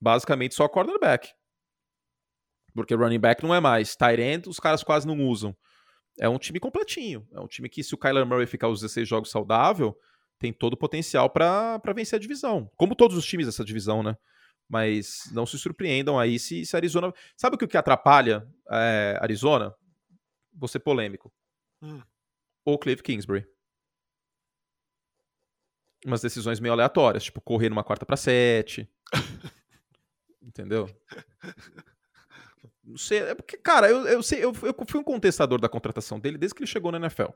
basicamente 0.01 0.55
só 0.55 0.67
cornerback. 0.67 1.29
Porque 2.73 2.95
running 2.95 3.19
back 3.19 3.43
não 3.43 3.53
é 3.53 3.59
mais. 3.59 3.95
Tight 3.95 4.19
end 4.21 4.49
os 4.49 4.59
caras 4.59 4.83
quase 4.83 5.05
não 5.05 5.27
usam. 5.27 5.55
É 6.19 6.27
um 6.27 6.39
time 6.39 6.59
completinho. 6.59 7.27
É 7.33 7.39
um 7.39 7.47
time 7.47 7.69
que, 7.69 7.83
se 7.83 7.93
o 7.93 7.97
Kyler 7.97 8.25
Murray 8.25 8.47
ficar 8.47 8.67
os 8.67 8.81
16 8.81 9.07
jogos 9.07 9.29
saudável, 9.29 9.95
tem 10.39 10.51
todo 10.51 10.73
o 10.73 10.77
potencial 10.77 11.29
para 11.29 11.79
vencer 11.93 12.17
a 12.17 12.19
divisão. 12.19 12.69
Como 12.75 12.95
todos 12.95 13.15
os 13.15 13.25
times 13.25 13.45
dessa 13.45 13.63
divisão, 13.63 14.01
né? 14.01 14.17
Mas 14.67 15.29
não 15.33 15.45
se 15.45 15.59
surpreendam 15.59 16.17
aí 16.17 16.39
se, 16.39 16.65
se 16.65 16.75
Arizona. 16.75 17.13
Sabe 17.35 17.55
o 17.55 17.59
que, 17.59 17.67
que 17.67 17.77
atrapalha 17.77 18.47
é, 18.71 19.19
Arizona? 19.21 19.75
Vou 20.53 20.67
ser 20.67 20.79
polêmico. 20.79 21.31
Hum. 21.81 22.01
O 22.65 22.77
Cliff 22.77 23.03
Kingsbury 23.03 23.45
umas 26.05 26.21
decisões 26.21 26.59
meio 26.59 26.73
aleatórias, 26.73 27.23
tipo 27.23 27.41
correr 27.41 27.69
numa 27.69 27.83
quarta 27.83 28.05
para 28.05 28.17
sete. 28.17 28.89
entendeu? 30.41 30.89
Não 32.83 32.97
sei, 32.97 33.19
é 33.19 33.35
porque, 33.35 33.57
cara, 33.57 33.89
eu, 33.89 34.07
eu, 34.07 34.23
sei, 34.23 34.43
eu, 34.43 34.53
eu 34.63 34.75
fui 34.87 34.99
um 34.99 35.03
contestador 35.03 35.59
da 35.59 35.69
contratação 35.69 36.19
dele 36.19 36.37
desde 36.37 36.55
que 36.55 36.63
ele 36.63 36.69
chegou 36.69 36.91
na 36.91 36.97
NFL. 36.97 37.31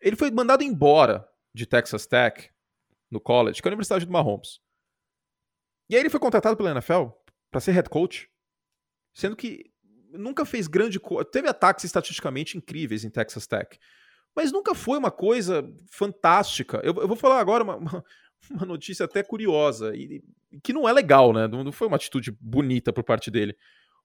Ele 0.00 0.16
foi 0.16 0.30
mandado 0.30 0.64
embora 0.64 1.28
de 1.54 1.66
Texas 1.66 2.06
Tech, 2.06 2.50
no 3.10 3.20
college, 3.20 3.62
que 3.62 3.68
é 3.68 3.70
a 3.70 3.72
Universidade 3.72 4.04
do 4.04 4.12
Mahomes. 4.12 4.60
E 5.88 5.94
aí 5.94 6.02
ele 6.02 6.10
foi 6.10 6.18
contratado 6.18 6.56
pela 6.56 6.70
NFL 6.72 7.08
para 7.50 7.60
ser 7.60 7.72
head 7.72 7.88
coach, 7.88 8.28
sendo 9.14 9.36
que 9.36 9.72
nunca 10.10 10.44
fez 10.44 10.66
grande 10.66 10.98
coisa. 10.98 11.24
Teve 11.24 11.48
ataques 11.48 11.84
estatisticamente 11.84 12.56
incríveis 12.56 13.04
em 13.04 13.10
Texas 13.10 13.46
Tech, 13.46 13.78
mas 14.34 14.50
nunca 14.50 14.74
foi 14.74 14.98
uma 14.98 15.10
coisa 15.10 15.68
fantástica. 15.90 16.80
Eu, 16.82 16.94
eu 16.94 17.08
vou 17.08 17.16
falar 17.16 17.40
agora 17.40 17.62
uma, 17.62 17.76
uma, 18.50 18.66
notícia 18.66 19.04
até 19.04 19.22
curiosa, 19.22 19.94
e, 19.94 20.22
que 20.62 20.72
não 20.72 20.88
é 20.88 20.92
legal, 20.92 21.32
né? 21.32 21.46
Não, 21.46 21.64
não, 21.64 21.72
foi 21.72 21.86
uma 21.86 21.96
atitude 21.96 22.36
bonita 22.40 22.92
por 22.92 23.04
parte 23.04 23.30
dele. 23.30 23.56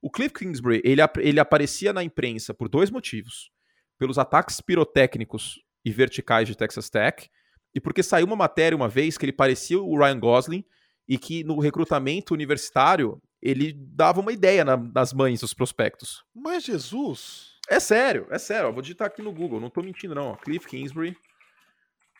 O 0.01 0.09
Cliff 0.09 0.33
Kingsbury, 0.33 0.81
ele, 0.83 1.01
ele 1.17 1.39
aparecia 1.39 1.91
na 1.91 2.03
imprensa 2.03 2.53
por 2.53 2.69
dois 2.69 2.89
motivos. 2.89 3.51
Pelos 3.97 4.17
ataques 4.17 4.61
pirotécnicos 4.61 5.61
e 5.83 5.91
verticais 5.91 6.47
de 6.47 6.55
Texas 6.55 6.89
Tech, 6.89 7.29
e 7.75 7.81
porque 7.81 8.01
saiu 8.01 8.25
uma 8.25 8.35
matéria 8.35 8.75
uma 8.75 8.87
vez 8.87 9.17
que 9.17 9.25
ele 9.25 9.33
parecia 9.33 9.79
o 9.79 9.97
Ryan 9.97 10.19
Gosling, 10.19 10.65
e 11.07 11.17
que 11.17 11.43
no 11.43 11.59
recrutamento 11.59 12.35
universitário 12.35 13.19
ele 13.41 13.73
dava 13.73 14.19
uma 14.19 14.31
ideia 14.31 14.63
na, 14.63 14.77
nas 14.77 15.11
mães 15.11 15.39
dos 15.41 15.53
prospectos. 15.53 16.23
Mas 16.35 16.63
Jesus! 16.63 17.58
É 17.69 17.79
sério, 17.79 18.27
é 18.31 18.39
sério. 18.39 18.69
Ó, 18.69 18.71
vou 18.71 18.81
digitar 18.81 19.07
aqui 19.07 19.21
no 19.21 19.31
Google, 19.31 19.59
não 19.59 19.69
tô 19.69 19.83
mentindo 19.83 20.15
não. 20.15 20.31
Ó. 20.31 20.35
Cliff 20.35 20.67
Kingsbury. 20.67 21.15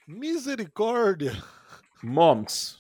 Misericórdia! 0.08 1.34
Moms. 2.04 2.78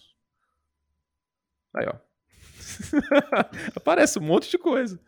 Aí, 1.75 1.87
ó. 1.87 1.95
Aparece 3.75 4.19
um 4.19 4.21
monte 4.21 4.49
de 4.49 4.57
coisa. 4.57 4.99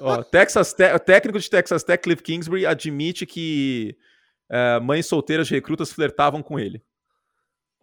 ó, 0.00 0.22
Texas 0.22 0.72
Te 0.72 0.98
técnico 1.00 1.38
de 1.38 1.48
Texas 1.48 1.82
Tech, 1.84 2.02
Cliff 2.02 2.22
Kingsbury, 2.22 2.66
admite 2.66 3.26
que 3.26 3.96
uh, 4.50 4.82
mães 4.82 5.06
solteiras 5.06 5.46
de 5.46 5.54
recrutas 5.54 5.92
flertavam 5.92 6.42
com 6.42 6.58
ele. 6.58 6.82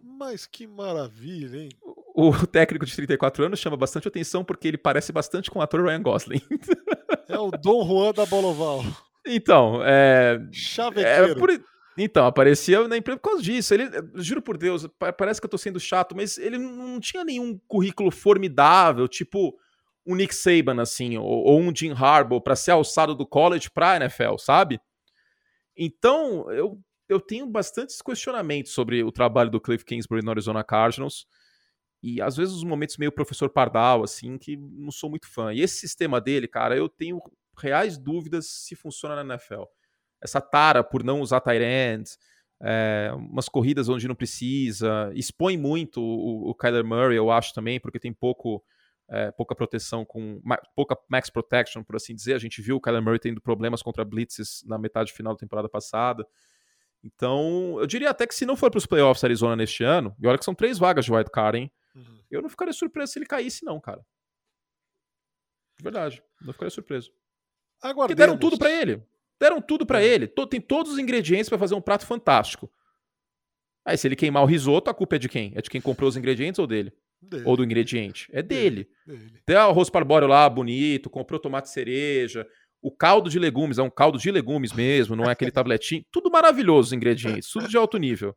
Mas 0.01 0.45
que 0.45 0.67
maravilha, 0.67 1.63
hein? 1.63 1.69
O 2.13 2.45
técnico 2.45 2.85
de 2.85 2.95
34 2.95 3.45
anos 3.45 3.59
chama 3.59 3.77
bastante 3.77 4.07
atenção 4.07 4.43
porque 4.43 4.67
ele 4.67 4.77
parece 4.77 5.11
bastante 5.11 5.49
com 5.49 5.59
o 5.59 5.61
ator 5.61 5.83
Ryan 5.85 6.01
Gosling. 6.01 6.41
É 7.31 7.39
o 7.39 7.51
Dom 7.51 7.85
Juan 7.87 8.11
da 8.13 8.25
Boloval. 8.25 8.83
Então, 9.25 9.81
é. 9.83 10.39
Chavequeiro. 10.51 11.31
É 11.31 11.35
por... 11.35 11.49
Então, 11.97 12.25
aparecia 12.25 12.87
na 12.87 12.97
empresa 12.97 13.19
por 13.19 13.29
causa 13.29 13.43
disso. 13.43 13.73
Ele, 13.73 13.89
juro 14.15 14.41
por 14.41 14.57
Deus, 14.57 14.87
parece 15.17 15.39
que 15.39 15.45
eu 15.45 15.49
tô 15.49 15.57
sendo 15.57 15.79
chato, 15.79 16.15
mas 16.15 16.37
ele 16.37 16.57
não 16.57 16.99
tinha 16.99 17.23
nenhum 17.23 17.59
currículo 17.67 18.09
formidável, 18.09 19.07
tipo 19.07 19.55
um 20.05 20.15
Nick 20.15 20.33
Saban, 20.33 20.81
assim, 20.81 21.17
ou, 21.17 21.25
ou 21.25 21.59
um 21.59 21.75
Jim 21.75 21.91
Harbaugh, 21.91 22.41
para 22.41 22.55
ser 22.55 22.71
alçado 22.71 23.13
do 23.13 23.27
college 23.27 23.69
pra 23.69 23.97
NFL, 23.97 24.37
sabe? 24.37 24.79
Então, 25.77 26.51
eu 26.51 26.79
eu 27.11 27.19
tenho 27.19 27.45
bastantes 27.45 28.01
questionamentos 28.01 28.71
sobre 28.71 29.03
o 29.03 29.11
trabalho 29.11 29.51
do 29.51 29.59
Cliff 29.59 29.83
Kingsbury 29.83 30.23
no 30.23 30.31
Arizona 30.31 30.63
Cardinals. 30.63 31.27
E 32.03 32.21
às 32.21 32.35
vezes 32.35 32.53
os 32.53 32.63
momentos 32.63 32.97
meio 32.97 33.11
professor 33.11 33.49
Pardal, 33.49 34.03
assim, 34.03 34.37
que 34.37 34.57
não 34.57 34.91
sou 34.91 35.09
muito 35.09 35.27
fã. 35.27 35.53
E 35.53 35.61
esse 35.61 35.75
sistema 35.75 36.19
dele, 36.19 36.47
cara, 36.47 36.75
eu 36.75 36.89
tenho 36.89 37.21
reais 37.57 37.97
dúvidas 37.97 38.47
se 38.47 38.75
funciona 38.75 39.23
na 39.23 39.35
NFL. 39.35 39.63
Essa 40.19 40.41
tara 40.41 40.83
por 40.83 41.03
não 41.03 41.21
usar 41.21 41.41
tight 41.41 41.63
end, 41.63 42.09
é, 42.63 43.11
umas 43.15 43.47
corridas 43.47 43.89
onde 43.89 44.07
não 44.07 44.15
precisa, 44.15 45.11
expõe 45.15 45.57
muito 45.57 46.01
o, 46.01 46.49
o 46.49 46.55
Kyler 46.55 46.85
Murray, 46.85 47.17
eu 47.17 47.31
acho 47.31 47.53
também, 47.53 47.79
porque 47.79 47.99
tem 47.99 48.13
pouco, 48.13 48.63
é, 49.09 49.31
pouca 49.31 49.55
proteção 49.55 50.05
com 50.05 50.41
pouca 50.75 50.95
max 51.09 51.29
protection, 51.29 51.83
por 51.83 51.95
assim 51.95 52.15
dizer. 52.15 52.33
A 52.33 52.39
gente 52.39 52.61
viu 52.61 52.77
o 52.77 52.81
Kyler 52.81 53.01
Murray 53.01 53.19
tendo 53.19 53.41
problemas 53.41 53.81
contra 53.83 54.05
blitzes 54.05 54.63
na 54.65 54.77
metade 54.77 55.13
final 55.13 55.33
da 55.33 55.39
temporada 55.39 55.69
passada. 55.69 56.25
Então, 57.03 57.77
eu 57.79 57.87
diria 57.87 58.11
até 58.11 58.27
que 58.27 58.35
se 58.35 58.45
não 58.45 58.55
for 58.55 58.69
para 58.69 58.77
os 58.77 58.85
playoffs 58.85 59.23
Arizona 59.23 59.55
neste 59.55 59.83
ano, 59.83 60.15
e 60.19 60.27
olha 60.27 60.37
que 60.37 60.45
são 60.45 60.53
três 60.53 60.77
vagas 60.77 61.05
de 61.05 61.11
wildcard, 61.11 61.57
hein? 61.57 61.71
Uhum. 61.95 62.23
Eu 62.29 62.41
não 62.41 62.49
ficaria 62.49 62.73
surpreso 62.73 63.13
se 63.13 63.19
ele 63.19 63.25
caísse, 63.25 63.65
não, 63.65 63.79
cara. 63.79 64.05
De 65.77 65.83
verdade, 65.83 66.23
não 66.41 66.53
ficaria 66.53 66.69
surpreso. 66.69 67.11
Aguardemos. 67.81 68.07
Porque 68.07 68.15
deram 68.15 68.37
tudo 68.37 68.57
para 68.57 68.71
ele. 68.71 69.03
Deram 69.39 69.61
tudo 69.61 69.85
para 69.85 70.01
é. 70.01 70.05
ele. 70.05 70.27
Tem 70.27 70.61
todos 70.61 70.93
os 70.93 70.99
ingredientes 70.99 71.49
para 71.49 71.57
fazer 71.57 71.73
um 71.73 71.81
prato 71.81 72.05
fantástico. 72.05 72.71
Aí, 73.83 73.97
se 73.97 74.07
ele 74.07 74.15
queimar 74.15 74.43
o 74.43 74.45
risoto, 74.45 74.91
a 74.91 74.93
culpa 74.93 75.15
é 75.15 75.19
de 75.19 75.27
quem? 75.27 75.53
É 75.55 75.61
de 75.61 75.69
quem 75.69 75.81
comprou 75.81 76.07
os 76.07 76.15
ingredientes 76.15 76.59
ou 76.59 76.67
dele? 76.67 76.93
dele. 77.21 77.43
Ou 77.45 77.57
do 77.57 77.63
ingrediente? 77.63 78.27
É 78.31 78.41
dele. 78.41 78.87
dele. 79.05 79.41
Tem 79.45 79.55
o 79.55 79.59
arroz 79.59 79.89
parbóreo 79.89 80.27
lá, 80.27 80.47
bonito, 80.49 81.09
comprou 81.09 81.39
tomate 81.39 81.69
cereja, 81.69 82.47
o 82.81 82.91
caldo 82.91 83.29
de 83.29 83.37
legumes 83.37 83.77
é 83.77 83.83
um 83.83 83.89
caldo 83.89 84.17
de 84.17 84.31
legumes 84.31 84.73
mesmo, 84.73 85.15
não 85.15 85.25
é 85.25 85.31
aquele 85.31 85.51
tabletinho. 85.51 86.03
Tudo 86.11 86.31
maravilhoso 86.31 86.87
os 86.87 86.93
ingredientes, 86.93 87.49
tudo 87.49 87.67
de 87.67 87.77
alto 87.77 87.97
nível. 87.97 88.35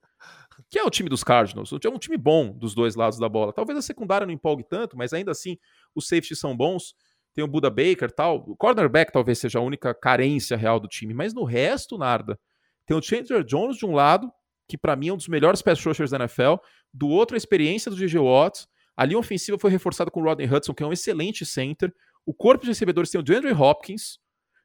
Que 0.70 0.78
é 0.78 0.82
o 0.82 0.90
time 0.90 1.08
dos 1.08 1.22
Cardinals. 1.22 1.70
É 1.72 1.88
um 1.88 1.98
time 1.98 2.16
bom 2.16 2.52
dos 2.52 2.74
dois 2.74 2.94
lados 2.94 3.18
da 3.18 3.28
bola. 3.28 3.52
Talvez 3.52 3.78
a 3.78 3.82
secundária 3.82 4.26
não 4.26 4.32
empolgue 4.32 4.64
tanto, 4.64 4.96
mas 4.96 5.12
ainda 5.12 5.30
assim 5.30 5.56
os 5.94 6.08
safeties 6.08 6.38
são 6.38 6.56
bons. 6.56 6.94
Tem 7.34 7.44
o 7.44 7.48
Buda 7.48 7.70
Baker 7.70 8.10
tal. 8.10 8.44
O 8.48 8.56
cornerback 8.56 9.12
talvez 9.12 9.38
seja 9.38 9.58
a 9.58 9.62
única 9.62 9.94
carência 9.94 10.56
real 10.56 10.80
do 10.80 10.88
time, 10.88 11.12
mas 11.14 11.34
no 11.34 11.44
resto, 11.44 11.98
nada. 11.98 12.38
Tem 12.86 12.96
o 12.96 13.02
Chandler 13.02 13.44
Jones 13.44 13.76
de 13.76 13.86
um 13.86 13.94
lado, 13.94 14.30
que 14.68 14.76
para 14.76 14.94
mim 14.96 15.08
é 15.08 15.12
um 15.12 15.16
dos 15.16 15.28
melhores 15.28 15.62
pass 15.62 15.84
rushers 15.84 16.10
da 16.10 16.18
NFL. 16.18 16.56
Do 16.92 17.08
outro, 17.08 17.34
a 17.34 17.38
experiência 17.38 17.90
do 17.90 17.96
G.G. 17.96 18.18
Watts. 18.18 18.68
A 18.96 19.04
linha 19.04 19.18
ofensiva 19.18 19.58
foi 19.58 19.70
reforçada 19.70 20.10
com 20.10 20.20
o 20.20 20.24
Rodney 20.24 20.46
Hudson, 20.46 20.72
que 20.72 20.82
é 20.82 20.86
um 20.86 20.92
excelente 20.92 21.44
center. 21.44 21.92
O 22.24 22.32
corpo 22.32 22.62
de 22.62 22.70
recebedores 22.70 23.10
tem 23.10 23.20
o 23.20 23.24
DeAndre 23.24 23.52
Hopkins, 23.52 24.18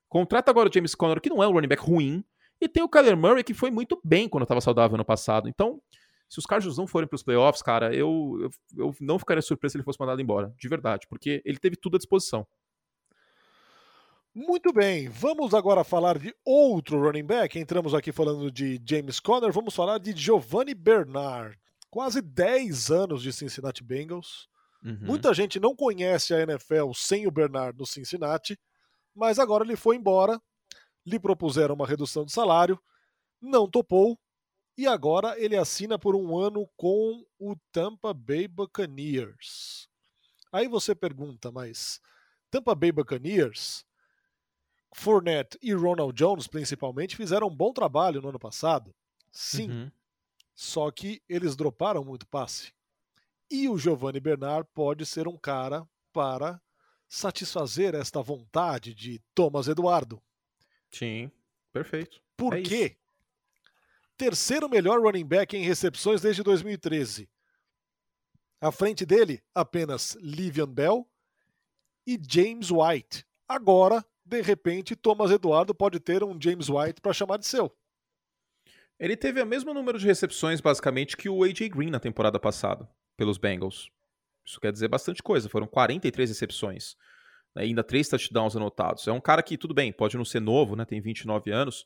Contrata 0.10 0.50
agora 0.50 0.68
o 0.68 0.74
James 0.74 0.96
Conner, 0.96 1.22
que 1.22 1.30
não 1.30 1.42
é 1.44 1.48
um 1.48 1.52
running 1.52 1.68
back 1.68 1.84
ruim, 1.84 2.26
e 2.62 2.68
tem 2.68 2.84
o 2.84 2.90
Kyler 2.90 3.18
Murray, 3.18 3.44
que 3.44 3.54
foi 3.54 3.72
muito 3.72 4.00
bem 4.04 4.28
quando 4.28 4.44
estava 4.44 4.62
saudável 4.62 4.98
no 4.98 5.06
passado. 5.06 5.48
Então, 5.48 5.82
se 6.28 6.40
os 6.40 6.46
Cardinals 6.46 6.78
não 6.78 6.88
forem 6.88 7.08
para 7.08 7.16
os 7.16 7.24
playoffs, 7.24 7.62
cara, 7.62 7.94
eu, 7.94 8.38
eu, 8.42 8.50
eu, 8.78 8.96
não 9.00 9.18
ficaria 9.18 9.42
surpreso 9.42 9.74
se 9.74 9.78
ele 9.78 9.84
fosse 9.84 10.00
mandado 10.00 10.22
embora, 10.22 10.54
de 10.58 10.68
verdade, 10.68 11.08
porque 11.10 11.42
ele 11.46 11.58
teve 11.58 11.76
tudo 11.76 11.96
à 11.96 11.98
disposição. 11.98 12.46
Muito 14.34 14.72
bem, 14.72 15.10
vamos 15.10 15.54
agora 15.54 15.84
falar 15.84 16.20
de 16.20 16.34
outro 16.46 17.02
running 17.02 17.26
back. 17.26 17.58
Entramos 17.58 17.94
aqui 17.94 18.12
falando 18.12 18.52
de 18.52 18.80
James 18.88 19.20
Conner, 19.20 19.52
vamos 19.52 19.74
falar 19.74 19.98
de 19.98 20.16
Giovanni 20.16 20.76
Bernard. 20.76 21.58
Quase 21.90 22.22
10 22.22 22.92
anos 22.92 23.24
de 23.24 23.34
Cincinnati 23.34 23.84
Bengals. 23.84 24.48
Uhum. 24.84 25.00
Muita 25.02 25.34
gente 25.34 25.60
não 25.60 25.76
conhece 25.76 26.34
a 26.34 26.42
NFL 26.42 26.92
sem 26.94 27.26
o 27.26 27.32
Bernard 27.32 27.78
no 27.78 27.86
Cincinnati 27.86 28.58
mas 29.20 29.38
agora 29.38 29.66
ele 29.66 29.76
foi 29.76 29.98
embora, 29.98 30.42
lhe 31.10 31.20
propuseram 31.20 31.76
uma 31.76 31.88
redução 31.88 32.24
de 32.24 32.32
salário, 32.32 32.80
não 33.42 33.70
topou, 33.70 34.18
e 34.78 34.88
agora 34.88 35.38
ele 35.38 35.58
assina 35.58 36.00
por 36.00 36.16
um 36.16 36.38
ano 36.38 36.66
com 36.78 37.26
o 37.38 37.56
Tampa 37.72 38.14
Bay 38.14 38.48
Buccaneers. 38.48 39.90
Aí 40.52 40.68
você 40.68 40.96
pergunta, 40.96 41.52
mas 41.52 42.00
Tampa 42.50 42.74
Bay 42.74 42.92
Buccaneers, 42.92 43.86
Fournette 44.94 45.58
e 45.62 45.74
Ronald 45.74 46.14
Jones 46.14 46.48
principalmente 46.48 47.16
fizeram 47.16 47.48
um 47.48 47.56
bom 47.56 47.74
trabalho 47.74 48.22
no 48.22 48.30
ano 48.30 48.40
passado? 48.40 48.96
Sim. 49.32 49.70
Uhum. 49.70 49.92
Só 50.56 50.90
que 50.92 51.22
eles 51.28 51.56
droparam 51.56 52.04
muito 52.04 52.28
passe. 52.28 52.74
E 53.52 53.68
o 53.68 53.78
Giovanni 53.78 54.20
Bernard 54.20 54.68
pode 54.74 55.06
ser 55.06 55.28
um 55.28 55.38
cara 55.38 55.88
para 56.14 56.62
satisfazer 57.08 57.96
esta 57.96 58.22
vontade 58.22 58.94
de 58.94 59.20
Thomas 59.34 59.68
Eduardo. 59.68 60.22
Sim, 60.92 61.32
perfeito. 61.72 62.22
Por 62.36 62.58
é 62.58 62.62
quê? 62.62 62.86
Isso. 62.86 63.00
Terceiro 64.18 64.68
melhor 64.68 65.02
running 65.02 65.26
back 65.26 65.56
em 65.56 65.64
recepções 65.64 66.22
desde 66.22 66.44
2013. 66.44 67.30
À 68.60 68.72
frente 68.72 69.06
dele, 69.06 69.42
apenas 69.56 70.18
Livian 70.20 70.68
Bell 70.68 71.08
e 72.06 72.20
James 72.30 72.70
White. 72.70 73.26
Agora, 73.48 74.06
de 74.26 74.42
repente, 74.42 74.96
Thomas 74.96 75.32
Eduardo 75.32 75.74
pode 75.74 76.00
ter 76.00 76.24
um 76.24 76.40
James 76.40 76.68
White 76.70 77.00
para 77.02 77.14
chamar 77.14 77.38
de 77.38 77.48
seu. 77.48 77.74
Ele 79.00 79.16
teve 79.16 79.42
o 79.42 79.46
mesmo 79.46 79.74
número 79.74 79.98
de 79.98 80.06
recepções, 80.06 80.60
basicamente, 80.60 81.16
que 81.16 81.30
o 81.30 81.44
AJ 81.44 81.70
Green 81.70 81.90
na 81.90 82.00
temporada 82.00 82.38
passada, 82.38 82.90
pelos 83.16 83.38
Bengals. 83.38 83.90
Isso 84.46 84.60
quer 84.60 84.74
dizer 84.74 84.90
bastante 84.90 85.24
coisa. 85.24 85.48
Foram 85.48 85.66
43 85.66 86.30
recepções. 86.30 86.98
Né, 87.56 87.64
ainda 87.64 87.84
três 87.84 88.08
touchdowns 88.08 88.56
anotados. 88.56 89.08
É 89.08 89.12
um 89.12 89.22
cara 89.22 89.42
que, 89.42 89.58
tudo 89.58 89.74
bem, 89.74 89.92
pode 89.92 90.18
não 90.18 90.26
ser 90.26 90.40
novo, 90.40 90.76
né? 90.76 90.86
Tem 90.86 91.02
29 91.02 91.52
anos, 91.52 91.86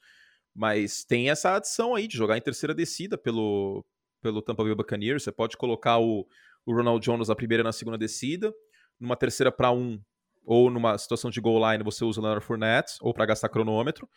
mas 0.55 1.03
tem 1.03 1.29
essa 1.29 1.55
adição 1.55 1.95
aí 1.95 2.07
de 2.07 2.17
jogar 2.17 2.37
em 2.37 2.41
terceira 2.41 2.73
descida 2.73 3.17
pelo, 3.17 3.85
pelo 4.21 4.41
Tampa 4.41 4.63
Bay 4.63 4.75
Buccaneers. 4.75 5.23
Você 5.23 5.31
pode 5.31 5.57
colocar 5.57 5.99
o, 5.99 6.27
o 6.65 6.73
Ronald 6.73 7.03
Jones 7.03 7.27
na 7.27 7.35
primeira 7.35 7.61
e 7.61 7.63
na 7.63 7.71
segunda 7.71 7.97
descida, 7.97 8.53
numa 8.99 9.15
terceira 9.15 9.51
para 9.51 9.71
um, 9.71 9.99
ou 10.45 10.69
numa 10.69 10.97
situação 10.97 11.31
de 11.31 11.39
goal 11.39 11.71
line 11.71 11.83
você 11.83 12.03
usa 12.03 12.19
o 12.19 12.23
Leonard 12.23 12.45
Fournette, 12.45 12.93
ou 13.01 13.13
para 13.13 13.25
gastar 13.25 13.49
cronômetro. 13.49 14.07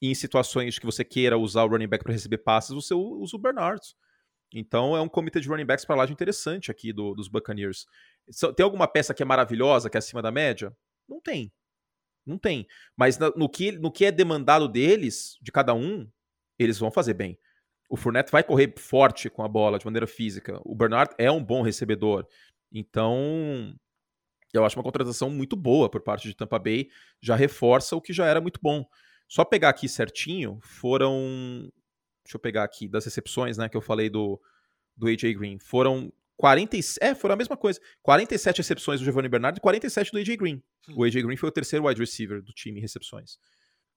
E 0.00 0.10
em 0.10 0.14
situações 0.14 0.78
que 0.78 0.86
você 0.86 1.04
queira 1.04 1.38
usar 1.38 1.64
o 1.64 1.68
running 1.68 1.88
back 1.88 2.02
para 2.02 2.12
receber 2.12 2.38
passes, 2.38 2.74
você 2.74 2.94
usa 2.94 3.36
o 3.36 3.38
Bernard. 3.38 3.80
Então 4.52 4.96
é 4.96 5.00
um 5.00 5.08
comitê 5.08 5.40
de 5.40 5.48
running 5.48 5.64
backs 5.64 5.84
para 5.84 5.96
lá 5.96 6.06
de 6.06 6.12
interessante 6.12 6.70
aqui 6.70 6.92
do, 6.92 7.14
dos 7.14 7.28
Buccaneers. 7.28 7.86
Tem 8.56 8.64
alguma 8.64 8.86
peça 8.86 9.14
que 9.14 9.22
é 9.22 9.26
maravilhosa, 9.26 9.90
que 9.90 9.96
é 9.96 9.98
acima 9.98 10.22
da 10.22 10.30
média? 10.30 10.72
Não 11.08 11.20
tem. 11.20 11.52
Não 12.26 12.38
tem. 12.38 12.66
Mas 12.96 13.18
no 13.36 13.48
que, 13.48 13.72
no 13.72 13.92
que 13.92 14.04
é 14.06 14.12
demandado 14.12 14.68
deles, 14.68 15.36
de 15.42 15.52
cada 15.52 15.74
um, 15.74 16.08
eles 16.58 16.78
vão 16.78 16.90
fazer 16.90 17.14
bem. 17.14 17.38
O 17.88 17.96
Fournette 17.96 18.32
vai 18.32 18.42
correr 18.42 18.74
forte 18.78 19.28
com 19.28 19.42
a 19.42 19.48
bola, 19.48 19.78
de 19.78 19.84
maneira 19.84 20.06
física. 20.06 20.60
O 20.64 20.74
Bernard 20.74 21.14
é 21.18 21.30
um 21.30 21.44
bom 21.44 21.62
recebedor. 21.62 22.26
Então, 22.72 23.74
Eu 24.52 24.64
acho 24.64 24.78
uma 24.78 24.84
contratação 24.84 25.28
muito 25.30 25.56
boa 25.56 25.90
por 25.90 26.00
parte 26.00 26.28
de 26.28 26.34
Tampa 26.34 26.58
Bay, 26.60 26.88
já 27.20 27.34
reforça 27.34 27.96
o 27.96 28.00
que 28.00 28.12
já 28.12 28.24
era 28.26 28.40
muito 28.40 28.60
bom. 28.62 28.86
Só 29.28 29.44
pegar 29.44 29.70
aqui 29.70 29.88
certinho, 29.88 30.60
foram. 30.62 31.68
Deixa 32.24 32.36
eu 32.36 32.40
pegar 32.40 32.62
aqui 32.64 32.88
das 32.88 33.04
recepções, 33.04 33.58
né? 33.58 33.68
Que 33.68 33.76
eu 33.76 33.80
falei 33.80 34.08
do, 34.08 34.40
do 34.96 35.08
AJ 35.08 35.34
Green. 35.36 35.58
Foram 35.58 36.12
40, 36.36 36.76
é, 37.00 37.14
foram 37.14 37.34
a 37.34 37.36
mesma 37.36 37.56
coisa. 37.56 37.80
47 38.02 38.58
recepções 38.58 39.00
do 39.00 39.04
Giovanni 39.04 39.28
Bernardo 39.28 39.58
e 39.58 39.60
47 39.60 40.12
do 40.12 40.18
AJ 40.18 40.36
Green. 40.36 40.62
Hum. 40.88 40.94
O 40.96 41.04
AJ 41.04 41.22
Green 41.22 41.36
foi 41.36 41.48
o 41.48 41.52
terceiro 41.52 41.86
wide 41.86 42.00
receiver 42.00 42.42
do 42.42 42.52
time 42.52 42.78
em 42.78 42.82
recepções. 42.82 43.38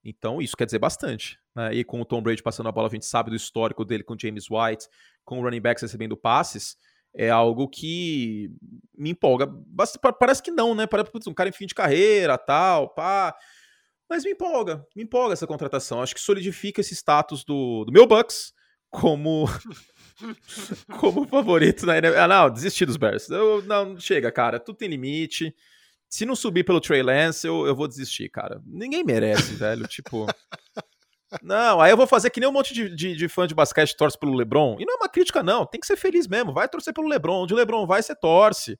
Então, 0.04 0.40
isso 0.40 0.56
quer 0.56 0.64
dizer 0.64 0.78
bastante. 0.78 1.38
Né? 1.54 1.74
E 1.74 1.84
com 1.84 2.00
o 2.00 2.04
Tom 2.04 2.22
Brady 2.22 2.42
passando 2.42 2.68
a 2.68 2.72
bola, 2.72 2.88
a 2.88 2.90
gente 2.90 3.06
sabe 3.06 3.30
do 3.30 3.36
histórico 3.36 3.84
dele 3.84 4.04
com 4.04 4.14
o 4.14 4.18
James 4.18 4.46
White, 4.48 4.86
com 5.24 5.38
o 5.38 5.42
running 5.42 5.60
backs 5.60 5.82
recebendo 5.82 6.16
passes, 6.16 6.76
é 7.14 7.30
algo 7.30 7.68
que 7.68 8.50
me 8.96 9.10
empolga. 9.10 9.48
Parece 10.18 10.42
que 10.42 10.50
não, 10.50 10.74
né? 10.74 10.86
Parece 10.86 11.10
um 11.26 11.34
cara 11.34 11.48
em 11.48 11.52
fim 11.52 11.66
de 11.66 11.74
carreira, 11.74 12.38
tal, 12.38 12.94
pá. 12.94 13.34
Mas 14.08 14.24
me 14.24 14.30
empolga, 14.30 14.86
me 14.96 15.02
empolga 15.02 15.34
essa 15.34 15.46
contratação. 15.46 16.00
Acho 16.00 16.14
que 16.14 16.20
solidifica 16.20 16.80
esse 16.80 16.94
status 16.94 17.44
do, 17.44 17.84
do 17.84 17.92
meu 17.92 18.06
Bucks 18.06 18.54
como 18.90 19.44
como 20.98 21.26
favorito 21.26 21.86
na 21.86 21.98
NFL. 21.98 22.18
Ah, 22.18 22.28
não, 22.28 22.50
desisti 22.50 22.84
dos 22.84 22.96
Bears. 22.96 23.28
Eu, 23.30 23.62
não, 23.62 23.98
chega, 23.98 24.30
cara, 24.32 24.58
tudo 24.58 24.76
tem 24.76 24.88
limite. 24.88 25.54
Se 26.08 26.24
não 26.24 26.34
subir 26.34 26.64
pelo 26.64 26.80
Trey 26.80 27.02
Lance, 27.02 27.46
eu, 27.46 27.66
eu 27.66 27.76
vou 27.76 27.86
desistir, 27.86 28.28
cara. 28.30 28.60
Ninguém 28.64 29.04
merece, 29.04 29.54
velho. 29.56 29.86
Tipo. 29.86 30.26
Não, 31.42 31.80
aí 31.80 31.90
eu 31.90 31.96
vou 31.96 32.06
fazer 32.06 32.30
que 32.30 32.40
nem 32.40 32.48
um 32.48 32.52
monte 32.52 32.72
de, 32.72 32.94
de, 32.94 33.14
de 33.14 33.28
fã 33.28 33.46
de 33.46 33.54
basquete 33.54 33.96
torce 33.96 34.18
pelo 34.18 34.34
LeBron. 34.34 34.76
E 34.80 34.86
não 34.86 34.94
é 34.94 34.96
uma 34.96 35.08
crítica, 35.08 35.42
não. 35.42 35.66
Tem 35.66 35.80
que 35.80 35.86
ser 35.86 35.96
feliz 35.96 36.26
mesmo. 36.26 36.54
Vai 36.54 36.68
torcer 36.68 36.94
pelo 36.94 37.08
LeBron. 37.08 37.42
Onde 37.42 37.52
o 37.52 37.56
LeBron 37.56 37.86
vai, 37.86 38.02
você 38.02 38.14
torce. 38.14 38.78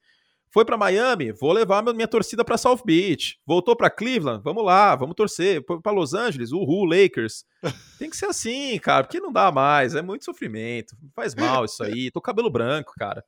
Foi 0.51 0.65
para 0.65 0.77
Miami, 0.77 1.33
vou 1.33 1.53
levar 1.53 1.83
minha 1.83 2.09
torcida 2.09 2.45
para 2.45 2.57
South 2.57 2.83
Beach. 2.85 3.39
Voltou 3.47 3.77
para 3.77 3.91
Cleveland, 3.91 4.43
vamos 4.43 4.65
lá, 4.65 4.97
vamos 4.97 5.15
torcer. 5.15 5.63
Foi 5.67 5.81
para 5.81 5.93
Los 5.93 6.15
Angeles, 6.15 6.53
uhul, 6.53 6.85
Lakers. 6.85 7.45
Tem 7.99 8.09
que 8.09 8.17
ser 8.17 8.27
assim, 8.27 8.79
cara, 8.79 9.05
porque 9.05 9.21
não 9.21 9.33
dá 9.33 9.53
mais, 9.53 9.95
é 9.95 10.03
muito 10.03 10.25
sofrimento. 10.25 10.97
Faz 11.15 11.35
mal 11.35 11.65
isso 11.65 11.83
aí. 11.83 12.11
Tô 12.11 12.21
com 12.21 12.27
cabelo 12.27 12.51
branco, 12.51 12.95
cara. 12.99 13.23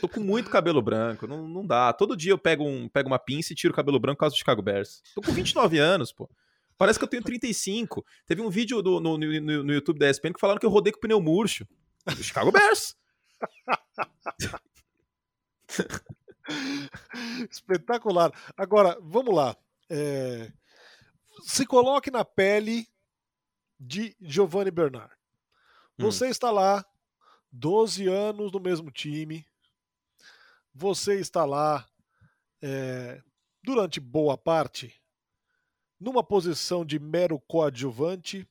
Tô 0.00 0.08
com 0.08 0.20
muito 0.20 0.50
cabelo 0.50 0.82
branco, 0.82 1.26
não, 1.26 1.46
não 1.46 1.66
dá. 1.66 1.92
Todo 1.92 2.16
dia 2.16 2.32
eu 2.32 2.38
pego, 2.38 2.64
um, 2.64 2.88
pego 2.88 3.08
uma 3.08 3.18
pinça 3.18 3.52
e 3.52 3.56
tiro 3.56 3.72
o 3.72 3.76
cabelo 3.76 3.98
branco 3.98 4.16
por 4.16 4.20
causa 4.20 4.34
do 4.34 4.38
Chicago 4.38 4.62
Bears. 4.62 5.02
Tô 5.14 5.22
com 5.22 5.32
29 5.32 5.78
anos, 5.78 6.12
pô. 6.12 6.28
Parece 6.76 6.98
que 6.98 7.04
eu 7.04 7.08
tenho 7.08 7.22
35. 7.22 8.04
Teve 8.26 8.40
um 8.40 8.50
vídeo 8.50 8.80
do, 8.82 9.00
no, 9.00 9.18
no, 9.18 9.64
no 9.64 9.72
YouTube 9.72 9.98
da 9.98 10.08
ESPN 10.08 10.32
que 10.32 10.40
falaram 10.40 10.60
que 10.60 10.66
eu 10.66 10.70
rodei 10.70 10.92
com 10.92 11.00
pneu 11.00 11.20
murcho. 11.20 11.66
Do 12.06 12.22
Chicago 12.22 12.52
Bears. 12.52 12.96
Espetacular. 17.50 18.32
Agora, 18.56 18.98
vamos 19.00 19.34
lá. 19.34 19.56
É... 19.88 20.52
Se 21.42 21.64
coloque 21.64 22.10
na 22.10 22.24
pele 22.24 22.88
de 23.78 24.16
Giovanni 24.20 24.70
Bernard. 24.70 25.12
Você 25.96 26.26
hum. 26.26 26.30
está 26.30 26.50
lá, 26.50 26.84
12 27.52 28.08
anos 28.08 28.52
no 28.52 28.60
mesmo 28.60 28.90
time. 28.90 29.46
Você 30.74 31.20
está 31.20 31.44
lá 31.44 31.86
é, 32.62 33.22
durante 33.62 34.00
boa 34.00 34.36
parte 34.36 35.00
numa 36.00 36.22
posição 36.22 36.84
de 36.84 36.98
mero 36.98 37.40
coadjuvante, 37.40 38.46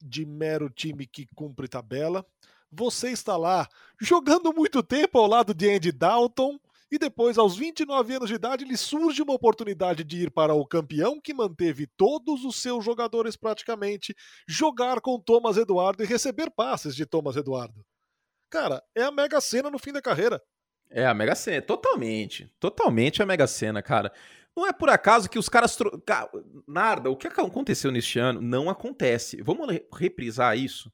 de 0.00 0.26
mero 0.26 0.68
time 0.68 1.06
que 1.06 1.26
cumpre 1.34 1.68
tabela. 1.68 2.26
Você 2.70 3.10
está 3.10 3.36
lá 3.36 3.68
jogando 4.00 4.52
muito 4.52 4.82
tempo 4.82 5.18
ao 5.18 5.26
lado 5.26 5.54
de 5.54 5.70
Andy 5.70 5.92
Dalton, 5.92 6.60
e 6.90 6.98
depois, 6.98 7.36
aos 7.36 7.56
29 7.56 8.14
anos 8.14 8.28
de 8.28 8.36
idade, 8.36 8.64
lhe 8.64 8.76
surge 8.76 9.20
uma 9.20 9.34
oportunidade 9.34 10.04
de 10.04 10.22
ir 10.22 10.30
para 10.30 10.54
o 10.54 10.64
campeão 10.64 11.20
que 11.20 11.34
manteve 11.34 11.88
todos 11.96 12.44
os 12.44 12.62
seus 12.62 12.84
jogadores 12.84 13.36
praticamente, 13.36 14.14
jogar 14.46 15.00
com 15.00 15.18
Thomas 15.18 15.56
Eduardo 15.56 16.02
e 16.02 16.06
receber 16.06 16.50
passes 16.50 16.94
de 16.94 17.04
Thomas 17.04 17.36
Eduardo. 17.36 17.84
Cara, 18.48 18.82
é 18.94 19.02
a 19.02 19.10
mega 19.10 19.40
cena 19.40 19.68
no 19.68 19.78
fim 19.78 19.92
da 19.92 20.00
carreira. 20.00 20.40
É 20.88 21.04
a 21.04 21.12
mega 21.12 21.34
cena, 21.34 21.60
totalmente. 21.60 22.48
Totalmente 22.60 23.20
a 23.20 23.26
mega 23.26 23.46
cena, 23.48 23.82
cara. 23.82 24.12
Não 24.56 24.64
é 24.64 24.72
por 24.72 24.88
acaso 24.88 25.28
que 25.28 25.38
os 25.38 25.48
caras. 25.48 25.74
Tro... 25.74 26.00
Nada, 26.66 27.10
o 27.10 27.16
que 27.16 27.26
aconteceu 27.26 27.90
neste 27.90 28.20
ano 28.20 28.40
não 28.40 28.70
acontece. 28.70 29.42
Vamos 29.42 29.66
reprisar 29.92 30.56
isso 30.56 30.90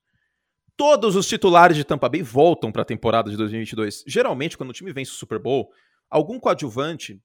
todos 0.76 1.16
os 1.16 1.26
titulares 1.26 1.76
de 1.76 1.84
Tampa 1.84 2.08
Bay 2.08 2.22
voltam 2.22 2.72
para 2.72 2.82
a 2.82 2.84
temporada 2.84 3.30
de 3.30 3.36
2022. 3.36 4.04
Geralmente, 4.06 4.56
quando 4.56 4.70
o 4.70 4.72
time 4.72 4.92
vence 4.92 5.10
o 5.10 5.14
Super 5.14 5.38
Bowl, 5.38 5.70
algum 6.10 6.38
coadjuvante 6.38 7.20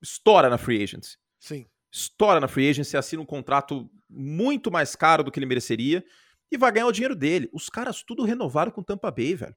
estoura 0.00 0.48
na 0.48 0.58
free 0.58 0.82
agency. 0.82 1.16
Sim. 1.38 1.66
Estoura 1.90 2.40
na 2.40 2.48
free 2.48 2.68
agency, 2.68 2.96
assina 2.96 3.22
um 3.22 3.26
contrato 3.26 3.90
muito 4.08 4.70
mais 4.70 4.96
caro 4.96 5.22
do 5.22 5.30
que 5.30 5.38
ele 5.38 5.46
mereceria 5.46 6.04
e 6.50 6.56
vai 6.56 6.72
ganhar 6.72 6.86
o 6.86 6.92
dinheiro 6.92 7.14
dele. 7.14 7.48
Os 7.52 7.68
caras 7.68 8.02
tudo 8.02 8.24
renovaram 8.24 8.72
com 8.72 8.82
Tampa 8.82 9.10
Bay, 9.10 9.34
velho. 9.34 9.56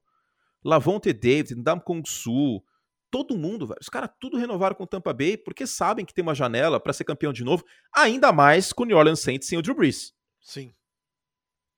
Lavonte 0.64 1.12
David, 1.12 1.54
Ndam 1.54 1.80
Kong 1.80 2.08
Su, 2.08 2.62
todo 3.10 3.38
mundo, 3.38 3.66
velho. 3.66 3.80
Os 3.80 3.88
caras 3.88 4.10
tudo 4.20 4.36
renovaram 4.36 4.74
com 4.74 4.86
Tampa 4.86 5.12
Bay 5.12 5.36
porque 5.36 5.66
sabem 5.66 6.04
que 6.04 6.12
tem 6.12 6.22
uma 6.22 6.34
janela 6.34 6.80
para 6.80 6.92
ser 6.92 7.04
campeão 7.04 7.32
de 7.32 7.44
novo, 7.44 7.64
ainda 7.94 8.32
mais 8.32 8.72
com 8.72 8.82
o 8.82 8.86
New 8.86 8.96
Orleans 8.96 9.20
Saints 9.20 9.48
sem 9.48 9.58
o 9.58 9.62
Drew 9.62 9.74
Brees. 9.74 10.12
Sim. 10.40 10.74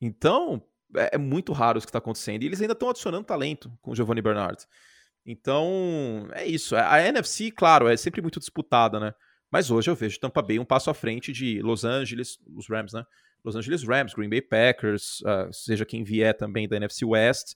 Então, 0.00 0.62
é, 0.96 1.10
é 1.14 1.18
muito 1.18 1.52
raro 1.52 1.78
isso 1.78 1.86
que 1.86 1.90
está 1.90 1.98
acontecendo. 1.98 2.42
E 2.42 2.46
eles 2.46 2.60
ainda 2.60 2.72
estão 2.72 2.88
adicionando 2.90 3.24
talento 3.24 3.72
com 3.82 3.90
o 3.90 3.96
Giovanni 3.96 4.22
Bernard. 4.22 4.64
Então, 5.24 6.28
é 6.32 6.46
isso. 6.46 6.74
A 6.76 7.02
NFC, 7.02 7.50
claro, 7.50 7.88
é 7.88 7.96
sempre 7.96 8.22
muito 8.22 8.38
disputada, 8.38 8.98
né? 8.98 9.14
Mas 9.50 9.70
hoje 9.70 9.90
eu 9.90 9.94
vejo 9.94 10.20
Tampa 10.20 10.42
Bay 10.42 10.58
um 10.58 10.64
passo 10.64 10.90
à 10.90 10.94
frente 10.94 11.32
de 11.32 11.60
Los 11.62 11.84
Angeles, 11.84 12.38
os 12.54 12.68
Rams, 12.68 12.92
né? 12.92 13.04
Los 13.44 13.56
Angeles 13.56 13.82
Rams, 13.82 14.14
Green 14.14 14.28
Bay 14.28 14.42
Packers, 14.42 15.20
uh, 15.20 15.52
seja 15.52 15.84
quem 15.84 16.04
vier 16.04 16.36
também 16.36 16.68
da 16.68 16.76
NFC 16.76 17.04
West. 17.04 17.54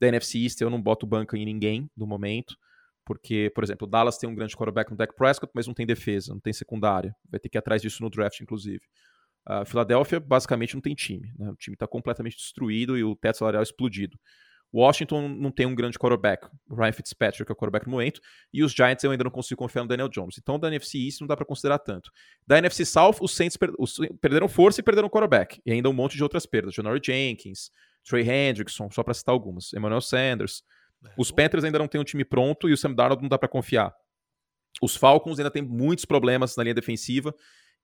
Da 0.00 0.08
NFC 0.08 0.38
East 0.38 0.60
eu 0.60 0.70
não 0.70 0.80
boto 0.80 1.06
banca 1.06 1.36
em 1.36 1.44
ninguém 1.44 1.90
no 1.96 2.06
momento, 2.06 2.56
porque, 3.04 3.50
por 3.54 3.62
exemplo, 3.62 3.86
o 3.86 3.90
Dallas 3.90 4.16
tem 4.16 4.28
um 4.28 4.34
grande 4.34 4.56
quarterback 4.56 4.90
no 4.90 4.96
Dak 4.96 5.14
Prescott, 5.14 5.52
mas 5.54 5.66
não 5.66 5.74
tem 5.74 5.86
defesa, 5.86 6.32
não 6.32 6.40
tem 6.40 6.52
secundária. 6.52 7.14
Vai 7.28 7.38
ter 7.38 7.48
que 7.48 7.56
ir 7.56 7.60
atrás 7.60 7.82
disso 7.82 8.02
no 8.02 8.10
draft, 8.10 8.40
inclusive. 8.40 8.82
A 9.46 9.64
Filadélfia 9.64 10.18
basicamente 10.18 10.74
não 10.74 10.80
tem 10.80 10.94
time. 10.94 11.32
Né? 11.38 11.50
O 11.50 11.56
time 11.56 11.74
está 11.74 11.86
completamente 11.86 12.36
destruído 12.36 12.96
e 12.96 13.04
o 13.04 13.14
teto 13.14 13.38
salarial 13.38 13.62
explodido. 13.62 14.18
Washington 14.74 15.28
não 15.28 15.52
tem 15.52 15.66
um 15.66 15.74
grande 15.74 15.96
quarterback. 15.96 16.48
O 16.68 16.74
Ryan 16.74 16.92
Fitzpatrick 16.92 17.48
é 17.48 17.52
o 17.52 17.56
quarterback 17.56 17.86
no 17.86 17.92
momento. 17.92 18.20
E 18.52 18.64
os 18.64 18.72
Giants 18.72 19.04
eu 19.04 19.12
ainda 19.12 19.22
não 19.22 19.30
consigo 19.30 19.58
confiar 19.58 19.82
no 19.82 19.88
Daniel 19.88 20.08
Jones. 20.08 20.36
Então 20.36 20.58
da 20.58 20.66
NFC 20.66 20.98
East 20.98 21.20
não 21.20 21.28
dá 21.28 21.36
para 21.36 21.46
considerar 21.46 21.78
tanto. 21.78 22.10
Da 22.44 22.58
NFC 22.58 22.84
South, 22.84 23.18
os 23.20 23.36
Saints 23.36 23.56
per 23.56 23.72
os 23.78 23.98
perderam 24.20 24.48
força 24.48 24.80
e 24.80 24.82
perderam 24.82 25.08
quarterback. 25.08 25.60
E 25.64 25.70
ainda 25.70 25.88
um 25.88 25.92
monte 25.92 26.16
de 26.16 26.22
outras 26.24 26.44
perdas. 26.44 26.74
Janory 26.74 27.00
Jenkins, 27.04 27.70
Trey 28.02 28.28
Hendrickson, 28.28 28.90
só 28.90 29.04
para 29.04 29.14
citar 29.14 29.32
algumas. 29.32 29.72
Emmanuel 29.72 30.00
Sanders. 30.00 30.64
É, 31.06 31.12
os 31.16 31.30
Panthers 31.30 31.62
ainda 31.62 31.78
não 31.78 31.86
têm 31.86 32.00
um 32.00 32.04
time 32.04 32.24
pronto 32.24 32.68
e 32.68 32.72
o 32.72 32.76
Sam 32.76 32.94
Darnold 32.94 33.22
não 33.22 33.28
dá 33.28 33.38
para 33.38 33.48
confiar. 33.48 33.94
Os 34.82 34.96
Falcons 34.96 35.38
ainda 35.38 35.52
têm 35.52 35.62
muitos 35.62 36.04
problemas 36.04 36.56
na 36.56 36.64
linha 36.64 36.74
defensiva 36.74 37.32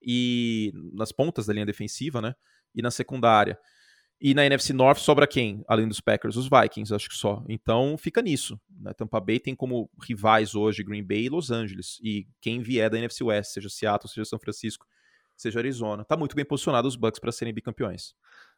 e 0.02 0.72
nas 0.92 1.12
pontas 1.12 1.46
da 1.46 1.52
linha 1.52 1.66
defensiva, 1.66 2.20
né? 2.20 2.34
E 2.74 2.82
na 2.82 2.90
secundária. 2.90 3.58
E 4.20 4.34
na 4.34 4.44
NFC 4.44 4.74
North 4.74 4.98
sobra 4.98 5.26
quem, 5.26 5.64
além 5.66 5.88
dos 5.88 6.00
Packers? 6.00 6.36
Os 6.36 6.46
Vikings, 6.46 6.94
acho 6.94 7.08
que 7.08 7.16
só. 7.16 7.42
Então 7.48 7.96
fica 7.96 8.20
nisso. 8.20 8.60
Né? 8.68 8.92
Tampa 8.92 9.18
Bay 9.18 9.40
tem 9.40 9.54
como 9.54 9.90
rivais 10.02 10.54
hoje 10.54 10.84
Green 10.84 11.02
Bay 11.02 11.24
e 11.24 11.28
Los 11.30 11.50
Angeles. 11.50 11.98
E 12.02 12.28
quem 12.38 12.60
vier 12.60 12.90
da 12.90 12.98
NFC 12.98 13.24
West, 13.24 13.52
seja 13.52 13.70
Seattle, 13.70 14.12
seja 14.12 14.26
São 14.26 14.38
Francisco, 14.38 14.86
seja 15.34 15.58
Arizona. 15.58 16.04
Tá 16.04 16.18
muito 16.18 16.36
bem 16.36 16.44
posicionado 16.44 16.86
os 16.86 16.96
Bucks 16.96 17.18
para 17.18 17.32
serem 17.32 17.54
bicampeões. 17.54 18.14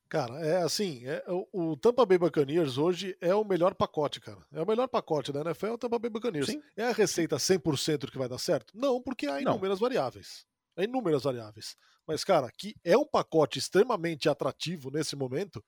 Cara, 0.08 0.44
é 0.44 0.62
assim, 0.62 1.06
é, 1.06 1.24
o, 1.28 1.70
o, 1.70 1.76
Tampa 1.76 2.04
Bay 2.04 2.18
Buccaneers 2.18 2.76
hoje 2.76 3.16
é 3.20 3.34
o 3.34 3.44
melhor 3.44 3.72
pacote, 3.72 4.20
cara. 4.20 4.44
É 4.52 4.60
o 4.60 4.66
melhor 4.66 4.86
pacote 4.88 5.32
da 5.32 5.40
NFL, 5.40 5.66
é 5.66 5.72
o 5.72 5.78
Tampa 5.78 5.98
Bay 5.98 6.10
Buccaneers. 6.10 6.48
Sim. 6.48 6.60
É 6.76 6.84
a 6.84 6.92
receita 6.92 7.36
100% 7.36 8.10
que 8.10 8.18
vai 8.18 8.28
dar 8.28 8.36
certo? 8.36 8.76
Não, 8.76 9.00
porque 9.00 9.26
há 9.26 9.40
inúmeras 9.40 9.78
variáveis. 9.78 10.44
É 10.76 10.84
inúmeras 10.84 11.24
variáveis. 11.24 11.76
Mas, 12.06 12.24
cara, 12.24 12.50
que 12.56 12.74
é 12.84 12.96
um 12.96 13.06
pacote 13.06 13.58
extremamente 13.58 14.28
atrativo 14.28 14.90
nesse 14.90 15.14
momento 15.14 15.62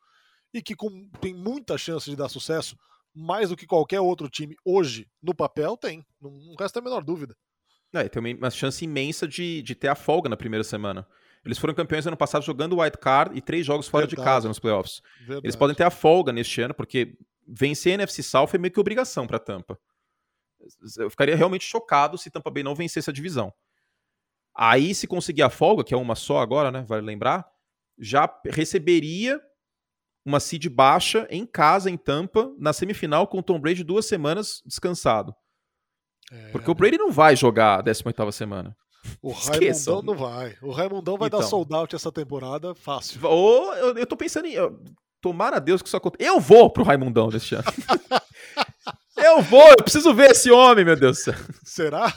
e 0.52 0.62
que 0.62 0.74
com, 0.74 1.08
tem 1.20 1.34
muita 1.34 1.76
chance 1.76 2.08
de 2.08 2.16
dar 2.16 2.28
sucesso, 2.28 2.76
mais 3.14 3.50
do 3.50 3.56
que 3.56 3.66
qualquer 3.66 4.00
outro 4.00 4.28
time 4.28 4.56
hoje 4.64 5.08
no 5.22 5.34
papel, 5.34 5.76
tem. 5.76 6.04
Não, 6.20 6.30
não 6.30 6.54
resta 6.58 6.78
a 6.78 6.82
menor 6.82 7.02
dúvida. 7.04 7.36
É, 7.92 8.08
tem 8.08 8.34
uma 8.34 8.50
chance 8.50 8.84
imensa 8.84 9.26
de, 9.28 9.62
de 9.62 9.74
ter 9.74 9.88
a 9.88 9.94
folga 9.94 10.28
na 10.28 10.36
primeira 10.36 10.64
semana. 10.64 11.06
Eles 11.44 11.58
foram 11.58 11.74
campeões 11.74 12.06
ano 12.06 12.16
passado 12.16 12.42
jogando 12.42 12.80
wild 12.80 12.98
card 12.98 13.36
e 13.36 13.40
três 13.40 13.66
jogos 13.66 13.86
fora 13.86 14.06
Verdade. 14.06 14.22
de 14.22 14.24
casa 14.24 14.48
nos 14.48 14.58
playoffs. 14.58 15.00
Verdade. 15.20 15.46
Eles 15.46 15.54
podem 15.54 15.76
ter 15.76 15.84
a 15.84 15.90
folga 15.90 16.32
neste 16.32 16.60
ano, 16.60 16.74
porque 16.74 17.16
vencer 17.46 17.92
a 17.92 17.94
NFC 17.94 18.22
South 18.22 18.48
é 18.54 18.58
meio 18.58 18.72
que 18.72 18.80
obrigação 18.80 19.26
para 19.26 19.38
Tampa. 19.38 19.78
Eu 20.98 21.10
ficaria 21.10 21.36
realmente 21.36 21.64
chocado 21.64 22.16
se 22.16 22.30
Tampa 22.30 22.50
Bay 22.50 22.62
não 22.62 22.74
vencesse 22.74 23.10
a 23.10 23.12
divisão. 23.12 23.52
Aí, 24.56 24.94
se 24.94 25.06
conseguir 25.06 25.42
a 25.42 25.50
folga, 25.50 25.82
que 25.82 25.94
é 25.94 25.96
uma 25.96 26.14
só 26.14 26.38
agora, 26.38 26.70
né? 26.70 26.84
Vale 26.86 27.04
lembrar, 27.04 27.46
já 27.98 28.28
receberia 28.46 29.40
uma 30.24 30.40
seed 30.40 30.68
baixa 30.68 31.26
em 31.30 31.44
casa, 31.44 31.90
em 31.90 31.96
Tampa, 31.96 32.52
na 32.58 32.72
semifinal, 32.72 33.26
com 33.26 33.38
o 33.38 33.42
Tom 33.42 33.60
Brady 33.60 33.84
duas 33.84 34.06
semanas 34.06 34.62
descansado. 34.64 35.34
É, 36.32 36.50
Porque 36.50 36.70
o 36.70 36.74
Brady 36.74 36.96
não 36.96 37.12
vai 37.12 37.36
jogar 37.36 37.80
a 37.80 37.82
18 37.82 38.32
semana. 38.32 38.76
O 39.20 39.32
Raimundão 39.32 40.02
não 40.02 40.14
vai. 40.14 40.56
O 40.62 40.70
Raimundão 40.70 41.18
vai 41.18 41.28
então, 41.28 41.40
dar 41.40 41.46
sold 41.46 41.74
out 41.74 41.94
essa 41.94 42.10
temporada 42.10 42.74
fácil. 42.74 43.20
Ou 43.24 43.74
eu, 43.74 43.98
eu 43.98 44.06
tô 44.06 44.16
pensando 44.16 44.46
em. 44.46 44.54
Tomara 45.20 45.56
a 45.56 45.60
Deus 45.60 45.80
que 45.80 45.88
isso 45.88 45.96
aconteça. 45.96 46.30
Eu 46.30 46.38
vou 46.38 46.70
pro 46.70 46.84
Raimundão 46.84 47.28
deste 47.28 47.54
ano. 47.54 47.64
eu 49.16 49.42
vou, 49.42 49.68
eu 49.70 49.76
preciso 49.76 50.12
ver 50.14 50.32
esse 50.32 50.50
homem, 50.50 50.84
meu 50.84 50.96
Deus 50.96 51.18
do 51.18 51.22
céu. 51.22 51.34
Será? 51.64 52.14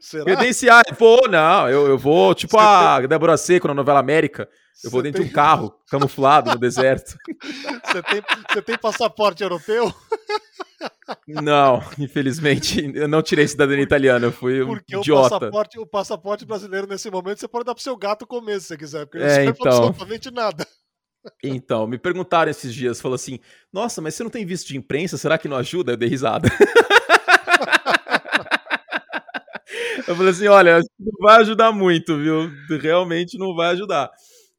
Será? 0.00 0.82
Vou, 0.98 1.28
não, 1.28 1.68
eu, 1.68 1.86
eu 1.86 1.98
vou, 1.98 2.34
tipo 2.34 2.56
Você 2.56 2.64
a 2.64 2.96
tem... 3.00 3.08
Débora 3.08 3.36
Seco 3.36 3.68
na 3.68 3.74
novela 3.74 4.00
América. 4.00 4.48
Eu 4.82 4.90
vou 4.90 5.02
dentro 5.02 5.20
tem... 5.20 5.26
de 5.26 5.32
um 5.32 5.34
carro, 5.34 5.74
camuflado 5.88 6.50
no 6.50 6.58
deserto. 6.58 7.16
Você 7.86 8.02
tem, 8.02 8.22
você 8.50 8.62
tem 8.62 8.76
passaporte 8.76 9.42
europeu? 9.42 9.94
Não, 11.28 11.80
infelizmente, 11.96 12.90
eu 12.94 13.06
não 13.06 13.22
tirei 13.22 13.46
cidadania 13.46 13.84
italiana, 13.84 14.26
eu 14.26 14.32
fui 14.32 14.62
um 14.62 14.66
porque 14.66 14.96
idiota. 14.96 15.36
O 15.36 15.38
passaporte, 15.38 15.78
o 15.78 15.86
passaporte 15.86 16.44
brasileiro, 16.44 16.88
nesse 16.88 17.08
momento, 17.08 17.38
você 17.38 17.46
pode 17.46 17.64
dar 17.64 17.74
pro 17.74 17.82
seu 17.82 17.96
gato 17.96 18.26
comer 18.26 18.60
se 18.60 18.66
você 18.66 18.76
quiser, 18.76 19.06
porque 19.06 19.24
é, 19.24 19.44
não 19.44 19.50
então... 19.50 19.66
absolutamente 19.72 20.30
nada. 20.32 20.66
Então, 21.42 21.86
me 21.86 21.98
perguntaram 21.98 22.50
esses 22.50 22.74
dias, 22.74 23.00
falou 23.00 23.14
assim, 23.14 23.38
nossa, 23.72 24.02
mas 24.02 24.14
você 24.14 24.22
não 24.22 24.30
tem 24.30 24.44
visto 24.44 24.68
de 24.68 24.76
imprensa, 24.76 25.16
será 25.16 25.38
que 25.38 25.48
não 25.48 25.56
ajuda? 25.56 25.92
Eu 25.92 25.96
dei 25.96 26.08
risada. 26.08 26.48
eu 30.06 30.16
falei 30.16 30.30
assim, 30.30 30.46
olha, 30.46 30.80
não 30.98 31.12
vai 31.20 31.40
ajudar 31.40 31.72
muito, 31.72 32.16
viu? 32.18 32.50
Realmente 32.80 33.38
não 33.38 33.54
vai 33.54 33.72
ajudar. 33.72 34.10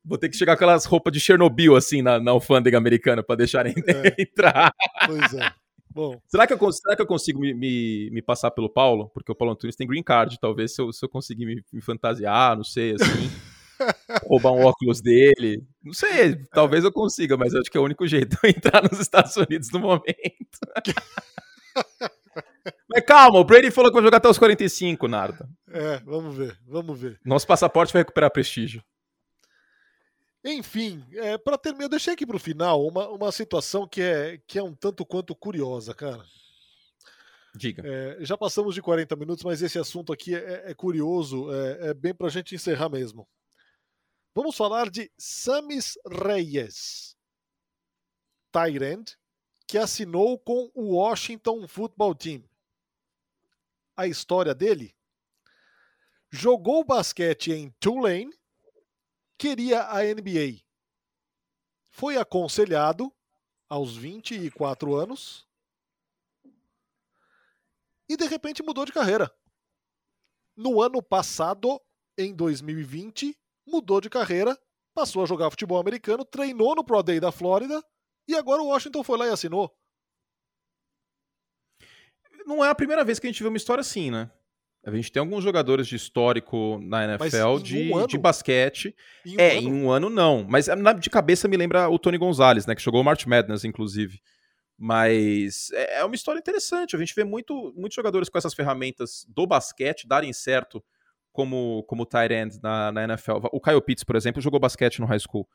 Vou 0.03 0.17
ter 0.17 0.29
que 0.29 0.37
chegar 0.37 0.53
com 0.53 0.63
aquelas 0.63 0.85
roupas 0.85 1.11
de 1.11 1.19
Chernobyl, 1.19 1.75
assim, 1.75 2.01
na, 2.01 2.19
na 2.19 2.31
alfândega 2.31 2.77
americana, 2.77 3.23
para 3.23 3.37
deixarem 3.37 3.73
é. 3.87 4.21
entrar. 4.21 4.71
Pois 5.05 5.33
é. 5.33 5.51
Bom. 5.89 6.19
Será 6.27 6.45
que 6.45 6.53
eu, 6.53 6.71
será 6.71 6.95
que 6.95 7.01
eu 7.01 7.07
consigo 7.07 7.39
me, 7.39 7.53
me, 7.53 8.09
me, 8.11 8.21
passar 8.21 8.51
pelo 8.51 8.69
Paulo? 8.69 9.09
Porque 9.13 9.31
o 9.31 9.35
Paulo 9.35 9.53
Antunes 9.53 9.77
tem 9.77 9.87
green 9.87 10.03
card, 10.03 10.37
talvez 10.39 10.75
se 10.75 10.81
eu, 10.81 10.91
se 10.91 11.03
eu 11.03 11.09
conseguir 11.09 11.45
me, 11.45 11.63
me 11.71 11.81
fantasiar, 11.81 12.55
não 12.55 12.65
sei, 12.65 12.95
assim. 12.95 13.31
roubar 14.27 14.51
um 14.51 14.65
óculos 14.65 15.01
dele. 15.01 15.63
Não 15.83 15.93
sei, 15.93 16.35
talvez 16.51 16.83
eu 16.83 16.91
consiga, 16.91 17.37
mas 17.37 17.55
acho 17.55 17.69
que 17.69 17.77
é 17.77 17.79
o 17.79 17.85
único 17.85 18.05
jeito 18.07 18.29
de 18.29 18.37
eu 18.43 18.49
entrar 18.49 18.83
nos 18.83 18.99
Estados 18.99 19.35
Unidos 19.37 19.69
no 19.71 19.79
momento. 19.79 20.05
mas 22.89 23.05
calma, 23.05 23.39
o 23.39 23.43
Brady 23.43 23.71
falou 23.71 23.91
que 23.91 23.95
vai 23.95 24.03
jogar 24.03 24.17
até 24.17 24.29
os 24.29 24.37
45, 24.37 25.07
Narda. 25.07 25.49
É, 25.69 25.97
vamos 25.99 26.35
ver, 26.35 26.59
vamos 26.65 26.99
ver. 26.99 27.19
Nosso 27.23 27.45
passaporte 27.45 27.93
vai 27.93 28.01
recuperar 28.01 28.31
prestígio. 28.31 28.83
Enfim, 30.43 31.03
é, 31.13 31.37
para 31.37 31.57
terminar, 31.57 31.85
eu 31.85 31.89
deixei 31.89 32.13
aqui 32.13 32.25
para 32.25 32.35
o 32.35 32.39
final 32.39 32.85
uma, 32.85 33.09
uma 33.09 33.31
situação 33.31 33.87
que 33.87 34.01
é, 34.01 34.39
que 34.45 34.59
é 34.59 34.63
um 34.63 34.75
tanto 34.75 35.03
quanto 35.03 35.35
curiosa, 35.35 35.93
cara. 35.93 36.23
Diga. 37.55 37.83
É, 37.85 38.17
já 38.19 38.37
passamos 38.37 38.75
de 38.75 38.81
40 38.81 39.15
minutos, 39.15 39.43
mas 39.43 39.61
esse 39.61 39.79
assunto 39.79 40.13
aqui 40.13 40.35
é, 40.35 40.69
é 40.69 40.73
curioso, 40.73 41.51
é, 41.51 41.89
é 41.89 41.93
bem 41.93 42.13
para 42.13 42.27
a 42.27 42.29
gente 42.29 42.53
encerrar 42.53 42.89
mesmo. 42.89 43.27
Vamos 44.35 44.55
falar 44.55 44.89
de 44.89 45.09
Samis 45.17 45.97
Reyes, 46.05 47.15
Tyrant, 48.51 49.13
que 49.67 49.77
assinou 49.77 50.37
com 50.37 50.69
o 50.75 50.95
Washington 50.97 51.67
Football 51.67 52.13
Team. 52.13 52.43
A 53.95 54.07
história 54.07 54.53
dele? 54.53 54.95
Jogou 56.29 56.83
basquete 56.83 57.51
em 57.51 57.69
Tulane 57.79 58.33
queria 59.37 59.83
a 59.83 60.03
NBA. 60.03 60.61
Foi 61.91 62.17
aconselhado 62.17 63.13
aos 63.69 63.95
24 63.95 64.95
anos 64.95 65.47
e 68.07 68.15
de 68.15 68.25
repente 68.25 68.61
mudou 68.61 68.85
de 68.85 68.91
carreira. 68.91 69.33
No 70.55 70.81
ano 70.81 71.01
passado, 71.01 71.81
em 72.17 72.33
2020, 72.33 73.37
mudou 73.65 73.99
de 73.99 74.09
carreira, 74.09 74.57
passou 74.93 75.23
a 75.23 75.25
jogar 75.25 75.49
futebol 75.49 75.79
americano, 75.79 76.23
treinou 76.23 76.75
no 76.75 76.83
Pro 76.83 77.01
Day 77.01 77.19
da 77.19 77.31
Flórida 77.31 77.83
e 78.27 78.35
agora 78.35 78.61
o 78.61 78.67
Washington 78.67 79.03
foi 79.03 79.17
lá 79.17 79.27
e 79.27 79.31
assinou. 79.31 79.75
Não 82.45 82.63
é 82.63 82.69
a 82.69 82.75
primeira 82.75 83.03
vez 83.03 83.19
que 83.19 83.27
a 83.27 83.29
gente 83.31 83.41
vê 83.41 83.49
uma 83.49 83.57
história 83.57 83.81
assim, 83.81 84.11
né? 84.11 84.29
A 84.85 84.91
gente 84.91 85.11
tem 85.11 85.19
alguns 85.19 85.43
jogadores 85.43 85.87
de 85.87 85.95
histórico 85.95 86.79
na 86.83 87.05
NFL 87.05 87.57
de, 87.57 87.91
um 87.91 88.05
de 88.05 88.19
basquete. 88.19 88.95
Em 89.25 89.35
um 89.35 89.39
é, 89.39 89.57
ano? 89.57 89.67
em 89.67 89.73
um 89.73 89.89
ano 89.89 90.09
não. 90.11 90.45
Mas 90.47 90.67
de 90.99 91.09
cabeça 91.09 91.47
me 91.47 91.57
lembra 91.57 91.89
o 91.89 91.97
Tony 91.97 92.19
Gonzalez, 92.19 92.67
né? 92.67 92.75
Que 92.75 92.83
jogou 92.83 93.01
o 93.01 93.03
March 93.03 93.25
Madness, 93.25 93.65
inclusive. 93.65 94.21
Mas 94.77 95.71
é, 95.73 96.01
é 96.01 96.05
uma 96.05 96.13
história 96.13 96.37
interessante. 96.37 96.95
A 96.95 96.99
gente 96.99 97.15
vê 97.15 97.23
muito, 97.23 97.73
muitos 97.75 97.95
jogadores 97.95 98.29
com 98.29 98.37
essas 98.37 98.53
ferramentas 98.53 99.25
do 99.27 99.47
basquete 99.47 100.07
darem 100.07 100.31
certo 100.31 100.83
como, 101.31 101.83
como 101.87 102.05
tight 102.05 102.31
end 102.31 102.59
na, 102.61 102.91
na 102.91 103.03
NFL. 103.05 103.37
O 103.51 103.59
Kyle 103.59 103.81
Pitts, 103.81 104.03
por 104.03 104.15
exemplo, 104.15 104.39
jogou 104.39 104.59
basquete 104.59 104.99
no 104.99 105.07
high 105.07 105.19
school. 105.19 105.47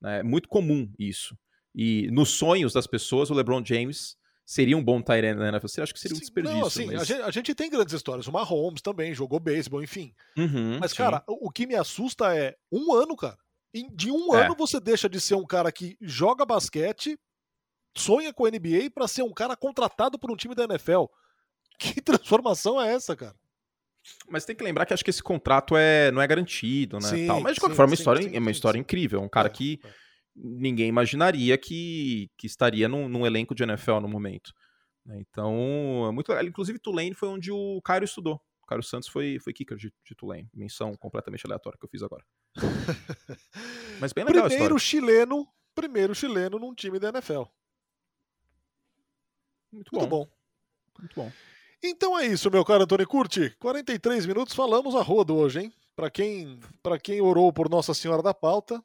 Né? 0.00 0.20
É 0.20 0.22
muito 0.22 0.48
comum 0.48 0.90
isso. 0.98 1.36
E 1.74 2.10
nos 2.10 2.30
sonhos 2.30 2.72
das 2.72 2.86
pessoas, 2.86 3.30
o 3.30 3.34
LeBron 3.34 3.62
James 3.62 4.16
seria 4.48 4.78
um 4.78 4.82
bom 4.82 5.02
Tyrant 5.02 5.36
na 5.36 5.48
NFL? 5.48 5.82
Acha 5.82 5.92
que 5.92 6.00
seria 6.00 6.16
um 6.16 6.20
desperdício? 6.20 6.58
Não, 6.58 6.66
assim, 6.66 6.86
mas... 6.86 7.02
a, 7.02 7.04
gente, 7.04 7.20
a, 7.20 7.30
gente, 7.30 7.54
tem 7.54 7.68
grandes 7.68 7.92
histórias. 7.92 8.26
O 8.26 8.32
Mahomes 8.32 8.80
também 8.80 9.12
jogou 9.12 9.38
beisebol, 9.38 9.82
enfim. 9.82 10.14
Uhum, 10.38 10.78
mas, 10.80 10.92
sim. 10.92 10.96
cara, 10.96 11.22
o, 11.28 11.48
o, 11.48 11.50
que 11.50 11.66
me 11.66 11.74
assusta 11.74 12.34
é 12.34 12.56
um 12.72 12.94
ano, 12.94 13.14
cara. 13.14 13.36
De 13.94 14.10
um 14.10 14.34
é. 14.34 14.46
ano 14.46 14.56
você 14.56 14.80
deixa 14.80 15.06
de 15.06 15.20
ser 15.20 15.34
um 15.34 15.44
cara 15.44 15.70
que 15.70 15.98
joga 16.00 16.46
basquete, 16.46 17.18
sonha 17.94 18.32
com 18.32 18.46
a 18.46 18.50
NBA 18.50 18.90
para 18.94 19.06
ser 19.06 19.22
um 19.22 19.34
cara 19.34 19.54
contratado 19.54 20.18
por 20.18 20.30
um 20.30 20.36
time 20.36 20.54
da 20.54 20.64
NFL. 20.64 21.04
Que 21.78 22.00
transformação 22.00 22.80
é 22.82 22.92
essa, 22.92 23.14
cara? 23.14 23.36
Mas 24.28 24.44
tem 24.44 24.56
que 24.56 24.64
lembrar 24.64 24.84
que 24.84 24.92
acho 24.92 25.04
que 25.04 25.10
esse 25.10 25.22
contrato 25.22 25.76
é, 25.76 26.10
não 26.10 26.20
é 26.20 26.26
garantido, 26.26 26.98
né? 26.98 27.08
Sim, 27.08 27.26
tal. 27.28 27.40
Mas 27.40 27.54
de 27.54 27.60
qualquer 27.60 27.74
sim, 27.74 27.76
forma, 27.76 27.94
sim, 27.94 28.00
história, 28.00 28.36
é 28.36 28.38
uma 28.40 28.50
história 28.50 28.78
incrível. 28.78 29.22
Um 29.22 29.28
cara 29.28 29.46
é, 29.46 29.50
que 29.50 29.78
é 29.84 29.88
ninguém 30.42 30.88
imaginaria 30.88 31.56
que, 31.58 32.30
que 32.36 32.46
estaria 32.46 32.88
num, 32.88 33.08
num 33.08 33.26
elenco 33.26 33.54
de 33.54 33.62
NFL 33.62 34.00
no 34.00 34.08
momento. 34.08 34.52
Né? 35.04 35.18
Então, 35.20 36.06
é 36.08 36.12
muito 36.12 36.32
Inclusive, 36.32 36.78
Tulane 36.78 37.14
foi 37.14 37.28
onde 37.28 37.50
o 37.50 37.80
Cairo 37.82 38.04
estudou. 38.04 38.40
O 38.62 38.66
Cairo 38.66 38.82
Santos 38.82 39.08
foi, 39.08 39.38
foi 39.40 39.52
kicker 39.52 39.76
de, 39.76 39.92
de 40.04 40.14
Tulane. 40.14 40.48
Menção 40.54 40.94
completamente 40.96 41.46
aleatória 41.46 41.78
que 41.78 41.84
eu 41.84 41.90
fiz 41.90 42.02
agora. 42.02 42.24
Mas 44.00 44.12
bem 44.12 44.24
legal 44.24 44.46
Primeiro 44.46 44.78
chileno, 44.78 45.48
primeiro 45.74 46.14
chileno 46.14 46.58
num 46.58 46.74
time 46.74 46.98
da 46.98 47.08
NFL. 47.08 47.44
Muito 49.72 49.90
bom. 49.92 49.98
Muito 49.98 50.08
bom. 50.10 50.28
Muito 50.98 51.14
bom. 51.14 51.32
Então 51.82 52.18
é 52.18 52.26
isso, 52.26 52.50
meu 52.50 52.64
caro 52.64 52.82
Antônio 52.82 53.06
Curti. 53.06 53.54
43 53.60 54.26
minutos, 54.26 54.54
falamos 54.54 54.96
a 54.96 55.02
rodo 55.02 55.36
hoje, 55.36 55.60
hein? 55.60 55.72
Para 55.94 56.10
quem, 56.10 56.58
quem 57.02 57.20
orou 57.20 57.52
por 57.52 57.68
Nossa 57.68 57.94
Senhora 57.94 58.22
da 58.22 58.34
Pauta, 58.34 58.82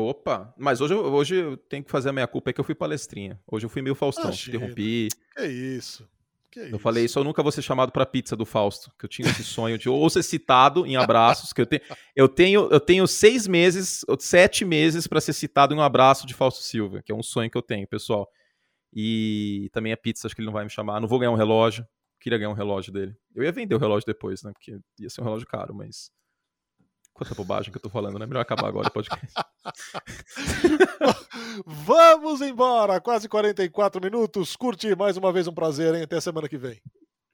Opa, 0.00 0.54
mas 0.56 0.80
hoje, 0.80 0.94
hoje 0.94 1.34
eu 1.36 1.56
tenho 1.56 1.84
que 1.84 1.90
fazer 1.90 2.10
a 2.10 2.12
minha 2.12 2.26
culpa, 2.26 2.50
é 2.50 2.52
que 2.52 2.60
eu 2.60 2.64
fui 2.64 2.74
palestrinha. 2.74 3.40
Hoje 3.46 3.66
eu 3.66 3.70
fui 3.70 3.82
meio 3.82 3.94
Faustão, 3.94 4.24
Imagina. 4.24 4.56
interrompi. 4.56 5.08
Que 5.36 5.46
isso. 5.46 6.08
Que 6.50 6.60
eu 6.60 6.66
isso. 6.68 6.78
falei 6.78 7.04
isso, 7.04 7.18
eu 7.18 7.24
nunca 7.24 7.42
vou 7.42 7.52
ser 7.52 7.62
chamado 7.62 7.92
pra 7.92 8.06
pizza 8.06 8.34
do 8.36 8.46
Fausto, 8.46 8.92
que 8.98 9.04
eu 9.04 9.08
tinha 9.08 9.28
esse 9.28 9.44
sonho 9.44 9.76
de 9.78 9.88
ou 9.88 10.08
ser 10.08 10.22
citado 10.22 10.86
em 10.86 10.96
abraços, 10.96 11.52
que 11.52 11.60
eu, 11.60 11.66
te, 11.66 11.82
eu, 12.14 12.28
tenho, 12.28 12.68
eu 12.70 12.80
tenho 12.80 13.06
seis 13.06 13.46
meses, 13.46 14.04
sete 14.18 14.64
meses 14.64 15.06
para 15.06 15.20
ser 15.20 15.32
citado 15.32 15.74
em 15.74 15.76
um 15.76 15.82
abraço 15.82 16.26
de 16.26 16.34
Fausto 16.34 16.62
Silva, 16.62 17.02
que 17.02 17.12
é 17.12 17.14
um 17.14 17.22
sonho 17.22 17.50
que 17.50 17.58
eu 17.58 17.62
tenho, 17.62 17.86
pessoal. 17.86 18.28
E 18.92 19.68
também 19.72 19.92
a 19.92 19.96
pizza, 19.96 20.26
acho 20.26 20.34
que 20.34 20.40
ele 20.40 20.46
não 20.46 20.52
vai 20.54 20.64
me 20.64 20.70
chamar. 20.70 21.00
Não 21.00 21.08
vou 21.08 21.18
ganhar 21.18 21.30
um 21.30 21.36
relógio, 21.36 21.86
queria 22.20 22.38
ganhar 22.38 22.50
um 22.50 22.54
relógio 22.54 22.92
dele. 22.92 23.14
Eu 23.34 23.44
ia 23.44 23.52
vender 23.52 23.74
o 23.74 23.78
relógio 23.78 24.06
depois, 24.06 24.42
né, 24.42 24.52
porque 24.52 24.78
ia 24.98 25.10
ser 25.10 25.20
um 25.20 25.24
relógio 25.24 25.46
caro, 25.46 25.74
mas 25.74 26.10
Quanta 27.16 27.34
bobagem 27.34 27.72
que 27.72 27.78
eu 27.78 27.82
tô 27.82 27.88
falando, 27.88 28.18
né? 28.18 28.26
Melhor 28.26 28.42
acabar 28.42 28.68
agora 28.68 28.88
o 28.88 28.92
podcast. 28.92 29.26
Vamos 31.64 32.42
embora! 32.42 33.00
Quase 33.00 33.26
44 33.26 34.02
minutos. 34.02 34.54
Curti 34.54 34.94
mais 34.94 35.16
uma 35.16 35.32
vez 35.32 35.48
um 35.48 35.54
prazer, 35.54 35.94
hein? 35.94 36.02
Até 36.02 36.20
semana 36.20 36.46
que 36.46 36.58
vem. 36.58 36.78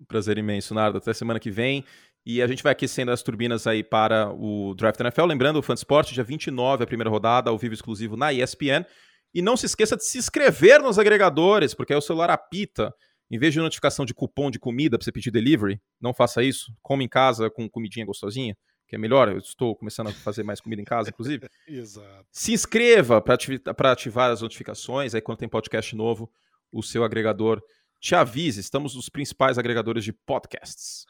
Prazer 0.06 0.38
imenso, 0.38 0.72
Nardo. 0.72 0.98
Até 0.98 1.12
semana 1.12 1.40
que 1.40 1.50
vem. 1.50 1.84
E 2.24 2.40
a 2.40 2.46
gente 2.46 2.62
vai 2.62 2.70
aquecendo 2.70 3.10
as 3.10 3.24
turbinas 3.24 3.66
aí 3.66 3.82
para 3.82 4.32
o 4.32 4.72
Draft 4.76 5.00
NFL. 5.00 5.24
Lembrando, 5.24 5.58
o 5.58 5.62
Fansport, 5.62 6.12
dia 6.12 6.22
29, 6.22 6.84
a 6.84 6.86
primeira 6.86 7.10
rodada, 7.10 7.50
ao 7.50 7.58
vivo 7.58 7.74
exclusivo 7.74 8.16
na 8.16 8.32
ESPN. 8.32 8.86
E 9.34 9.42
não 9.42 9.56
se 9.56 9.66
esqueça 9.66 9.96
de 9.96 10.04
se 10.04 10.16
inscrever 10.16 10.80
nos 10.80 10.96
agregadores, 10.96 11.74
porque 11.74 11.92
aí 11.92 11.98
o 11.98 12.02
celular 12.02 12.30
apita. 12.30 12.94
Em 13.28 13.38
vez 13.38 13.52
de 13.52 13.58
notificação 13.58 14.04
de 14.04 14.14
cupom 14.14 14.48
de 14.48 14.60
comida 14.60 14.96
para 14.96 15.04
você 15.04 15.10
pedir 15.10 15.32
delivery, 15.32 15.80
não 16.00 16.14
faça 16.14 16.40
isso. 16.40 16.72
Come 16.80 17.04
em 17.04 17.08
casa 17.08 17.50
com 17.50 17.68
comidinha 17.68 18.06
gostosinha 18.06 18.56
que 18.92 18.96
é 18.96 18.98
melhor. 18.98 19.28
Eu 19.30 19.38
estou 19.38 19.74
começando 19.74 20.08
a 20.08 20.12
fazer 20.12 20.42
mais 20.42 20.60
comida 20.60 20.82
em 20.82 20.84
casa, 20.84 21.08
inclusive. 21.08 21.48
Exato. 21.66 22.26
Se 22.30 22.52
inscreva 22.52 23.22
para 23.22 23.90
ativar 23.90 24.30
as 24.30 24.42
notificações. 24.42 25.14
Aí, 25.14 25.20
quando 25.22 25.38
tem 25.38 25.48
podcast 25.48 25.96
novo, 25.96 26.30
o 26.70 26.82
seu 26.82 27.02
agregador 27.02 27.62
te 27.98 28.14
avise. 28.14 28.60
Estamos 28.60 28.94
nos 28.94 29.08
principais 29.08 29.56
agregadores 29.56 30.04
de 30.04 30.12
podcasts. 30.12 31.06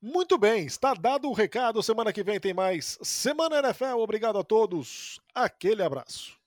Muito 0.00 0.38
bem, 0.38 0.64
está 0.64 0.94
dado 0.94 1.28
o 1.28 1.34
recado. 1.34 1.82
Semana 1.82 2.14
que 2.14 2.22
vem 2.22 2.40
tem 2.40 2.54
mais 2.54 2.98
Semana 3.02 3.58
NFL. 3.58 3.98
Obrigado 3.98 4.38
a 4.38 4.44
todos. 4.44 5.20
Aquele 5.34 5.82
abraço. 5.82 6.37